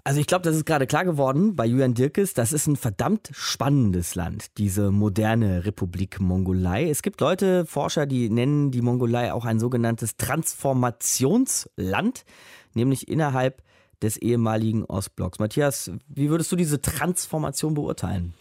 Also 0.05 0.21
ich 0.21 0.27
glaube, 0.27 0.43
das 0.43 0.57
ist 0.57 0.65
gerade 0.65 0.87
klar 0.87 1.05
geworden 1.05 1.55
bei 1.55 1.67
Julian 1.67 1.93
Dirkes. 1.93 2.33
Das 2.33 2.55
ist 2.55 2.67
ein 2.67 2.77
verdammt 2.77 3.29
spannendes 3.33 4.15
Land, 4.15 4.57
diese 4.57 4.91
moderne 4.91 5.67
Republik 5.67 6.19
Mongolei. 6.19 6.89
Es 6.89 7.03
gibt 7.03 7.21
Leute, 7.21 7.67
Forscher, 7.67 8.07
die 8.07 8.31
nennen 8.31 8.71
die 8.71 8.81
Mongolei 8.81 9.35
auch 9.35 9.45
ein 9.45 9.61
sogenanntes 9.61 10.17
Transformationsland, 10.17 12.25
nämlich 12.73 13.09
innerhalb 13.09 13.63
des 14.01 14.17
ehemaligen 14.17 14.85
Ostblocks. 14.85 15.41
Matthias, 15.41 15.91
wie 16.09 16.31
würdest 16.31 16.51
du 16.53 16.57
diese 16.57 16.81
Transformation 16.81 17.75
beurteilen? 17.75 18.33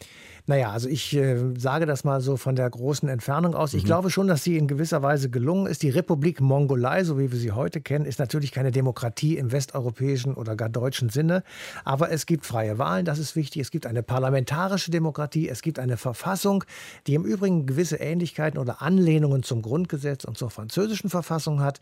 Naja, 0.50 0.72
also 0.72 0.88
ich 0.88 1.14
äh, 1.14 1.36
sage 1.58 1.86
das 1.86 2.06
mal 2.06 2.22
so 2.22 2.38
von 2.38 2.56
der 2.56 2.70
großen 2.70 3.10
Entfernung 3.10 3.54
aus. 3.54 3.74
Ich 3.74 3.84
mhm. 3.84 3.88
glaube 3.88 4.10
schon, 4.10 4.28
dass 4.28 4.46
sie 4.46 4.58
in 4.58 4.70
gewisser 4.70 5.04
Weise 5.04 5.30
gelungen 5.30 5.68
ist. 5.68 5.84
Die 5.84 5.90
Republik 5.90 6.40
Mongolei, 6.40 7.04
so 7.04 7.20
wie 7.20 7.34
wir 7.34 7.38
sie 7.38 7.52
heute 7.52 7.82
kennen, 7.82 8.06
ist 8.06 8.18
natürlich 8.18 8.54
keine 8.54 8.72
Demokratie 8.72 9.38
im 9.38 9.52
westeuropäischen 9.52 10.36
oder 10.36 10.56
gar 10.56 10.70
deutschen 10.70 11.10
Sinne. 11.10 11.44
Aber 11.84 12.12
es 12.12 12.26
gibt 12.26 12.46
freie 12.46 12.78
Wahlen, 12.78 13.04
das 13.04 13.20
ist 13.20 13.36
wichtig. 13.36 13.62
Es 13.62 13.72
gibt 13.72 13.86
eine 13.86 14.04
parlamentarische 14.04 14.90
Demokratie. 14.90 15.50
Es 15.50 15.62
gibt 15.62 15.80
eine 15.80 15.98
Verfassung, 15.98 16.64
die 17.08 17.16
im 17.16 17.26
Übrigen 17.26 17.66
gewisse 17.66 17.98
Ähnlichkeiten 17.98 18.58
oder 18.58 18.82
Anlehnungen 18.82 19.44
zum 19.44 19.62
Grundgesetz 19.62 20.24
und 20.24 20.38
zur 20.38 20.50
französischen 20.50 21.10
Verfassung 21.10 21.60
hat. 21.60 21.82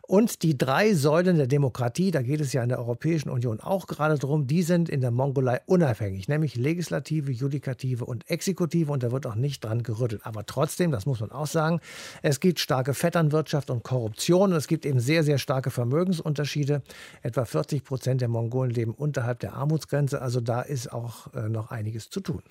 Und 0.00 0.42
die 0.42 0.56
drei 0.56 0.94
Säulen 0.94 1.36
der 1.36 1.48
Demokratie, 1.48 2.12
da 2.12 2.22
geht 2.22 2.40
es 2.40 2.54
ja 2.54 2.62
in 2.62 2.70
der 2.70 2.78
Europäischen 2.78 3.28
Union 3.28 3.60
auch 3.60 3.86
gerade 3.86 4.18
drum, 4.18 4.46
die 4.46 4.62
sind 4.62 4.88
in 4.88 5.02
der 5.02 5.10
Mongolei 5.10 5.60
unabhängig, 5.66 6.28
nämlich 6.28 6.56
Legislative, 6.56 7.30
Judikative 7.30 8.05
und 8.06 8.28
Exekutive 8.30 8.90
und 8.90 9.02
da 9.02 9.12
wird 9.12 9.26
auch 9.26 9.34
nicht 9.34 9.64
dran 9.64 9.82
gerüttelt. 9.82 10.22
Aber 10.24 10.46
trotzdem, 10.46 10.90
das 10.90 11.06
muss 11.06 11.20
man 11.20 11.30
auch 11.32 11.46
sagen, 11.46 11.80
es 12.22 12.40
gibt 12.40 12.60
starke 12.60 12.94
Vetternwirtschaft 12.94 13.70
und 13.70 13.82
Korruption 13.82 14.52
und 14.52 14.56
es 14.56 14.68
gibt 14.68 14.86
eben 14.86 15.00
sehr, 15.00 15.22
sehr 15.22 15.38
starke 15.38 15.70
Vermögensunterschiede. 15.70 16.82
Etwa 17.22 17.44
40 17.44 17.84
Prozent 17.84 18.20
der 18.20 18.28
Mongolen 18.28 18.70
leben 18.70 18.92
unterhalb 18.94 19.40
der 19.40 19.54
Armutsgrenze, 19.54 20.20
also 20.22 20.40
da 20.40 20.62
ist 20.62 20.92
auch 20.92 21.32
äh, 21.34 21.48
noch 21.48 21.70
einiges 21.70 22.10
zu 22.10 22.20
tun. 22.20 22.42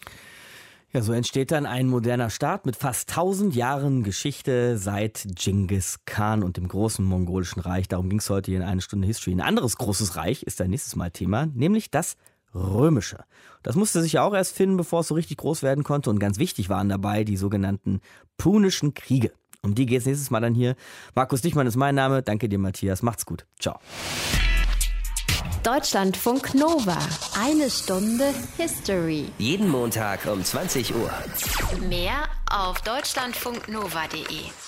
Ja, 0.96 1.02
so 1.02 1.12
entsteht 1.12 1.52
dann 1.52 1.66
ein 1.66 1.88
moderner 1.88 2.30
Staat 2.30 2.66
mit 2.66 2.78
fast 2.78 3.10
1000 3.10 3.54
Jahren 3.54 4.04
Geschichte 4.04 4.78
seit 4.78 5.28
Genghis 5.36 6.00
Khan 6.06 6.42
und 6.42 6.56
dem 6.56 6.70
großen 6.70 7.04
mongolischen 7.04 7.62
Reich. 7.62 7.90
Darum 7.90 8.08
ging 8.08 8.20
es 8.20 8.30
heute 8.30 8.52
hier 8.52 8.62
in 8.62 8.66
eine 8.66 8.80
Stunde 8.80 9.06
History. 9.06 9.36
Ein 9.36 9.42
anderes 9.42 9.76
großes 9.76 10.16
Reich 10.16 10.44
ist 10.44 10.62
ein 10.62 10.70
nächstes 10.70 10.96
Mal 10.96 11.12
Thema, 11.12 11.48
nämlich 11.48 11.92
das 11.92 12.16
römische. 12.56 13.26
Das 13.64 13.76
musste 13.76 14.02
sich 14.02 14.14
ja 14.14 14.24
auch 14.24 14.34
erst 14.34 14.56
finden, 14.56 14.78
bevor 14.78 15.02
es 15.02 15.08
so 15.08 15.16
richtig 15.16 15.38
groß 15.38 15.64
werden 15.64 15.84
konnte. 15.84 16.10
Und 16.10 16.20
ganz 16.20 16.40
wichtig 16.40 16.70
waren 16.70 16.90
dabei 16.90 17.24
die 17.24 17.38
sogenannten 17.38 18.00
Punischen 18.38 18.94
Kriege. 18.94 19.32
Um 19.62 19.76
die 19.76 19.86
geht 19.86 20.00
es 20.00 20.06
nächstes 20.06 20.30
Mal 20.30 20.42
dann 20.42 20.54
hier. 20.54 20.76
Markus 21.16 21.42
Dichmann 21.42 21.68
ist 21.68 21.76
mein 21.76 21.96
Name. 21.96 22.22
Danke 22.22 22.48
dir, 22.48 22.60
Matthias. 22.60 23.02
Macht's 23.02 23.26
gut. 23.26 23.46
Ciao. 23.60 23.80
Deutschlandfunk 25.64 26.54
Nova. 26.54 26.98
Eine 27.44 27.72
Stunde 27.72 28.32
History. 28.56 29.26
Jeden 29.40 29.68
Montag 29.68 30.28
um 30.28 30.44
20 30.44 30.94
Uhr. 30.96 31.12
Mehr 31.90 32.30
auf 32.52 32.82
deutschlandfunknova.de. 32.82 34.65